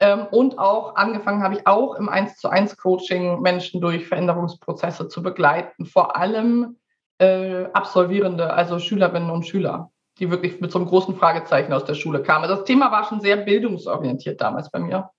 Ähm, 0.00 0.26
und 0.30 0.58
auch 0.58 0.96
angefangen 0.96 1.42
habe 1.42 1.56
ich 1.56 1.66
auch 1.66 1.96
im 1.96 2.08
1 2.08 2.38
zu 2.38 2.48
1 2.48 2.78
Coaching 2.78 3.40
Menschen 3.42 3.82
durch 3.82 4.08
Veränderungsprozesse 4.08 5.08
zu 5.08 5.22
begleiten. 5.22 5.84
Vor 5.84 6.16
allem 6.16 6.78
äh, 7.18 7.64
Absolvierende, 7.74 8.52
also 8.52 8.78
Schülerinnen 8.78 9.30
und 9.30 9.46
Schüler 9.46 9.90
die 10.18 10.30
wirklich 10.30 10.60
mit 10.60 10.72
so 10.72 10.78
einem 10.78 10.88
großen 10.88 11.16
Fragezeichen 11.16 11.72
aus 11.72 11.84
der 11.84 11.94
Schule 11.94 12.22
kamen. 12.22 12.44
Also 12.44 12.56
das 12.56 12.64
Thema 12.64 12.90
war 12.90 13.04
schon 13.04 13.20
sehr 13.20 13.36
bildungsorientiert 13.36 14.40
damals 14.40 14.70
bei 14.70 14.78
mir. 14.78 15.10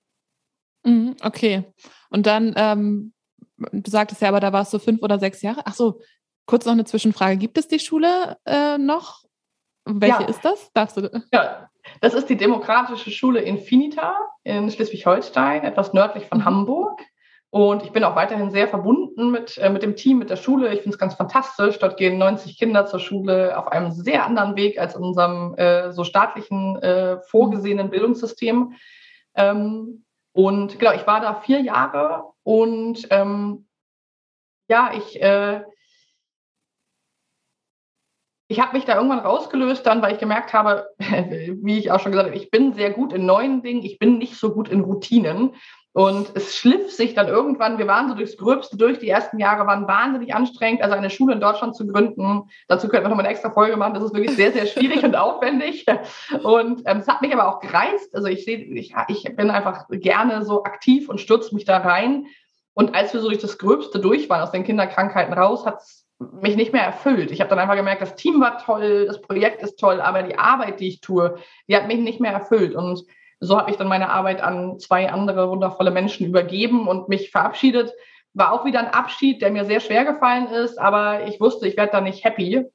Mhm, 0.83 1.15
okay. 1.23 1.63
Und 2.09 2.25
dann, 2.25 2.53
ähm, 2.55 3.13
du 3.57 3.89
sagtest 3.89 4.21
ja, 4.21 4.29
aber 4.29 4.39
da 4.39 4.53
warst 4.53 4.73
du 4.73 4.79
fünf 4.79 5.01
oder 5.01 5.19
sechs 5.19 5.41
Jahre. 5.41 5.61
Ach 5.65 5.73
so, 5.73 6.01
kurz 6.45 6.65
noch 6.65 6.73
eine 6.73 6.85
Zwischenfrage. 6.85 7.37
Gibt 7.37 7.57
es 7.57 7.67
die 7.67 7.79
Schule 7.79 8.37
äh, 8.45 8.77
noch? 8.77 9.23
Welche 9.85 10.23
ja. 10.23 10.27
ist 10.27 10.43
das? 10.43 10.71
Darfst 10.73 10.97
du? 10.97 11.23
Ja, 11.31 11.69
das 12.01 12.13
ist 12.13 12.29
die 12.29 12.37
Demokratische 12.37 13.11
Schule 13.11 13.41
Infinita 13.41 14.15
in 14.43 14.69
Schleswig-Holstein, 14.69 15.63
etwas 15.63 15.93
nördlich 15.93 16.25
von 16.27 16.39
mhm. 16.39 16.45
Hamburg. 16.45 17.01
Und 17.51 17.83
ich 17.83 17.91
bin 17.91 18.03
auch 18.03 18.15
weiterhin 18.15 18.51
sehr 18.51 18.67
verbunden 18.67 19.31
mit, 19.31 19.57
äh, 19.57 19.69
mit 19.69 19.81
dem 19.81 19.95
Team, 19.95 20.19
mit 20.19 20.29
der 20.29 20.35
Schule. 20.35 20.71
Ich 20.71 20.81
finde 20.81 20.95
es 20.95 20.99
ganz 20.99 21.15
fantastisch. 21.15 21.79
Dort 21.79 21.97
gehen 21.97 22.19
90 22.19 22.59
Kinder 22.59 22.85
zur 22.85 22.99
Schule 22.99 23.57
auf 23.57 23.67
einem 23.67 23.91
sehr 23.91 24.25
anderen 24.25 24.55
Weg 24.55 24.79
als 24.79 24.95
in 24.95 25.01
unserem 25.01 25.55
äh, 25.55 25.91
so 25.91 26.03
staatlichen 26.03 26.75
äh, 26.77 27.19
vorgesehenen 27.21 27.89
Bildungssystem. 27.89 28.73
Ähm, 29.35 30.05
und 30.33 30.77
genau, 30.77 30.93
ich 30.93 31.07
war 31.07 31.21
da 31.21 31.41
vier 31.41 31.59
Jahre 31.61 32.23
und 32.43 33.07
ähm, 33.09 33.67
ja, 34.69 34.91
ich, 34.95 35.19
äh, 35.19 35.63
ich 38.47 38.59
habe 38.59 38.75
mich 38.75 38.85
da 38.85 38.95
irgendwann 38.95 39.19
rausgelöst 39.19 39.85
dann, 39.85 40.01
weil 40.03 40.13
ich 40.13 40.19
gemerkt 40.19 40.53
habe, 40.53 40.87
wie 40.99 41.79
ich 41.79 41.91
auch 41.91 41.99
schon 41.99 42.11
gesagt 42.11 42.29
habe, 42.29 42.37
ich 42.37 42.51
bin 42.51 42.73
sehr 42.73 42.91
gut 42.91 43.11
in 43.11 43.25
neuen 43.25 43.63
Dingen, 43.63 43.83
ich 43.83 43.97
bin 43.97 44.19
nicht 44.19 44.35
so 44.35 44.53
gut 44.53 44.69
in 44.69 44.81
Routinen. 44.81 45.55
Und 45.93 46.31
es 46.35 46.55
schliff 46.55 46.91
sich 46.91 47.15
dann 47.15 47.27
irgendwann, 47.27 47.79
wir 47.79 47.87
waren 47.87 48.09
so 48.09 48.13
durchs 48.13 48.37
Gröbste 48.37 48.77
durch, 48.77 48.99
die 48.99 49.09
ersten 49.09 49.39
Jahre 49.39 49.65
waren 49.65 49.87
wahnsinnig 49.87 50.35
anstrengend, 50.35 50.83
also 50.83 50.95
eine 50.95 51.09
Schule 51.09 51.33
in 51.33 51.41
Deutschland 51.41 51.75
zu 51.75 51.87
gründen. 51.87 52.43
Dazu 52.67 52.87
könnten 52.87 53.05
wir 53.05 53.09
nochmal 53.09 53.25
eine 53.25 53.33
extra 53.33 53.49
Folge 53.49 53.75
machen, 53.75 53.95
das 53.95 54.03
ist 54.03 54.13
wirklich 54.13 54.35
sehr, 54.35 54.51
sehr 54.51 54.67
schwierig 54.67 55.03
und 55.03 55.15
aufwendig. 55.15 55.85
Und 56.43 56.83
ähm, 56.85 56.97
es 56.99 57.07
hat 57.07 57.21
mich 57.21 57.33
aber 57.33 57.47
auch 57.47 57.59
gereizt. 57.59 58.13
Also 58.13 58.27
ich 58.27 58.45
sehe, 58.45 58.59
ich, 58.59 58.93
ich 59.07 59.35
bin 59.35 59.49
einfach 59.49 59.87
gerne 59.89 60.45
so 60.45 60.63
aktiv 60.63 61.09
und 61.09 61.19
stürze 61.19 61.55
mich 61.55 61.65
da 61.65 61.77
rein. 61.77 62.27
Und 62.75 62.95
als 62.95 63.13
wir 63.13 63.21
so 63.21 63.27
durch 63.27 63.41
das 63.41 63.57
Gröbste 63.57 63.99
durch 63.99 64.29
waren, 64.29 64.41
aus 64.41 64.51
den 64.51 64.63
Kinderkrankheiten 64.63 65.33
raus, 65.33 65.65
hat 65.65 65.81
es 65.81 66.05
mich 66.19 66.55
nicht 66.55 66.71
mehr 66.71 66.83
erfüllt. 66.83 67.31
Ich 67.31 67.39
habe 67.41 67.49
dann 67.49 67.59
einfach 67.59 67.75
gemerkt, 67.75 68.01
das 68.01 68.15
Team 68.15 68.39
war 68.41 68.59
toll, 68.59 69.05
das 69.07 69.21
Projekt 69.21 69.63
ist 69.63 69.79
toll, 69.79 70.01
aber 70.01 70.21
die 70.21 70.37
Arbeit, 70.37 70.79
die 70.79 70.87
ich 70.87 71.01
tue, 71.01 71.37
die 71.67 71.75
hat 71.75 71.87
mich 71.87 71.99
nicht 71.99 72.19
mehr 72.19 72.31
erfüllt. 72.31 72.75
Und 72.75 73.05
so 73.39 73.57
habe 73.57 73.71
ich 73.71 73.77
dann 73.77 73.87
meine 73.87 74.09
Arbeit 74.09 74.41
an 74.41 74.79
zwei 74.79 75.11
andere 75.11 75.49
wundervolle 75.49 75.91
Menschen 75.91 76.25
übergeben 76.25 76.87
und 76.87 77.09
mich 77.09 77.31
verabschiedet. 77.31 77.93
War 78.33 78.51
auch 78.51 78.65
wieder 78.65 78.79
ein 78.79 78.93
Abschied, 78.93 79.41
der 79.41 79.51
mir 79.51 79.65
sehr 79.65 79.79
schwer 79.79 80.05
gefallen 80.05 80.47
ist, 80.47 80.77
aber 80.79 81.25
ich 81.27 81.39
wusste, 81.39 81.67
ich 81.67 81.77
werde 81.77 81.93
da 81.93 82.01
nicht 82.01 82.23
happy. 82.23 82.65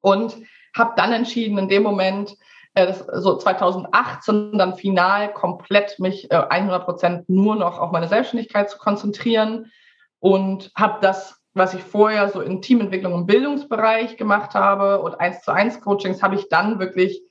Und 0.00 0.36
habe 0.76 0.92
dann 0.96 1.12
entschieden, 1.12 1.58
in 1.58 1.68
dem 1.68 1.82
Moment 1.82 2.36
äh, 2.74 2.92
so 2.92 3.36
2018 3.36 4.58
dann 4.58 4.76
final 4.76 5.32
komplett 5.32 5.98
mich 5.98 6.30
äh, 6.30 6.36
100 6.36 6.84
Prozent 6.84 7.28
nur 7.28 7.56
noch 7.56 7.78
auf 7.78 7.92
meine 7.92 8.08
Selbstständigkeit 8.08 8.70
zu 8.70 8.78
konzentrieren 8.78 9.72
und 10.20 10.70
habe 10.76 10.98
das, 11.00 11.40
was 11.54 11.74
ich 11.74 11.82
vorher 11.82 12.28
so 12.28 12.40
in 12.40 12.62
Teamentwicklung 12.62 13.14
im 13.14 13.26
Bildungsbereich 13.26 14.16
gemacht 14.16 14.54
habe 14.54 15.00
und 15.00 15.18
eins 15.18 15.42
zu 15.42 15.52
eins 15.52 15.80
Coachings, 15.80 16.22
habe 16.22 16.34
ich 16.34 16.48
dann 16.48 16.78
wirklich 16.78 17.22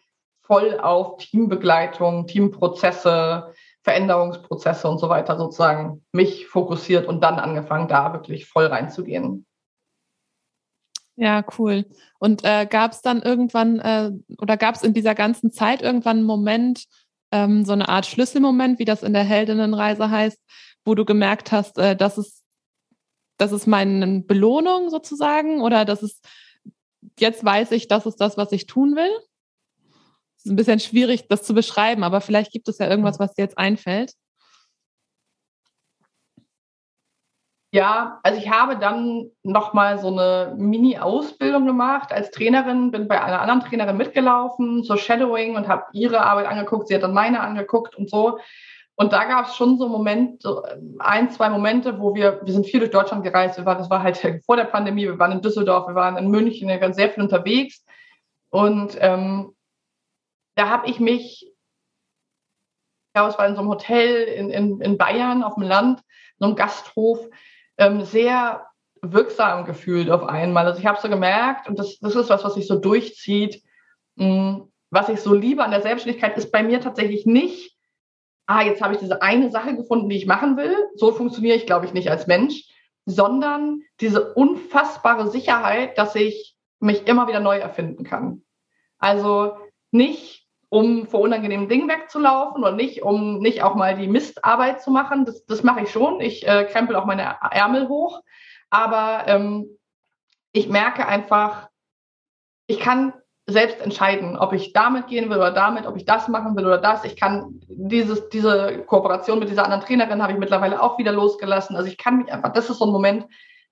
voll 0.47 0.79
auf 0.79 1.17
Teambegleitung, 1.17 2.25
Teamprozesse, 2.25 3.53
Veränderungsprozesse 3.83 4.87
und 4.89 4.97
so 4.97 5.09
weiter 5.09 5.37
sozusagen 5.37 6.03
mich 6.11 6.47
fokussiert 6.47 7.07
und 7.07 7.21
dann 7.21 7.39
angefangen, 7.39 7.87
da 7.87 8.13
wirklich 8.13 8.47
voll 8.47 8.65
reinzugehen. 8.65 9.45
Ja, 11.15 11.43
cool. 11.57 11.85
Und 12.19 12.43
äh, 12.43 12.67
gab 12.67 12.91
es 12.91 13.01
dann 13.01 13.21
irgendwann 13.21 13.79
äh, 13.79 14.11
oder 14.39 14.55
gab 14.55 14.75
es 14.75 14.83
in 14.83 14.93
dieser 14.93 15.15
ganzen 15.15 15.51
Zeit 15.51 15.81
irgendwann 15.81 16.17
einen 16.17 16.25
Moment, 16.25 16.85
ähm, 17.31 17.65
so 17.65 17.73
eine 17.73 17.89
Art 17.89 18.05
Schlüsselmoment, 18.05 18.79
wie 18.79 18.85
das 18.85 19.03
in 19.03 19.13
der 19.13 19.23
Heldinnenreise 19.23 20.09
heißt, 20.09 20.39
wo 20.85 20.95
du 20.95 21.05
gemerkt 21.05 21.51
hast, 21.51 21.77
äh, 21.77 21.95
das 21.95 22.17
ist, 22.17 22.43
das 23.37 23.51
ist 23.51 23.67
meine 23.67 24.21
Belohnung 24.21 24.89
sozusagen 24.89 25.61
oder 25.61 25.85
das 25.85 26.03
ist, 26.03 26.23
jetzt 27.19 27.43
weiß 27.43 27.71
ich, 27.71 27.87
das 27.87 28.05
ist 28.05 28.17
das, 28.17 28.37
was 28.37 28.51
ich 28.51 28.67
tun 28.67 28.95
will? 28.95 29.11
Ist 30.47 30.53
ein 30.53 30.55
bisschen 30.55 30.79
schwierig, 30.79 31.27
das 31.27 31.43
zu 31.43 31.53
beschreiben, 31.53 32.05
aber 32.05 32.21
vielleicht 32.21 32.53
gibt 32.53 32.69
es 32.69 32.77
ja 32.77 32.89
irgendwas, 32.89 33.19
was 33.19 33.33
dir 33.33 33.41
jetzt 33.41 33.57
einfällt. 33.57 34.13
Ja, 37.73 38.21
also 38.23 38.39
ich 38.39 38.49
habe 38.49 38.77
dann 38.77 39.29
nochmal 39.43 39.99
so 39.99 40.07
eine 40.07 40.55
Mini-Ausbildung 40.57 41.65
gemacht 41.65 42.13
als 42.13 42.31
Trainerin, 42.31 42.91
bin 42.91 43.09
bei 43.09 43.21
einer 43.21 43.41
anderen 43.41 43.59
Trainerin 43.59 43.97
mitgelaufen, 43.97 44.83
so 44.83 44.95
Shadowing 44.95 45.57
und 45.57 45.67
habe 45.67 45.83
ihre 45.91 46.21
Arbeit 46.21 46.45
angeguckt, 46.45 46.87
sie 46.87 46.95
hat 46.95 47.03
dann 47.03 47.13
meine 47.13 47.41
angeguckt 47.41 47.97
und 47.97 48.09
so. 48.09 48.39
Und 48.95 49.11
da 49.11 49.25
gab 49.25 49.47
es 49.47 49.55
schon 49.57 49.77
so 49.77 49.89
Momente, 49.89 50.37
so 50.39 50.63
ein, 50.99 51.29
zwei 51.29 51.49
Momente, 51.49 51.99
wo 51.99 52.15
wir, 52.15 52.39
wir 52.41 52.53
sind 52.53 52.67
viel 52.67 52.79
durch 52.79 52.91
Deutschland 52.91 53.25
gereist, 53.25 53.57
wir 53.57 53.65
waren, 53.65 53.79
das 53.79 53.89
war 53.89 54.01
halt 54.01 54.17
vor 54.45 54.55
der 54.55 54.63
Pandemie, 54.63 55.03
wir 55.03 55.19
waren 55.19 55.33
in 55.33 55.41
Düsseldorf, 55.41 55.89
wir 55.89 55.95
waren 55.95 56.15
in 56.15 56.29
München, 56.29 56.69
wir 56.69 56.79
waren 56.79 56.93
sehr 56.93 57.09
viel 57.09 57.23
unterwegs. 57.23 57.83
Und 58.49 58.97
ähm, 59.01 59.56
da 60.57 60.69
habe 60.69 60.89
ich 60.89 60.99
mich, 60.99 61.43
ich 61.45 63.13
glaube, 63.13 63.29
es 63.29 63.37
war 63.37 63.47
in 63.47 63.55
so 63.55 63.61
einem 63.61 63.69
Hotel 63.69 64.23
in, 64.23 64.49
in, 64.49 64.81
in 64.81 64.97
Bayern 64.97 65.43
auf 65.43 65.53
dem 65.53 65.63
Land, 65.63 66.01
so 66.39 66.45
einem 66.45 66.55
Gasthof, 66.55 67.19
ähm, 67.77 68.03
sehr 68.03 68.67
wirksam 69.01 69.65
gefühlt 69.65 70.09
auf 70.09 70.23
einmal. 70.23 70.65
Also 70.65 70.79
ich 70.79 70.87
habe 70.87 70.99
so 70.99 71.09
gemerkt, 71.09 71.69
und 71.69 71.77
das, 71.77 71.99
das 71.99 72.15
ist 72.15 72.29
was, 72.29 72.43
was 72.43 72.55
sich 72.55 72.67
so 72.67 72.79
durchzieht, 72.79 73.63
mh, 74.15 74.25
hm, 74.25 74.71
was 74.89 75.09
ich 75.09 75.21
so 75.21 75.33
liebe 75.33 75.63
an 75.63 75.71
der 75.71 75.81
Selbstständigkeit, 75.81 76.37
ist 76.37 76.51
bei 76.51 76.63
mir 76.63 76.81
tatsächlich 76.81 77.25
nicht, 77.25 77.77
ah, 78.47 78.61
jetzt 78.61 78.81
habe 78.81 78.93
ich 78.93 78.99
diese 78.99 79.21
eine 79.21 79.51
Sache 79.51 79.75
gefunden, 79.75 80.09
die 80.09 80.15
ich 80.15 80.25
machen 80.25 80.57
will. 80.57 80.75
So 80.95 81.11
funktioniere 81.11 81.57
ich, 81.57 81.65
glaube 81.65 81.85
ich, 81.85 81.93
nicht 81.93 82.09
als 82.09 82.25
Mensch, 82.25 82.63
sondern 83.05 83.81
diese 83.99 84.33
unfassbare 84.33 85.29
Sicherheit, 85.29 85.97
dass 85.97 86.15
ich 86.15 86.55
mich 86.79 87.05
immer 87.05 87.27
wieder 87.27 87.41
neu 87.41 87.57
erfinden 87.57 88.03
kann. 88.05 88.43
Also 88.97 89.57
nicht 89.91 90.46
um 90.69 91.07
vor 91.07 91.21
unangenehmen 91.21 91.69
Dingen 91.69 91.87
wegzulaufen 91.87 92.63
und 92.63 92.75
nicht, 92.75 93.01
um 93.01 93.39
nicht 93.39 93.63
auch 93.63 93.75
mal 93.75 93.95
die 93.95 94.07
Mistarbeit 94.07 94.81
zu 94.81 94.91
machen. 94.91 95.25
Das, 95.25 95.45
das 95.45 95.63
mache 95.63 95.81
ich 95.81 95.91
schon. 95.91 96.19
Ich 96.19 96.47
äh, 96.47 96.65
krempel 96.65 96.95
auch 96.95 97.05
meine 97.05 97.37
Ärmel 97.51 97.87
hoch. 97.87 98.21
Aber 98.69 99.23
ähm, 99.27 99.77
ich 100.51 100.67
merke 100.67 101.07
einfach, 101.07 101.69
ich 102.67 102.79
kann 102.79 103.13
selbst 103.49 103.79
entscheiden, 103.79 104.37
ob 104.37 104.51
ich 104.51 104.73
damit 104.73 105.07
gehen 105.07 105.29
will 105.29 105.37
oder 105.37 105.51
damit, 105.51 105.85
ob 105.85 105.95
ich 105.95 106.03
das 106.03 106.27
machen 106.27 106.55
will 106.57 106.65
oder 106.65 106.79
das. 106.79 107.05
Ich 107.05 107.15
kann 107.15 107.61
dieses, 107.69 108.27
diese 108.27 108.83
Kooperation 108.85 109.39
mit 109.39 109.49
dieser 109.49 109.63
anderen 109.63 109.83
Trainerin 109.83 110.21
habe 110.21 110.33
ich 110.33 110.39
mittlerweile 110.39 110.81
auch 110.81 110.97
wieder 110.97 111.13
losgelassen. 111.13 111.77
Also 111.77 111.87
ich 111.87 111.97
kann 111.97 112.17
mich 112.17 112.31
einfach, 112.31 112.51
das 112.51 112.69
ist 112.69 112.79
so 112.79 112.85
ein 112.85 112.91
Moment, 112.91 113.25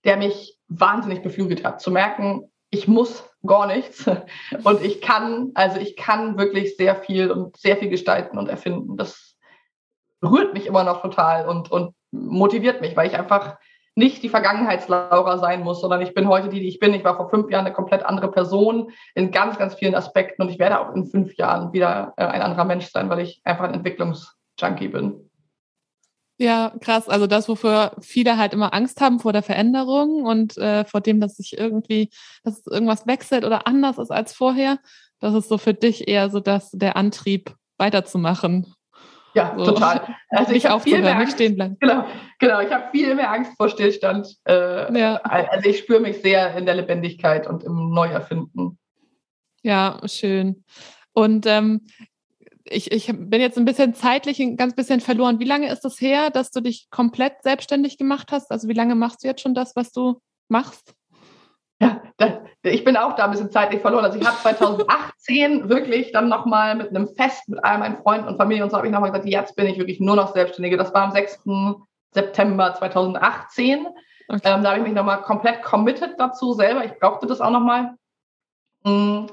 der 0.05 0.15
mich 0.15 0.57
wahnsinnig 0.69 1.21
beflügelt 1.23 1.65
hat, 1.65 1.81
zu 1.81 1.91
merken, 1.91 2.49
ich 2.75 2.87
muss 2.87 3.23
gar 3.45 3.67
nichts 3.67 4.05
und 4.63 4.83
ich 4.83 5.01
kann, 5.01 5.51
also 5.55 5.79
ich 5.79 5.95
kann 5.95 6.37
wirklich 6.37 6.75
sehr 6.75 6.95
viel 6.95 7.31
und 7.31 7.55
sehr 7.57 7.77
viel 7.77 7.89
gestalten 7.89 8.37
und 8.37 8.49
erfinden. 8.49 8.97
Das 8.97 9.37
rührt 10.23 10.53
mich 10.53 10.65
immer 10.65 10.83
noch 10.83 11.01
total 11.01 11.47
und, 11.47 11.71
und 11.71 11.95
motiviert 12.11 12.81
mich, 12.81 12.95
weil 12.95 13.07
ich 13.07 13.15
einfach 13.15 13.57
nicht 13.97 14.23
die 14.23 14.29
Vergangenheitslaura 14.29 15.37
sein 15.37 15.61
muss, 15.61 15.79
sondern 15.79 16.01
ich 16.01 16.13
bin 16.13 16.27
heute 16.27 16.49
die, 16.49 16.59
die 16.59 16.67
ich 16.67 16.79
bin. 16.79 16.93
Ich 16.93 17.05
war 17.05 17.15
vor 17.15 17.29
fünf 17.29 17.49
Jahren 17.49 17.65
eine 17.65 17.73
komplett 17.73 18.05
andere 18.05 18.29
Person 18.29 18.91
in 19.13 19.31
ganz, 19.31 19.57
ganz 19.57 19.73
vielen 19.73 19.95
Aspekten 19.95 20.41
und 20.41 20.49
ich 20.49 20.59
werde 20.59 20.81
auch 20.81 20.93
in 20.93 21.05
fünf 21.05 21.35
Jahren 21.37 21.71
wieder 21.71 22.13
äh, 22.17 22.25
ein 22.25 22.41
anderer 22.41 22.65
Mensch 22.65 22.87
sein, 22.91 23.09
weil 23.09 23.21
ich 23.21 23.41
einfach 23.45 23.63
ein 23.63 23.73
Entwicklungsjunkie 23.73 24.89
bin. 24.89 25.24
Ja, 26.37 26.73
krass. 26.81 27.07
Also 27.07 27.27
das, 27.27 27.47
wofür 27.47 27.95
viele 28.01 28.37
halt 28.37 28.53
immer 28.53 28.73
Angst 28.73 28.99
haben 28.99 29.19
vor 29.19 29.31
der 29.31 29.43
Veränderung 29.43 30.23
und 30.23 30.57
äh, 30.57 30.83
vor 30.83 30.99
dem, 30.99 31.21
dass 31.21 31.37
sich 31.37 31.57
irgendwie, 31.57 32.09
dass 32.43 32.65
irgendwas 32.67 33.07
wechselt 33.07 33.45
oder 33.45 33.67
anders 33.67 33.97
ist 33.97 34.11
als 34.11 34.33
vorher. 34.33 34.79
Das 35.19 35.33
ist 35.33 35.47
so 35.47 35.57
für 35.57 35.73
dich 35.73 36.07
eher 36.07 36.29
so 36.29 36.41
dass 36.41 36.71
der 36.71 36.97
Antrieb 36.97 37.55
weiterzumachen. 37.77 38.73
Ja, 39.33 39.53
so. 39.57 39.65
total. 39.65 40.15
Also 40.29 40.51
nicht 40.51 40.65
ich 40.65 40.71
aufzuhören, 40.71 41.17
nicht 41.19 41.31
stehen 41.31 41.55
bleiben. 41.55 41.77
Genau, 41.79 42.05
genau. 42.39 42.59
Ich 42.59 42.71
habe 42.71 42.89
viel 42.91 43.15
mehr 43.15 43.31
Angst 43.31 43.53
vor 43.55 43.69
Stillstand. 43.69 44.35
Äh, 44.45 44.99
ja. 44.99 45.15
Also 45.15 45.69
ich 45.69 45.79
spüre 45.79 46.01
mich 46.01 46.21
sehr 46.21 46.57
in 46.57 46.65
der 46.65 46.75
Lebendigkeit 46.75 47.47
und 47.47 47.63
im 47.63 47.91
Neuerfinden. 47.91 48.77
Ja, 49.63 50.01
schön. 50.05 50.65
Und 51.13 51.45
ähm, 51.45 51.87
ich, 52.65 52.91
ich 52.91 53.07
bin 53.07 53.41
jetzt 53.41 53.57
ein 53.57 53.65
bisschen 53.65 53.93
zeitlich 53.93 54.39
ein 54.39 54.57
ganz 54.57 54.75
bisschen 54.75 54.99
verloren. 54.99 55.39
Wie 55.39 55.45
lange 55.45 55.71
ist 55.71 55.81
das 55.81 56.01
her, 56.01 56.29
dass 56.31 56.51
du 56.51 56.61
dich 56.61 56.89
komplett 56.89 57.43
selbstständig 57.43 57.97
gemacht 57.97 58.31
hast? 58.31 58.51
Also 58.51 58.67
wie 58.67 58.73
lange 58.73 58.95
machst 58.95 59.23
du 59.23 59.27
jetzt 59.27 59.41
schon 59.41 59.53
das, 59.53 59.75
was 59.75 59.91
du 59.91 60.19
machst? 60.49 60.93
Ja, 61.79 62.01
das, 62.17 62.33
ich 62.63 62.83
bin 62.83 62.97
auch 62.97 63.15
da 63.15 63.25
ein 63.25 63.31
bisschen 63.31 63.51
zeitlich 63.51 63.81
verloren. 63.81 64.05
Also 64.05 64.17
ich 64.17 64.25
habe 64.25 64.37
2018 64.37 65.69
wirklich 65.69 66.11
dann 66.11 66.29
nochmal 66.29 66.75
mit 66.75 66.89
einem 66.89 67.07
Fest 67.07 67.47
mit 67.47 67.63
all 67.63 67.77
meinen 67.77 67.97
Freunden 67.97 68.27
und 68.27 68.37
Familie 68.37 68.63
und 68.63 68.71
so 68.71 68.77
habe 68.77 68.87
ich 68.87 68.93
nochmal 68.93 69.11
gesagt, 69.11 69.29
jetzt 69.29 69.55
bin 69.55 69.67
ich 69.67 69.77
wirklich 69.77 69.99
nur 69.99 70.15
noch 70.15 70.33
Selbstständige. 70.33 70.77
Das 70.77 70.93
war 70.93 71.03
am 71.03 71.11
6. 71.11 71.43
September 72.11 72.73
2018. 72.73 73.85
Okay. 74.27 74.41
Ähm, 74.43 74.63
da 74.63 74.69
habe 74.69 74.77
ich 74.79 74.83
mich 74.85 74.93
nochmal 74.93 75.21
komplett 75.21 75.61
committed 75.61 76.15
dazu 76.17 76.53
selber. 76.53 76.83
Ich 76.85 76.97
brauchte 76.97 77.27
das 77.27 77.41
auch 77.41 77.51
nochmal. 77.51 77.95
Mhm. 78.83 79.27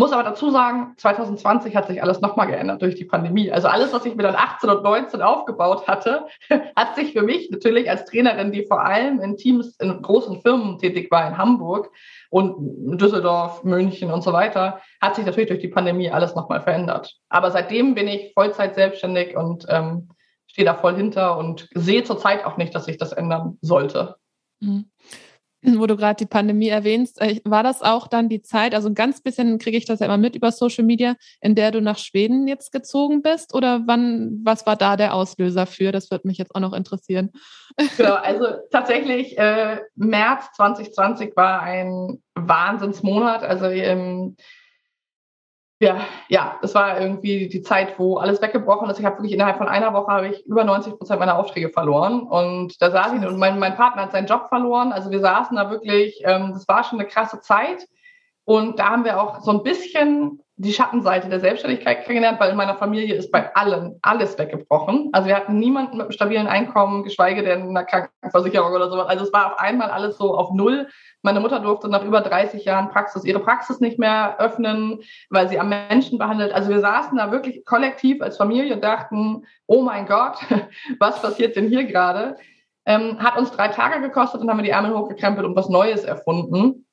Muss 0.00 0.12
aber 0.12 0.22
dazu 0.22 0.50
sagen, 0.50 0.94
2020 0.96 1.76
hat 1.76 1.86
sich 1.86 2.02
alles 2.02 2.22
nochmal 2.22 2.46
geändert 2.46 2.80
durch 2.80 2.94
die 2.94 3.04
Pandemie. 3.04 3.52
Also 3.52 3.68
alles, 3.68 3.92
was 3.92 4.06
ich 4.06 4.14
mir 4.14 4.22
dann 4.22 4.34
18 4.34 4.70
und 4.70 4.82
19 4.82 5.20
aufgebaut 5.20 5.86
hatte, 5.86 6.24
hat 6.74 6.96
sich 6.96 7.12
für 7.12 7.20
mich 7.20 7.50
natürlich 7.50 7.90
als 7.90 8.06
Trainerin, 8.06 8.50
die 8.50 8.64
vor 8.64 8.82
allem 8.82 9.20
in 9.20 9.36
Teams 9.36 9.76
in 9.76 10.00
großen 10.00 10.40
Firmen 10.40 10.78
tätig 10.78 11.10
war 11.10 11.28
in 11.28 11.36
Hamburg 11.36 11.90
und 12.30 12.98
Düsseldorf, 12.98 13.62
München 13.62 14.10
und 14.10 14.22
so 14.22 14.32
weiter, 14.32 14.80
hat 15.02 15.16
sich 15.16 15.26
natürlich 15.26 15.48
durch 15.50 15.60
die 15.60 15.68
Pandemie 15.68 16.10
alles 16.10 16.34
nochmal 16.34 16.62
verändert. 16.62 17.18
Aber 17.28 17.50
seitdem 17.50 17.94
bin 17.94 18.08
ich 18.08 18.32
Vollzeit 18.32 18.76
selbstständig 18.76 19.36
und 19.36 19.66
ähm, 19.68 20.08
stehe 20.46 20.64
da 20.64 20.72
voll 20.72 20.96
hinter 20.96 21.36
und 21.36 21.68
sehe 21.74 22.04
zurzeit 22.04 22.46
auch 22.46 22.56
nicht, 22.56 22.74
dass 22.74 22.86
sich 22.86 22.96
das 22.96 23.12
ändern 23.12 23.58
sollte. 23.60 24.16
Mhm 24.60 24.86
wo 25.62 25.86
du 25.86 25.96
gerade 25.96 26.16
die 26.16 26.26
Pandemie 26.26 26.68
erwähnst, 26.68 27.20
äh, 27.20 27.40
war 27.44 27.62
das 27.62 27.82
auch 27.82 28.06
dann 28.08 28.28
die 28.28 28.42
Zeit, 28.42 28.74
also 28.74 28.88
ein 28.88 28.94
ganz 28.94 29.20
bisschen 29.20 29.58
kriege 29.58 29.76
ich 29.76 29.84
das 29.84 30.00
ja 30.00 30.06
immer 30.06 30.16
mit 30.16 30.34
über 30.34 30.52
Social 30.52 30.84
Media, 30.84 31.16
in 31.40 31.54
der 31.54 31.70
du 31.70 31.80
nach 31.80 31.98
Schweden 31.98 32.48
jetzt 32.48 32.72
gezogen 32.72 33.22
bist? 33.22 33.54
Oder 33.54 33.82
wann, 33.86 34.40
was 34.42 34.66
war 34.66 34.76
da 34.76 34.96
der 34.96 35.14
Auslöser 35.14 35.66
für? 35.66 35.92
Das 35.92 36.10
würde 36.10 36.26
mich 36.26 36.38
jetzt 36.38 36.54
auch 36.54 36.60
noch 36.60 36.72
interessieren. 36.72 37.30
Genau, 37.96 38.14
also 38.14 38.46
tatsächlich, 38.70 39.38
äh, 39.38 39.78
März 39.94 40.50
2020 40.56 41.36
war 41.36 41.62
ein 41.62 42.22
Wahnsinnsmonat. 42.34 43.42
Also 43.42 43.66
ähm, 43.66 44.36
ja, 45.80 46.06
ja, 46.28 46.58
das 46.60 46.74
war 46.74 47.00
irgendwie 47.00 47.48
die 47.48 47.62
Zeit, 47.62 47.98
wo 47.98 48.18
alles 48.18 48.42
weggebrochen 48.42 48.90
ist. 48.90 48.98
Ich 49.00 49.06
habe 49.06 49.16
wirklich 49.16 49.32
innerhalb 49.32 49.56
von 49.56 49.66
einer 49.66 49.94
Woche 49.94 50.12
habe 50.12 50.28
ich 50.28 50.44
über 50.44 50.62
90 50.62 50.98
Prozent 50.98 51.20
meiner 51.20 51.38
Aufträge 51.38 51.70
verloren. 51.70 52.20
Und 52.20 52.80
da 52.82 52.90
saß 52.90 53.14
ich 53.14 53.26
und 53.26 53.38
mein, 53.38 53.58
mein 53.58 53.76
Partner 53.76 54.02
hat 54.02 54.12
seinen 54.12 54.26
Job 54.26 54.48
verloren. 54.50 54.92
Also 54.92 55.10
wir 55.10 55.20
saßen 55.20 55.56
da 55.56 55.70
wirklich, 55.70 56.20
ähm, 56.24 56.50
das 56.52 56.68
war 56.68 56.84
schon 56.84 57.00
eine 57.00 57.08
krasse 57.08 57.40
Zeit. 57.40 57.88
Und 58.44 58.78
da 58.78 58.90
haben 58.90 59.04
wir 59.04 59.22
auch 59.22 59.40
so 59.40 59.52
ein 59.52 59.62
bisschen 59.62 60.42
die 60.62 60.74
Schattenseite 60.74 61.30
der 61.30 61.40
Selbstständigkeit 61.40 62.04
kennengelernt, 62.04 62.38
weil 62.38 62.50
in 62.50 62.56
meiner 62.56 62.74
Familie 62.74 63.14
ist 63.14 63.32
bei 63.32 63.54
allen 63.56 63.98
alles 64.02 64.38
weggebrochen. 64.38 65.08
Also 65.12 65.26
wir 65.26 65.34
hatten 65.34 65.58
niemanden 65.58 65.96
mit 65.96 66.02
einem 66.02 66.12
stabilen 66.12 66.46
Einkommen, 66.46 67.02
geschweige 67.02 67.42
denn 67.42 67.70
einer 67.70 67.84
Krankenversicherung 67.84 68.70
oder 68.74 68.90
sowas. 68.90 69.06
Also 69.06 69.24
es 69.24 69.32
war 69.32 69.52
auf 69.52 69.58
einmal 69.58 69.90
alles 69.90 70.18
so 70.18 70.36
auf 70.36 70.52
Null. 70.52 70.86
Meine 71.22 71.40
Mutter 71.40 71.60
durfte 71.60 71.88
nach 71.88 72.04
über 72.04 72.20
30 72.20 72.62
Jahren 72.66 72.90
Praxis 72.90 73.24
ihre 73.24 73.40
Praxis 73.40 73.80
nicht 73.80 73.98
mehr 73.98 74.38
öffnen, 74.38 75.00
weil 75.30 75.48
sie 75.48 75.58
am 75.58 75.70
Menschen 75.70 76.18
behandelt. 76.18 76.52
Also 76.52 76.68
wir 76.68 76.80
saßen 76.80 77.16
da 77.16 77.32
wirklich 77.32 77.64
kollektiv 77.64 78.20
als 78.20 78.36
Familie 78.36 78.74
und 78.74 78.84
dachten, 78.84 79.46
oh 79.66 79.80
mein 79.80 80.04
Gott, 80.04 80.40
was 80.98 81.22
passiert 81.22 81.56
denn 81.56 81.68
hier 81.68 81.84
gerade? 81.84 82.36
Ähm, 82.84 83.18
hat 83.18 83.38
uns 83.38 83.50
drei 83.50 83.68
Tage 83.68 84.02
gekostet 84.02 84.42
und 84.42 84.50
haben 84.50 84.58
wir 84.58 84.64
die 84.64 84.70
Ärmel 84.70 84.94
hochgekrempelt 84.94 85.46
und 85.46 85.56
was 85.56 85.70
Neues 85.70 86.04
erfunden. 86.04 86.86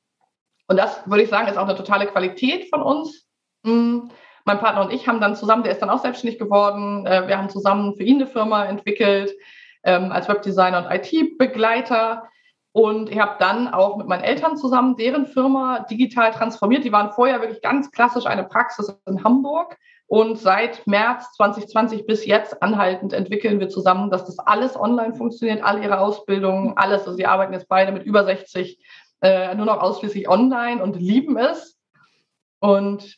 Und 0.69 0.77
das 0.77 1.05
würde 1.05 1.23
ich 1.23 1.29
sagen, 1.29 1.49
ist 1.49 1.57
auch 1.57 1.67
eine 1.67 1.75
totale 1.75 2.07
Qualität 2.07 2.69
von 2.69 2.81
uns, 2.81 3.26
Mm, 3.67 4.09
mein 4.45 4.59
Partner 4.59 4.81
und 4.81 4.93
ich 4.93 5.07
haben 5.07 5.19
dann 5.19 5.35
zusammen, 5.35 5.63
der 5.63 5.73
ist 5.73 5.81
dann 5.81 5.89
auch 5.89 6.01
selbstständig 6.01 6.39
geworden, 6.39 7.05
äh, 7.05 7.27
wir 7.27 7.37
haben 7.37 7.49
zusammen 7.49 7.95
für 7.95 8.03
ihn 8.03 8.15
eine 8.15 8.27
Firma 8.27 8.65
entwickelt 8.65 9.33
ähm, 9.83 10.11
als 10.11 10.29
Webdesigner 10.29 10.85
und 10.85 10.91
IT-Begleiter. 10.91 12.23
Und 12.71 13.09
ich 13.09 13.19
habe 13.19 13.35
dann 13.39 13.67
auch 13.67 13.97
mit 13.97 14.07
meinen 14.07 14.23
Eltern 14.23 14.55
zusammen 14.55 14.95
deren 14.95 15.25
Firma 15.25 15.79
digital 15.89 16.31
transformiert. 16.31 16.85
Die 16.85 16.91
waren 16.91 17.11
vorher 17.11 17.41
wirklich 17.41 17.61
ganz 17.61 17.91
klassisch 17.91 18.25
eine 18.25 18.43
Praxis 18.43 18.95
in 19.05 19.23
Hamburg. 19.23 19.77
Und 20.05 20.37
seit 20.37 20.87
März 20.87 21.33
2020 21.33 22.05
bis 22.05 22.25
jetzt 22.25 22.61
anhaltend 22.63 23.11
entwickeln 23.11 23.59
wir 23.59 23.67
zusammen, 23.67 24.09
dass 24.09 24.25
das 24.25 24.39
alles 24.39 24.79
online 24.79 25.15
funktioniert, 25.15 25.63
alle 25.63 25.83
ihre 25.83 25.99
Ausbildungen, 25.99 26.77
alles. 26.77 27.01
Also 27.01 27.13
sie 27.13 27.25
arbeiten 27.25 27.53
jetzt 27.53 27.67
beide 27.67 27.91
mit 27.91 28.03
über 28.03 28.23
60 28.23 28.79
äh, 29.21 29.55
nur 29.55 29.65
noch 29.65 29.81
ausschließlich 29.81 30.29
online 30.29 30.81
und 30.81 30.95
lieben 30.95 31.35
es. 31.37 31.77
Und 32.59 33.17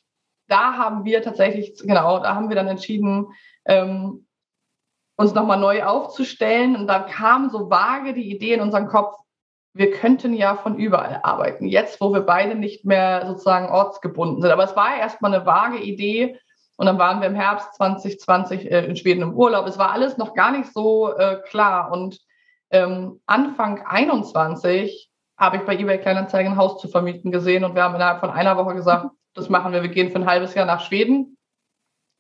da 0.50 0.74
haben 0.74 1.06
wir 1.06 1.22
tatsächlich, 1.22 1.80
genau, 1.82 2.20
da 2.20 2.36
haben 2.36 2.50
wir 2.50 2.56
dann 2.56 2.68
entschieden, 2.68 3.28
ähm, 3.66 4.26
uns 5.16 5.34
nochmal 5.34 5.60
neu 5.60 5.84
aufzustellen. 5.84 6.76
Und 6.76 6.88
da 6.88 7.00
kam 7.00 7.50
so 7.50 7.70
vage 7.70 8.14
die 8.14 8.32
Idee 8.32 8.54
in 8.54 8.62
unseren 8.62 8.88
Kopf, 8.88 9.18
wir 9.74 9.92
könnten 9.92 10.34
ja 10.34 10.56
von 10.56 10.78
überall 10.78 11.20
arbeiten, 11.24 11.68
jetzt 11.68 12.02
wo 12.02 12.12
wir 12.14 12.22
beide 12.22 12.56
nicht 12.56 12.86
mehr 12.86 13.28
sozusagen 13.28 13.70
ortsgebunden 13.70 14.42
sind. 14.42 14.52
Aber 14.52 14.64
es 14.64 14.76
war 14.76 14.98
erstmal 14.98 15.34
eine 15.34 15.46
vage 15.46 15.80
Idee. 15.80 16.40
Und 16.78 16.86
dann 16.86 16.98
waren 16.98 17.20
wir 17.20 17.28
im 17.28 17.36
Herbst 17.36 17.76
2020 17.76 18.72
äh, 18.72 18.86
in 18.86 18.96
Schweden 18.96 19.22
im 19.22 19.34
Urlaub. 19.34 19.68
Es 19.68 19.78
war 19.78 19.92
alles 19.92 20.18
noch 20.18 20.34
gar 20.34 20.52
nicht 20.52 20.72
so 20.74 21.14
äh, 21.14 21.42
klar. 21.50 21.92
Und 21.92 22.20
ähm, 22.72 23.20
Anfang 23.26 23.86
21 23.86 25.12
habe 25.38 25.58
ich 25.58 25.64
bei 25.64 25.78
eBay 25.78 26.00
Kleinanzeigen 26.00 26.54
ein 26.54 26.58
Haus 26.58 26.80
zu 26.80 26.88
vermieten 26.88 27.32
gesehen 27.32 27.64
und 27.64 27.76
wir 27.76 27.84
haben 27.84 27.96
innerhalb 27.96 28.20
von 28.20 28.30
einer 28.30 28.58
Woche 28.58 28.76
gesagt, 28.76 29.08
das 29.34 29.50
machen 29.50 29.74
wir, 29.74 29.82
wir 29.82 29.90
gehen 29.90 30.12
für 30.12 30.18
ein 30.18 30.26
halbes 30.26 30.54
Jahr 30.54 30.66
nach 30.66 30.86
Schweden. 30.86 31.38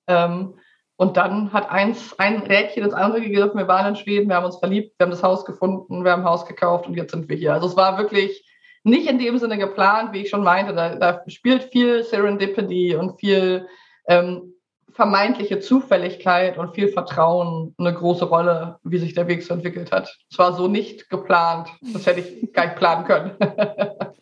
Ähm, 0.08 0.56
und 0.95 1.15
dann 1.15 1.54
hat 1.54 1.69
eins, 1.69 2.19
ein 2.19 2.39
Rädchen 2.39 2.84
ins 2.84 2.93
andere 2.93 3.22
gegriffen. 3.22 3.58
Wir 3.58 3.69
waren 3.69 3.88
in 3.88 3.95
Schweden, 3.95 4.28
wir 4.28 4.36
haben 4.36 4.45
uns 4.45 4.58
verliebt, 4.58 5.00
wir 5.00 5.06
haben 5.06 5.12
das 5.12 5.24
Haus 5.24 5.45
gefunden, 5.45 6.04
wir 6.04 6.12
haben 6.12 6.24
ein 6.24 6.30
Haus 6.30 6.45
gekauft 6.45 6.88
und 6.88 6.95
jetzt 6.95 7.12
sind 7.12 7.30
wir 7.30 7.38
hier. 7.38 7.54
Also 7.54 7.67
es 7.67 7.78
war 7.78 7.98
wirklich 7.98 8.45
nicht 8.84 9.10
in 9.10 9.19
dem 9.19 9.38
Sinne 9.38 9.58
geplant, 9.58 10.12
wie 10.13 10.24
ich 10.24 10.30
schon 10.30 10.43
meinte. 10.43 10.74
Da, 10.74 10.95
da 10.95 11.24
spielt 11.28 11.72
viel 11.72 12.04
Serendipity 12.04 12.95
und 12.95 13.19
viel 13.19 13.67
ähm, 14.08 14.54
vermeintliche 14.91 15.62
Zufälligkeit 15.62 16.58
und 16.58 16.76
viel 16.76 16.89
Vertrauen 16.89 17.74
eine 17.78 17.93
große 17.93 18.26
Rolle, 18.26 18.80
wie 18.84 18.98
sich 18.98 19.13
der 19.13 19.30
Weg 19.30 19.43
so 19.43 19.54
entwickelt 19.54 19.93
hat. 19.93 20.17
Es 20.30 20.38
war 20.38 20.52
so 20.52 20.67
nicht 20.67 21.10
geplant. 21.10 21.69
Das 21.93 22.06
hätte 22.06 22.19
ich 22.19 22.52
gar 22.52 22.65
nicht 22.65 22.76
planen 22.76 23.06
können. 23.06 23.32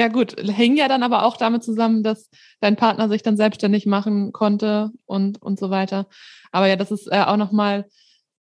Ja, 0.00 0.08
gut, 0.08 0.40
hing 0.40 0.78
ja 0.78 0.88
dann 0.88 1.02
aber 1.02 1.26
auch 1.26 1.36
damit 1.36 1.62
zusammen, 1.62 2.02
dass 2.02 2.30
dein 2.62 2.74
Partner 2.74 3.10
sich 3.10 3.22
dann 3.22 3.36
selbstständig 3.36 3.84
machen 3.84 4.32
konnte 4.32 4.92
und, 5.04 5.42
und 5.42 5.58
so 5.58 5.68
weiter. 5.68 6.06
Aber 6.52 6.68
ja, 6.68 6.76
das 6.76 6.90
ist 6.90 7.06
äh, 7.12 7.20
auch 7.20 7.36
nochmal 7.36 7.84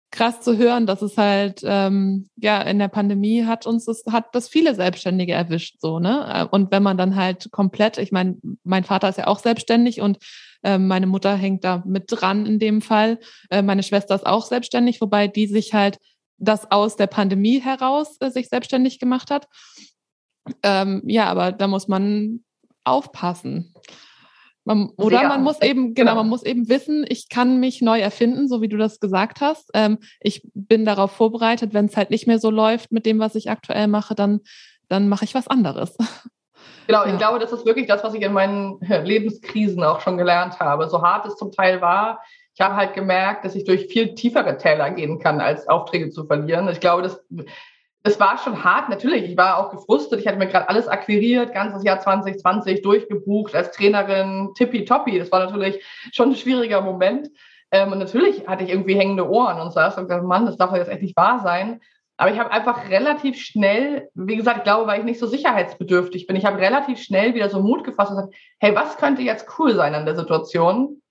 krass 0.09 0.39
zu 0.39 0.57
hören, 0.57 0.87
dass 0.87 1.01
es 1.01 1.17
halt, 1.17 1.59
ähm, 1.65 2.29
ja, 2.37 2.61
in 2.61 2.79
der 2.79 2.87
Pandemie 2.87 3.43
hat 3.43 3.67
uns 3.67 3.83
das, 3.83 4.05
hat 4.09 4.33
das 4.35 4.47
viele 4.47 4.73
Selbstständige 4.73 5.33
erwischt, 5.33 5.75
so, 5.81 5.99
ne? 5.99 6.47
Und 6.49 6.71
wenn 6.71 6.81
man 6.81 6.97
dann 6.97 7.17
halt 7.17 7.51
komplett, 7.51 7.97
ich 7.97 8.13
meine, 8.13 8.37
mein 8.63 8.85
Vater 8.85 9.09
ist 9.09 9.17
ja 9.17 9.27
auch 9.27 9.39
selbstständig 9.39 9.99
und 9.99 10.17
äh, 10.63 10.77
meine 10.77 11.07
Mutter 11.07 11.35
hängt 11.35 11.65
da 11.65 11.83
mit 11.85 12.05
dran 12.07 12.45
in 12.45 12.59
dem 12.59 12.81
Fall. 12.81 13.19
Äh, 13.49 13.63
meine 13.63 13.83
Schwester 13.83 14.15
ist 14.15 14.25
auch 14.25 14.45
selbstständig, 14.45 15.01
wobei 15.01 15.27
die 15.27 15.47
sich 15.47 15.73
halt 15.73 15.97
das 16.37 16.71
aus 16.71 16.95
der 16.95 17.07
Pandemie 17.07 17.59
heraus 17.59 18.15
äh, 18.21 18.31
sich 18.31 18.47
selbstständig 18.47 18.97
gemacht 18.97 19.29
hat. 19.29 19.49
Ähm, 20.63 21.01
ja, 21.05 21.25
aber 21.25 21.51
da 21.51 21.67
muss 21.67 21.87
man 21.87 22.43
aufpassen. 22.83 23.73
Man, 24.65 24.89
oder 24.97 25.19
Sehr 25.19 25.27
man 25.29 25.43
muss 25.43 25.61
eben, 25.61 25.95
genau, 25.95 26.15
man 26.15 26.29
muss 26.29 26.43
eben 26.43 26.69
wissen, 26.69 27.05
ich 27.07 27.29
kann 27.29 27.59
mich 27.59 27.81
neu 27.81 27.99
erfinden, 27.99 28.47
so 28.47 28.61
wie 28.61 28.67
du 28.67 28.77
das 28.77 28.99
gesagt 28.99 29.41
hast. 29.41 29.71
Ähm, 29.73 29.97
ich 30.19 30.43
bin 30.53 30.85
darauf 30.85 31.11
vorbereitet, 31.11 31.73
wenn 31.73 31.85
es 31.85 31.97
halt 31.97 32.11
nicht 32.11 32.27
mehr 32.27 32.39
so 32.39 32.51
läuft 32.51 32.91
mit 32.91 33.05
dem, 33.05 33.19
was 33.19 33.35
ich 33.35 33.49
aktuell 33.49 33.87
mache, 33.87 34.13
dann, 34.13 34.41
dann 34.87 35.09
mache 35.09 35.25
ich 35.25 35.35
was 35.35 35.47
anderes. 35.47 35.97
Genau, 36.87 37.05
ja. 37.05 37.11
ich 37.11 37.19
glaube, 37.19 37.37
das 37.37 37.51
ist 37.51 37.67
wirklich 37.67 37.85
das, 37.85 38.03
was 38.03 38.15
ich 38.15 38.21
in 38.23 38.33
meinen 38.33 38.79
Lebenskrisen 38.81 39.83
auch 39.83 40.01
schon 40.01 40.17
gelernt 40.17 40.59
habe. 40.59 40.89
So 40.89 41.03
hart 41.03 41.27
es 41.27 41.35
zum 41.35 41.51
Teil 41.51 41.81
war, 41.81 42.19
ich 42.59 42.65
habe 42.65 42.75
halt 42.75 42.93
gemerkt, 42.93 43.45
dass 43.45 43.55
ich 43.55 43.63
durch 43.63 43.85
viel 43.87 44.15
tiefere 44.15 44.57
Täler 44.57 44.89
gehen 44.91 45.19
kann, 45.19 45.39
als 45.39 45.69
Aufträge 45.69 46.09
zu 46.09 46.25
verlieren. 46.25 46.67
Ich 46.67 46.81
glaube, 46.81 47.03
das 47.03 47.23
es 48.03 48.19
war 48.19 48.37
schon 48.37 48.63
hart, 48.63 48.89
natürlich. 48.89 49.23
Ich 49.23 49.37
war 49.37 49.57
auch 49.57 49.71
gefrustet. 49.71 50.19
Ich 50.19 50.27
hatte 50.27 50.37
mir 50.37 50.47
gerade 50.47 50.69
alles 50.69 50.87
akquiriert, 50.87 51.53
ganzes 51.53 51.83
Jahr 51.83 51.99
2020 51.99 52.81
durchgebucht 52.81 53.53
als 53.55 53.71
Trainerin, 53.71 54.51
tippitoppi. 54.55 55.19
Das 55.19 55.31
war 55.31 55.45
natürlich 55.45 55.83
schon 56.13 56.29
ein 56.29 56.35
schwieriger 56.35 56.81
Moment. 56.81 57.29
Ähm, 57.71 57.91
und 57.91 57.99
natürlich 57.99 58.47
hatte 58.47 58.63
ich 58.63 58.69
irgendwie 58.69 58.95
hängende 58.95 59.29
Ohren 59.29 59.59
und 59.59 59.71
saß 59.71 59.97
und 59.97 60.03
gesagt, 60.03 60.23
Mann, 60.23 60.45
das 60.45 60.57
darf 60.57 60.69
doch 60.69 60.77
jetzt 60.77 60.89
echt 60.89 61.01
nicht 61.01 61.17
wahr 61.17 61.41
sein. 61.43 61.81
Aber 62.17 62.31
ich 62.31 62.39
habe 62.39 62.51
einfach 62.51 62.89
relativ 62.89 63.37
schnell, 63.37 64.09
wie 64.13 64.35
gesagt, 64.35 64.57
ich 64.57 64.63
glaube, 64.63 64.87
weil 64.87 64.99
ich 64.99 65.05
nicht 65.05 65.19
so 65.19 65.27
sicherheitsbedürftig 65.27 66.27
bin, 66.27 66.35
ich 66.35 66.45
habe 66.45 66.59
relativ 66.59 67.01
schnell 67.01 67.33
wieder 67.33 67.49
so 67.49 67.61
Mut 67.61 67.85
gefasst 67.85 68.11
und 68.11 68.17
gesagt, 68.17 68.35
hey, 68.59 68.75
was 68.75 68.97
könnte 68.97 69.21
jetzt 69.21 69.47
cool 69.57 69.73
sein 69.73 69.95
an 69.95 70.05
der 70.05 70.17
Situation? 70.17 71.01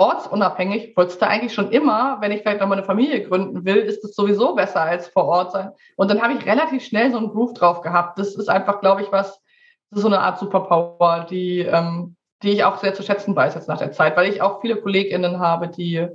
Ortsunabhängig, 0.00 0.96
wolltest 0.96 1.20
du 1.20 1.26
eigentlich 1.26 1.52
schon 1.52 1.70
immer, 1.70 2.16
wenn 2.20 2.32
ich 2.32 2.40
vielleicht 2.40 2.60
noch 2.60 2.66
mal 2.66 2.78
eine 2.78 2.86
Familie 2.86 3.22
gründen 3.28 3.66
will, 3.66 3.76
ist 3.76 4.02
es 4.02 4.14
sowieso 4.14 4.54
besser 4.54 4.80
als 4.80 5.08
vor 5.08 5.26
Ort 5.26 5.52
sein. 5.52 5.72
Und 5.96 6.10
dann 6.10 6.22
habe 6.22 6.32
ich 6.32 6.46
relativ 6.46 6.82
schnell 6.82 7.12
so 7.12 7.18
einen 7.18 7.28
Groove 7.28 7.52
drauf 7.52 7.82
gehabt. 7.82 8.18
Das 8.18 8.34
ist 8.34 8.48
einfach, 8.48 8.80
glaube 8.80 9.02
ich, 9.02 9.12
was, 9.12 9.42
das 9.90 9.98
ist 9.98 10.02
so 10.02 10.08
eine 10.08 10.20
Art 10.20 10.38
Superpower, 10.38 11.26
die, 11.28 11.60
ähm, 11.60 12.16
die 12.42 12.52
ich 12.52 12.64
auch 12.64 12.78
sehr 12.78 12.94
zu 12.94 13.02
schätzen 13.02 13.36
weiß 13.36 13.54
jetzt 13.54 13.68
nach 13.68 13.76
der 13.76 13.92
Zeit, 13.92 14.16
weil 14.16 14.30
ich 14.30 14.40
auch 14.40 14.62
viele 14.62 14.76
KollegInnen 14.76 15.38
habe, 15.38 15.68
die 15.68 16.06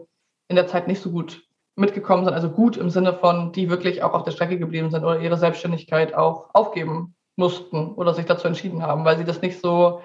in 0.47 0.55
der 0.55 0.65
Zeit 0.65 0.87
nicht 0.87 1.01
so 1.01 1.11
gut 1.11 1.43
mitgekommen 1.75 2.25
sind, 2.25 2.33
also 2.33 2.49
gut 2.49 2.77
im 2.77 2.89
Sinne 2.89 3.13
von, 3.13 3.51
die 3.51 3.69
wirklich 3.69 4.01
auch 4.01 4.13
auf 4.13 4.23
der 4.23 4.31
Strecke 4.31 4.57
geblieben 4.57 4.89
sind 4.89 5.03
oder 5.03 5.19
ihre 5.19 5.37
Selbstständigkeit 5.37 6.15
auch 6.15 6.49
aufgeben 6.53 7.15
mussten 7.35 7.93
oder 7.93 8.15
sich 8.15 8.25
dazu 8.25 8.47
entschieden 8.47 8.81
haben, 8.81 9.05
weil 9.05 9.17
sie 9.17 9.25
das 9.25 9.41
nicht 9.41 9.61
so, 9.61 10.01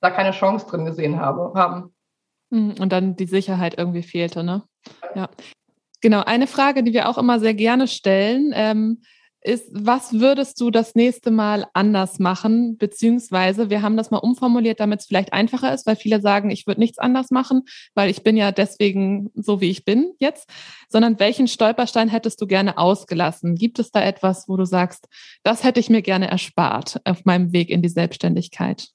da 0.00 0.10
keine 0.10 0.30
Chance 0.30 0.66
drin 0.68 0.84
gesehen 0.84 1.18
habe, 1.20 1.52
haben. 1.56 1.95
Hm, 2.50 2.74
und 2.78 2.92
dann 2.92 3.16
die 3.16 3.26
Sicherheit 3.26 3.76
irgendwie 3.76 4.02
fehlte, 4.02 4.44
ne? 4.44 4.62
Ja. 5.14 5.28
Genau, 6.00 6.22
eine 6.22 6.46
Frage, 6.46 6.82
die 6.82 6.92
wir 6.92 7.08
auch 7.08 7.18
immer 7.18 7.40
sehr 7.40 7.54
gerne 7.54 7.88
stellen, 7.88 8.52
ähm, 8.54 9.00
ist, 9.46 9.68
was 9.70 10.12
würdest 10.12 10.60
du 10.60 10.70
das 10.70 10.94
nächste 10.94 11.30
Mal 11.30 11.66
anders 11.72 12.18
machen? 12.18 12.76
Beziehungsweise, 12.78 13.70
wir 13.70 13.80
haben 13.80 13.96
das 13.96 14.10
mal 14.10 14.18
umformuliert, 14.18 14.80
damit 14.80 15.00
es 15.00 15.06
vielleicht 15.06 15.32
einfacher 15.32 15.72
ist, 15.72 15.86
weil 15.86 15.96
viele 15.96 16.20
sagen, 16.20 16.50
ich 16.50 16.66
würde 16.66 16.80
nichts 16.80 16.98
anders 16.98 17.30
machen, 17.30 17.62
weil 17.94 18.10
ich 18.10 18.24
bin 18.24 18.36
ja 18.36 18.50
deswegen 18.50 19.30
so, 19.34 19.60
wie 19.60 19.70
ich 19.70 19.84
bin 19.84 20.12
jetzt, 20.18 20.50
sondern 20.88 21.20
welchen 21.20 21.46
Stolperstein 21.46 22.08
hättest 22.08 22.40
du 22.40 22.46
gerne 22.46 22.76
ausgelassen? 22.76 23.54
Gibt 23.54 23.78
es 23.78 23.90
da 23.92 24.02
etwas, 24.02 24.48
wo 24.48 24.56
du 24.56 24.64
sagst, 24.64 25.06
das 25.44 25.62
hätte 25.62 25.80
ich 25.80 25.90
mir 25.90 26.02
gerne 26.02 26.28
erspart 26.28 27.00
auf 27.04 27.24
meinem 27.24 27.52
Weg 27.52 27.70
in 27.70 27.82
die 27.82 27.88
Selbstständigkeit? 27.88 28.88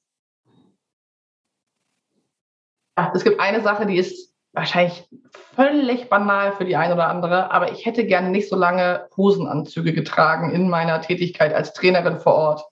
Ja, 2.98 3.12
es 3.16 3.24
gibt 3.24 3.40
eine 3.40 3.62
Sache, 3.62 3.86
die 3.86 3.98
ist 3.98 4.32
wahrscheinlich 4.54 5.08
völlig 5.56 6.10
banal 6.10 6.52
für 6.54 6.66
die 6.66 6.76
eine 6.76 6.94
oder 6.94 7.08
andere, 7.08 7.52
aber 7.52 7.72
ich 7.72 7.86
hätte 7.86 8.06
gerne 8.06 8.30
nicht 8.30 8.50
so 8.50 8.56
lange 8.56 9.08
Hosenanzüge 9.16 9.94
getragen 9.94 10.52
in 10.52 10.70
meiner 10.70 11.02
Tätigkeit 11.02 11.54
als 11.54 11.74
Trainerin 11.74 12.20
vor 12.20 12.36
Ort. 12.36 12.66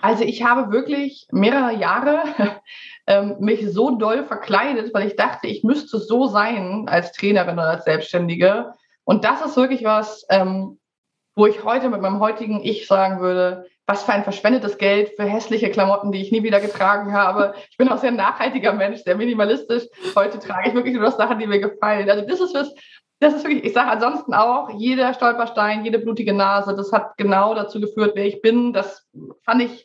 Also 0.00 0.24
ich 0.24 0.42
habe 0.42 0.72
wirklich 0.72 1.26
mehrere 1.30 1.74
Jahre 1.74 2.22
ähm, 3.06 3.36
mich 3.40 3.70
so 3.70 3.96
doll 3.96 4.24
verkleidet, 4.24 4.94
weil 4.94 5.06
ich 5.06 5.16
dachte, 5.16 5.46
ich 5.46 5.62
müsste 5.62 5.98
so 5.98 6.26
sein 6.26 6.86
als 6.88 7.12
Trainerin 7.12 7.54
oder 7.54 7.68
als 7.68 7.84
Selbstständige. 7.84 8.72
Und 9.04 9.24
das 9.24 9.44
ist 9.44 9.56
wirklich 9.56 9.84
was, 9.84 10.24
ähm, 10.30 10.78
wo 11.34 11.46
ich 11.46 11.64
heute 11.64 11.90
mit 11.90 12.00
meinem 12.00 12.20
heutigen 12.20 12.62
Ich 12.62 12.86
sagen 12.86 13.20
würde, 13.20 13.66
was 13.90 14.04
für 14.04 14.12
ein 14.12 14.22
verschwendetes 14.22 14.78
Geld 14.78 15.10
für 15.16 15.24
hässliche 15.24 15.68
Klamotten, 15.68 16.12
die 16.12 16.22
ich 16.22 16.30
nie 16.30 16.44
wieder 16.44 16.60
getragen 16.60 17.12
habe. 17.12 17.54
Ich 17.70 17.76
bin 17.76 17.88
auch 17.88 17.98
sehr 17.98 18.12
nachhaltiger 18.12 18.72
Mensch, 18.72 19.00
sehr 19.00 19.16
minimalistisch. 19.16 19.82
Heute 20.14 20.38
trage 20.38 20.68
ich 20.68 20.74
wirklich 20.74 20.94
nur 20.94 21.02
noch 21.02 21.16
Sachen, 21.16 21.40
die 21.40 21.48
mir 21.48 21.58
gefallen. 21.58 22.08
Also 22.08 22.24
das 22.24 22.40
ist 22.40 22.54
was, 22.54 22.72
das 23.18 23.34
ist 23.34 23.44
wirklich, 23.44 23.64
ich 23.64 23.72
sage 23.72 23.90
ansonsten 23.90 24.32
auch, 24.32 24.70
jeder 24.78 25.12
Stolperstein, 25.12 25.84
jede 25.84 25.98
blutige 25.98 26.32
Nase, 26.32 26.76
das 26.76 26.92
hat 26.92 27.16
genau 27.16 27.52
dazu 27.54 27.80
geführt, 27.80 28.12
wer 28.14 28.26
ich 28.26 28.40
bin. 28.40 28.72
Das 28.72 29.08
fand 29.44 29.62
ich 29.62 29.84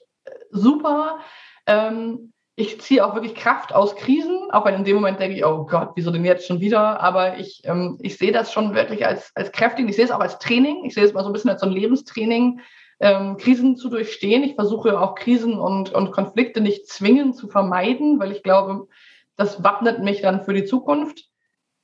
super. 0.51 1.17
Ähm, 1.65 2.31
ich 2.55 2.79
ziehe 2.81 3.03
auch 3.03 3.15
wirklich 3.15 3.33
Kraft 3.33 3.73
aus 3.73 3.95
Krisen, 3.95 4.51
auch 4.51 4.65
wenn 4.65 4.75
in 4.75 4.83
dem 4.83 4.97
Moment 4.97 5.19
denke 5.19 5.35
ich, 5.35 5.43
oh 5.43 5.65
Gott, 5.65 5.93
wieso 5.95 6.11
denn 6.11 6.23
jetzt 6.23 6.45
schon 6.45 6.59
wieder? 6.59 7.01
Aber 7.01 7.39
ich, 7.39 7.63
ähm, 7.65 7.97
ich 8.03 8.19
sehe 8.19 8.31
das 8.31 8.53
schon 8.53 8.75
wirklich 8.75 9.03
als, 9.03 9.31
als 9.33 9.51
kräftig. 9.51 9.89
Ich 9.89 9.95
sehe 9.95 10.05
es 10.05 10.11
auch 10.11 10.19
als 10.19 10.37
Training. 10.37 10.85
Ich 10.85 10.93
sehe 10.93 11.03
es 11.03 11.13
mal 11.13 11.23
so 11.23 11.29
ein 11.31 11.33
bisschen 11.33 11.49
als 11.49 11.61
so 11.61 11.65
ein 11.65 11.73
Lebenstraining 11.73 12.61
ähm, 12.99 13.37
Krisen 13.37 13.75
zu 13.75 13.89
durchstehen. 13.89 14.43
Ich 14.43 14.55
versuche 14.55 14.99
auch 14.99 15.15
Krisen 15.15 15.59
und, 15.59 15.93
und 15.93 16.11
Konflikte 16.11 16.61
nicht 16.61 16.87
zwingend 16.87 17.35
zu 17.35 17.47
vermeiden, 17.47 18.19
weil 18.19 18.31
ich 18.31 18.43
glaube, 18.43 18.87
das 19.35 19.63
wappnet 19.63 20.01
mich 20.01 20.21
dann 20.21 20.43
für 20.43 20.53
die 20.53 20.65
Zukunft. 20.65 21.25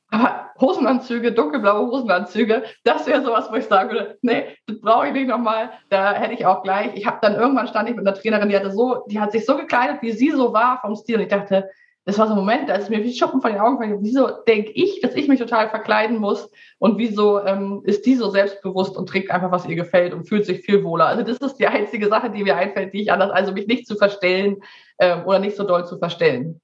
Aber 0.10 0.50
Hosenanzüge, 0.60 1.32
dunkelblaue 1.32 1.88
Hosenanzüge, 1.88 2.63
das 2.84 3.08
wäre 3.08 3.24
sowas, 3.24 3.50
wo 3.50 3.56
ich 3.56 3.65
sagen 3.65 3.91
würde, 3.91 4.17
nee, 4.21 4.58
das 4.67 4.82
brauche 4.82 5.08
ich 5.08 5.13
nicht 5.13 5.28
nochmal. 5.28 5.71
Da 5.89 6.13
hätte 6.13 6.34
ich 6.34 6.45
auch 6.45 6.63
gleich. 6.63 6.91
Ich 6.95 7.06
habe 7.06 7.19
dann 7.21 7.36
irgendwann 7.36 7.67
stand 7.67 7.89
ich 7.89 7.95
mit 7.95 8.06
einer 8.06 8.15
Trainerin, 8.15 8.50
die 8.50 8.58
hatte 8.58 8.71
so, 8.71 9.06
die 9.08 9.19
hat 9.19 9.32
sich 9.32 9.45
so 9.45 9.56
gekleidet, 9.56 10.02
wie 10.02 10.12
sie 10.12 10.32
so 10.32 10.54
war 10.54 10.80
vom 10.82 10.95
Stil. 10.95 11.15
Und 11.15 11.21
ich 11.21 11.30
dachte, 11.30 11.69
das 12.05 12.17
war 12.17 12.27
so 12.27 12.33
ein 12.33 12.39
Moment, 12.39 12.67
da 12.67 12.75
ist 12.75 12.89
mir 12.89 13.03
wie 13.03 13.13
Schuppen 13.13 13.41
von 13.41 13.51
den 13.51 13.61
Augen 13.61 13.77
gefallen. 13.77 13.99
Wieso 14.01 14.27
denke 14.47 14.71
ich, 14.71 15.01
dass 15.01 15.13
ich 15.13 15.27
mich 15.27 15.39
total 15.39 15.69
verkleiden 15.69 16.17
muss? 16.17 16.49
Und 16.79 16.97
wieso 16.97 17.39
ähm, 17.45 17.81
ist 17.83 18.05
die 18.07 18.15
so 18.15 18.31
selbstbewusst 18.31 18.97
und 18.97 19.07
trägt 19.07 19.29
einfach, 19.29 19.51
was 19.51 19.67
ihr 19.67 19.75
gefällt 19.75 20.13
und 20.13 20.27
fühlt 20.27 20.45
sich 20.45 20.61
viel 20.61 20.83
wohler? 20.83 21.05
Also 21.05 21.23
das 21.23 21.37
ist 21.37 21.57
die 21.57 21.67
einzige 21.67 22.07
Sache, 22.07 22.31
die 22.31 22.43
mir 22.43 22.57
einfällt, 22.57 22.93
die 22.93 23.03
ich 23.03 23.11
anders, 23.11 23.29
also 23.29 23.51
mich 23.51 23.67
nicht 23.67 23.85
zu 23.85 23.95
verstellen 23.95 24.57
ähm, 24.97 25.25
oder 25.25 25.37
nicht 25.37 25.55
so 25.55 25.63
doll 25.63 25.85
zu 25.85 25.99
verstellen. 25.99 26.59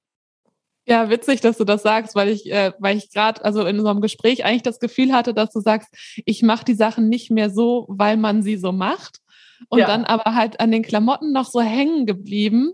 Ja, 0.88 1.10
witzig, 1.10 1.42
dass 1.42 1.58
du 1.58 1.64
das 1.64 1.82
sagst, 1.82 2.16
weil 2.16 2.30
ich, 2.30 2.50
äh, 2.50 2.72
weil 2.78 2.96
ich 2.96 3.12
gerade 3.12 3.44
also 3.44 3.64
in 3.64 3.86
einem 3.86 4.00
Gespräch 4.00 4.44
eigentlich 4.44 4.62
das 4.62 4.80
Gefühl 4.80 5.12
hatte, 5.12 5.34
dass 5.34 5.52
du 5.52 5.60
sagst, 5.60 5.88
ich 6.24 6.42
mache 6.42 6.64
die 6.64 6.74
Sachen 6.74 7.08
nicht 7.08 7.30
mehr 7.30 7.50
so, 7.50 7.84
weil 7.88 8.16
man 8.16 8.42
sie 8.42 8.56
so 8.56 8.72
macht, 8.72 9.18
und 9.68 9.80
ja. 9.80 9.86
dann 9.86 10.04
aber 10.04 10.34
halt 10.34 10.60
an 10.60 10.70
den 10.70 10.82
Klamotten 10.82 11.32
noch 11.32 11.46
so 11.46 11.60
hängen 11.60 12.06
geblieben, 12.06 12.72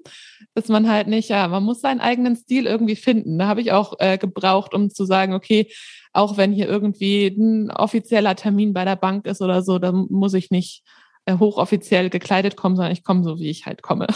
dass 0.55 0.69
man 0.69 0.89
halt 0.89 1.09
nicht, 1.09 1.29
ja, 1.29 1.49
man 1.49 1.65
muss 1.65 1.81
seinen 1.81 2.01
eigenen 2.01 2.37
Stil 2.37 2.67
irgendwie 2.67 2.97
finden. 2.97 3.39
Da 3.39 3.47
habe 3.47 3.61
ich 3.61 3.73
auch 3.73 3.95
äh, 3.99 4.19
gebraucht, 4.19 4.75
um 4.75 4.91
zu 4.91 5.05
sagen, 5.05 5.35
okay, 5.35 5.73
auch 6.13 6.37
wenn 6.37 6.53
hier 6.53 6.69
irgendwie 6.69 7.27
ein 7.27 7.71
offizieller 7.71 8.37
Termin 8.37 8.73
bei 8.73 8.85
der 8.85 8.97
Bank 8.97 9.27
ist 9.27 9.43
oder 9.43 9.63
so, 9.63 9.79
dann 9.79 10.07
muss 10.11 10.35
ich 10.35 10.51
nicht 10.51 10.85
äh, 11.27 11.39
hochoffiziell 11.39 12.11
gekleidet 12.11 12.57
kommen, 12.57 12.77
sondern 12.77 12.93
ich 12.93 13.03
komme 13.03 13.25
so, 13.25 13.39
wie 13.39 13.51
ich 13.51 13.67
halt 13.67 13.83
komme. 13.83 14.07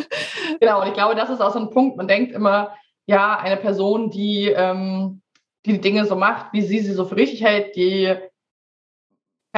genau, 0.60 0.82
und 0.82 0.88
ich 0.88 0.94
glaube, 0.94 1.14
das 1.14 1.30
ist 1.30 1.40
auch 1.40 1.52
so 1.52 1.58
ein 1.58 1.70
Punkt. 1.70 1.96
Man 1.96 2.08
denkt 2.08 2.32
immer, 2.32 2.74
ja, 3.06 3.38
eine 3.38 3.56
Person, 3.56 4.10
die, 4.10 4.48
ähm, 4.48 5.22
die 5.66 5.72
die 5.72 5.80
Dinge 5.80 6.04
so 6.04 6.14
macht, 6.14 6.52
wie 6.52 6.62
sie 6.62 6.80
sie 6.80 6.92
so 6.92 7.04
für 7.06 7.16
richtig 7.16 7.42
hält, 7.42 7.74
die 7.74 8.14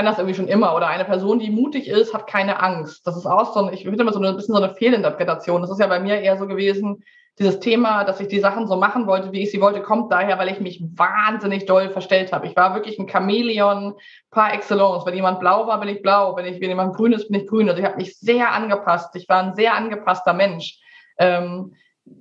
kann 0.00 0.06
das 0.06 0.16
irgendwie 0.16 0.34
schon 0.34 0.48
immer. 0.48 0.74
Oder 0.74 0.88
eine 0.88 1.04
Person, 1.04 1.40
die 1.40 1.50
mutig 1.50 1.86
ist, 1.86 2.14
hat 2.14 2.26
keine 2.26 2.62
Angst. 2.62 3.06
Das 3.06 3.18
ist 3.18 3.26
auch 3.26 3.52
so, 3.52 3.70
ich 3.70 3.82
finde 3.82 4.00
immer 4.00 4.14
so 4.14 4.18
ein 4.18 4.34
bisschen 4.34 4.54
so 4.54 4.62
eine 4.62 4.74
Fehlinterpretation. 4.74 5.60
Das 5.60 5.70
ist 5.70 5.78
ja 5.78 5.88
bei 5.88 6.00
mir 6.00 6.22
eher 6.22 6.38
so 6.38 6.46
gewesen, 6.46 7.04
dieses 7.38 7.60
Thema, 7.60 8.04
dass 8.04 8.18
ich 8.18 8.28
die 8.28 8.40
Sachen 8.40 8.66
so 8.66 8.76
machen 8.76 9.06
wollte, 9.06 9.30
wie 9.32 9.42
ich 9.42 9.50
sie 9.50 9.60
wollte, 9.60 9.82
kommt 9.82 10.10
daher, 10.10 10.38
weil 10.38 10.48
ich 10.48 10.58
mich 10.58 10.82
wahnsinnig 10.94 11.66
doll 11.66 11.90
verstellt 11.90 12.32
habe. 12.32 12.46
Ich 12.46 12.56
war 12.56 12.74
wirklich 12.74 12.98
ein 12.98 13.10
Chamäleon 13.10 13.92
par 14.30 14.54
excellence. 14.54 15.04
Wenn 15.04 15.16
jemand 15.16 15.38
blau 15.38 15.66
war, 15.66 15.78
bin 15.78 15.90
ich 15.90 16.00
blau. 16.00 16.34
Wenn, 16.34 16.46
ich, 16.46 16.62
wenn 16.62 16.70
jemand 16.70 16.96
grün 16.96 17.12
ist, 17.12 17.28
bin 17.28 17.38
ich 17.38 17.46
grün. 17.46 17.68
Also 17.68 17.82
ich 17.82 17.86
habe 17.86 17.98
mich 17.98 18.18
sehr 18.18 18.52
angepasst. 18.52 19.14
Ich 19.16 19.28
war 19.28 19.42
ein 19.42 19.54
sehr 19.54 19.74
angepasster 19.74 20.32
Mensch. 20.32 20.80
Ähm, 21.18 21.74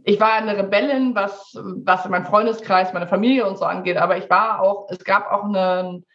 ich 0.03 0.19
war 0.19 0.33
eine 0.33 0.57
Rebellin, 0.57 1.15
was, 1.15 1.57
was 1.85 2.09
mein 2.09 2.25
Freundeskreis, 2.25 2.91
meine 2.91 3.07
Familie 3.07 3.47
und 3.47 3.57
so 3.57 3.63
angeht, 3.63 3.95
aber 3.95 4.17
ich 4.17 4.29
war 4.29 4.61
auch, 4.61 4.87
es 4.89 5.03
gab 5.05 5.31
auch 5.31 5.45
einen, 5.45 6.05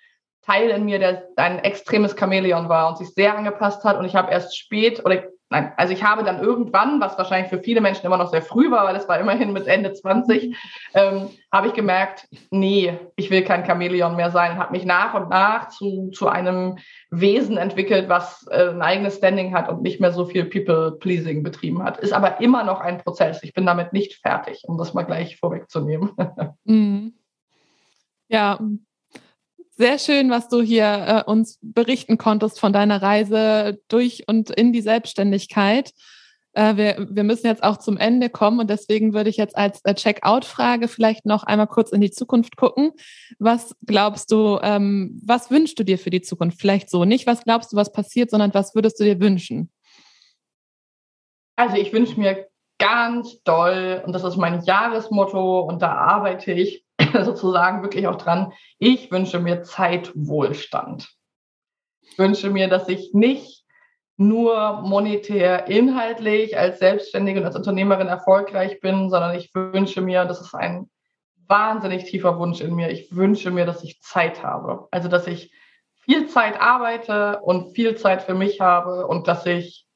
Teil 0.45 0.71
in 0.71 0.85
mir, 0.85 0.99
der 0.99 1.29
ein 1.37 1.59
extremes 1.61 2.17
Chamäleon 2.19 2.69
war 2.69 2.89
und 2.89 2.99
sich 2.99 3.09
sehr 3.09 3.37
angepasst 3.37 3.85
hat. 3.85 3.99
Und 3.99 4.05
ich 4.05 4.15
habe 4.15 4.31
erst 4.31 4.57
spät, 4.57 5.05
oder 5.05 5.25
nein, 5.51 5.73
also 5.77 5.93
ich 5.93 6.03
habe 6.03 6.25
dann 6.25 6.43
irgendwann, 6.43 7.01
was 7.01 7.17
wahrscheinlich 7.17 7.49
für 7.49 7.63
viele 7.63 7.81
Menschen 7.81 8.05
immer 8.05 8.17
noch 8.17 8.31
sehr 8.31 8.43
früh 8.43 8.71
war, 8.71 8.85
weil 8.85 8.97
es 8.97 9.09
war 9.09 9.19
immerhin 9.19 9.53
mit 9.53 9.67
Ende 9.67 9.93
20, 9.93 10.57
ähm, 10.95 11.31
habe 11.53 11.69
ich 11.69 11.73
gemerkt, 11.73 12.29
nee, 12.51 12.99
ich 13.17 13.31
will 13.31 13.43
kein 13.43 13.65
Chamäleon 13.65 14.17
mehr 14.17 14.31
sein 14.31 14.53
und 14.53 14.59
habe 14.59 14.73
mich 14.73 14.85
nach 14.85 15.15
und 15.15 15.31
nach 15.31 15.69
zu, 15.69 16.11
zu 16.11 16.29
einem 16.29 16.79
Wesen 17.11 17.57
entwickelt, 17.57 18.09
was 18.09 18.47
äh, 18.51 18.69
ein 18.69 18.83
eigenes 18.83 19.17
Standing 19.17 19.55
hat 19.55 19.69
und 19.69 19.83
nicht 19.83 20.01
mehr 20.01 20.13
so 20.13 20.27
viel 20.27 20.45
People-Pleasing 20.45 21.43
betrieben 21.43 21.83
hat. 21.83 21.99
Ist 21.99 22.13
aber 22.13 22.41
immer 22.41 22.65
noch 22.65 22.81
ein 22.81 22.99
Prozess. 22.99 23.43
Ich 23.43 23.55
bin 23.55 23.67
damit 23.67 23.93
nicht 23.93 24.15
fertig, 24.15 24.63
um 24.67 24.77
das 24.77 24.95
mal 24.95 25.05
gleich 25.05 25.37
vorwegzunehmen. 25.37 26.13
Mhm. 26.67 27.13
Ja, 28.29 28.59
sehr 29.77 29.99
schön, 29.99 30.31
was 30.31 30.49
du 30.49 30.63
hier 30.63 31.25
äh, 31.27 31.31
uns 31.31 31.59
berichten 31.63 32.19
konntest 32.19 32.61
von 32.61 32.73
deiner 32.73 33.03
Reise 33.03 33.81
durch 33.89 34.25
und 34.29 34.51
in 34.51 34.73
die 34.73 34.81
Selbstständigkeit. 34.81 35.93
Äh, 36.53 36.77
wir, 36.77 37.07
wir 37.11 37.25
müssen 37.25 37.47
jetzt 37.49 37.65
auch 37.65 37.79
zum 37.79 37.97
Ende 37.97 38.31
kommen 38.31 38.61
und 38.61 38.71
deswegen 38.71 39.13
würde 39.13 39.31
ich 39.31 39.37
jetzt 39.37 39.57
als 39.57 39.81
äh, 39.85 39.95
Checkout-Frage 39.95 40.87
vielleicht 40.87 41.27
noch 41.27 41.43
einmal 41.43 41.67
kurz 41.67 41.91
in 41.91 42.01
die 42.01 42.13
Zukunft 42.13 42.57
gucken. 42.57 42.93
Was 43.39 43.75
glaubst 43.85 44.31
du, 44.31 44.61
ähm, 44.63 45.21
was 45.25 45.51
wünschst 45.51 45.79
du 45.79 45.85
dir 45.85 45.99
für 45.99 46.11
die 46.11 46.23
Zukunft? 46.23 46.61
Vielleicht 46.61 46.89
so 46.89 47.05
nicht, 47.05 47.27
was 47.27 47.43
glaubst 47.43 47.73
du, 47.73 47.77
was 47.77 47.93
passiert, 47.93 48.31
sondern 48.31 48.55
was 48.55 48.75
würdest 48.75 49.01
du 49.01 49.05
dir 49.05 49.21
wünschen? 49.21 49.73
Also 51.57 51.77
ich 51.77 51.93
wünsche 51.93 52.19
mir 52.19 52.47
ganz 52.79 53.43
doll, 53.43 54.03
und 54.05 54.13
das 54.13 54.25
ist 54.25 54.37
mein 54.37 54.63
Jahresmotto, 54.63 55.61
und 55.61 55.83
da 55.83 55.93
arbeite 55.93 56.53
ich 56.53 56.84
sozusagen 57.23 57.83
wirklich 57.83 58.07
auch 58.07 58.17
dran. 58.17 58.53
Ich 58.79 59.11
wünsche 59.11 59.39
mir 59.39 59.63
Zeitwohlstand. 59.63 61.09
Ich 62.03 62.19
wünsche 62.19 62.51
mir, 62.51 62.69
dass 62.69 62.89
ich 62.89 63.13
nicht 63.15 63.65
nur 64.17 64.83
monetär 64.83 65.67
inhaltlich 65.67 66.57
als 66.57 66.79
Selbstständige 66.79 67.41
und 67.41 67.47
als 67.47 67.57
Unternehmerin 67.57 68.07
erfolgreich 68.07 68.81
bin, 68.81 69.11
sondern 69.11 69.37
ich 69.37 69.53
wünsche 69.55 70.01
mir, 70.01 70.25
das 70.25 70.41
ist 70.41 70.55
ein 70.55 70.89
wahnsinnig 71.47 72.05
tiefer 72.05 72.39
Wunsch 72.39 72.61
in 72.61 72.75
mir, 72.75 72.91
ich 72.91 73.15
wünsche 73.15 73.51
mir, 73.51 73.67
dass 73.67 73.83
ich 73.83 74.01
Zeit 74.01 74.43
habe. 74.43 74.89
Also, 74.91 75.09
dass 75.09 75.27
ich 75.27 75.53
viel 76.05 76.29
Zeit 76.29 76.61
arbeite 76.61 77.41
und 77.41 77.75
viel 77.75 77.97
Zeit 77.97 78.23
für 78.23 78.35
mich 78.35 78.61
habe 78.61 79.07
und 79.07 79.27
dass 79.27 79.47
ich 79.47 79.87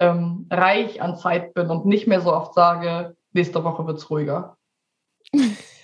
ähm, 0.00 0.48
reich 0.50 1.00
an 1.00 1.16
Zeit 1.16 1.54
bin 1.54 1.70
und 1.70 1.86
nicht 1.86 2.06
mehr 2.06 2.20
so 2.20 2.32
oft 2.32 2.54
sage, 2.54 3.16
nächste 3.32 3.62
Woche 3.62 3.86
wird 3.86 3.98
es 3.98 4.10
ruhiger. 4.10 4.56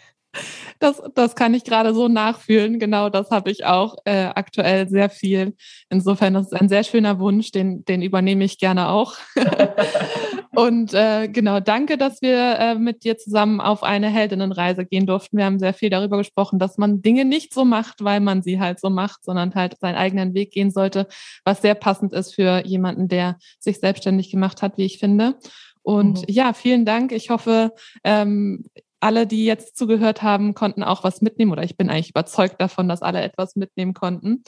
Das, 0.79 1.03
das 1.15 1.35
kann 1.35 1.55
ich 1.55 1.65
gerade 1.65 1.95
so 1.95 2.09
nachfühlen. 2.09 2.79
Genau 2.79 3.09
das 3.09 3.31
habe 3.31 3.51
ich 3.51 3.65
auch 3.65 3.97
äh, 4.05 4.27
aktuell 4.27 4.89
sehr 4.89 5.11
viel. 5.11 5.55
Insofern, 5.91 6.35
das 6.35 6.47
ist 6.47 6.61
ein 6.61 6.69
sehr 6.69 6.85
schöner 6.85 7.19
Wunsch, 7.19 7.51
den, 7.51 7.85
den 7.85 8.03
übernehme 8.03 8.45
ich 8.45 8.59
gerne 8.59 8.89
auch. 8.89 9.15
Und 10.55 10.93
äh, 10.93 11.29
genau, 11.29 11.61
danke, 11.61 11.99
dass 11.99 12.21
wir 12.21 12.59
äh, 12.59 12.75
mit 12.75 13.05
dir 13.05 13.17
zusammen 13.17 13.61
auf 13.61 13.85
eine 13.85 14.09
Heldinnenreise 14.09 14.85
gehen 14.85 15.07
durften. 15.07 15.37
Wir 15.37 15.45
haben 15.45 15.61
sehr 15.61 15.75
viel 15.75 15.89
darüber 15.89 16.19
gesprochen, 16.19 16.59
dass 16.59 16.79
man 16.79 17.01
Dinge 17.01 17.25
nicht 17.25 17.55
so 17.55 17.65
macht, 17.65 18.03
weil 18.03 18.19
man 18.19 18.43
sie 18.43 18.59
halt 18.59 18.81
so 18.81 18.91
macht, 18.91 19.25
sondern 19.25 19.55
halt 19.55 19.79
seinen 19.79 19.95
eigenen 19.95 20.35
Weg 20.35 20.51
gehen 20.51 20.73
sollte, 20.73 21.07
was 21.45 21.63
sehr 21.63 21.77
passend 21.77 22.13
ist 22.13 22.35
für 22.35 22.67
jemanden, 22.67 23.07
der 23.07 23.37
sich 23.61 23.79
selbstständig 23.79 24.31
gemacht 24.31 24.61
hat, 24.61 24.79
wie 24.79 24.85
ich 24.85 24.99
finde. 24.99 25.37
Und 25.83 26.23
mhm. 26.23 26.25
ja, 26.27 26.53
vielen 26.55 26.85
Dank. 26.85 27.13
Ich 27.13 27.31
hoffe, 27.31 27.73
ähm, 28.03 28.65
alle, 29.01 29.27
die 29.27 29.45
jetzt 29.45 29.77
zugehört 29.77 30.23
haben, 30.23 30.55
konnten 30.55 30.83
auch 30.83 31.05
was 31.05 31.21
mitnehmen 31.21 31.53
oder 31.53 31.63
ich 31.63 31.77
bin 31.77 31.91
eigentlich 31.91 32.11
überzeugt 32.11 32.61
davon, 32.61 32.89
dass 32.89 33.03
alle 33.03 33.23
etwas 33.23 33.57
mitnehmen 33.57 33.95
konnten. 33.95 34.43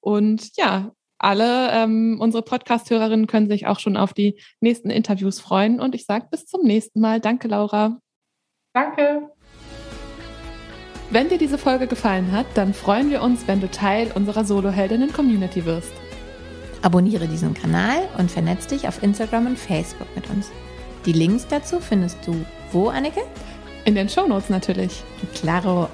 Und 0.00 0.56
ja, 0.56 0.92
alle 1.18 1.72
ähm, 1.72 2.18
unsere 2.20 2.42
Podcast-Hörerinnen 2.42 3.26
können 3.26 3.48
sich 3.48 3.66
auch 3.66 3.80
schon 3.80 3.96
auf 3.96 4.12
die 4.12 4.40
nächsten 4.60 4.90
Interviews 4.90 5.40
freuen. 5.40 5.80
Und 5.80 5.94
ich 5.94 6.04
sage 6.04 6.26
bis 6.30 6.46
zum 6.46 6.62
nächsten 6.62 7.00
Mal. 7.00 7.20
Danke, 7.20 7.48
Laura. 7.48 7.98
Danke. 8.74 9.30
Wenn 11.10 11.28
dir 11.28 11.38
diese 11.38 11.56
Folge 11.56 11.86
gefallen 11.86 12.32
hat, 12.32 12.46
dann 12.54 12.74
freuen 12.74 13.10
wir 13.10 13.22
uns, 13.22 13.46
wenn 13.46 13.60
du 13.60 13.70
Teil 13.70 14.10
unserer 14.14 14.44
Solo-Heldinnen-Community 14.44 15.64
wirst. 15.64 15.92
Abonniere 16.82 17.26
diesen 17.26 17.54
Kanal 17.54 18.08
und 18.18 18.30
vernetz 18.30 18.66
dich 18.66 18.86
auf 18.86 19.02
Instagram 19.02 19.46
und 19.46 19.58
Facebook 19.58 20.08
mit 20.14 20.28
uns. 20.30 20.50
Die 21.06 21.12
Links 21.12 21.46
dazu 21.46 21.80
findest 21.80 22.18
du 22.26 22.44
wo, 22.72 22.88
Anneke? 22.88 23.22
In 23.86 23.94
den 23.94 24.08
Shownotes 24.08 24.50
natürlich. 24.50 25.04
Claro. 25.34 25.88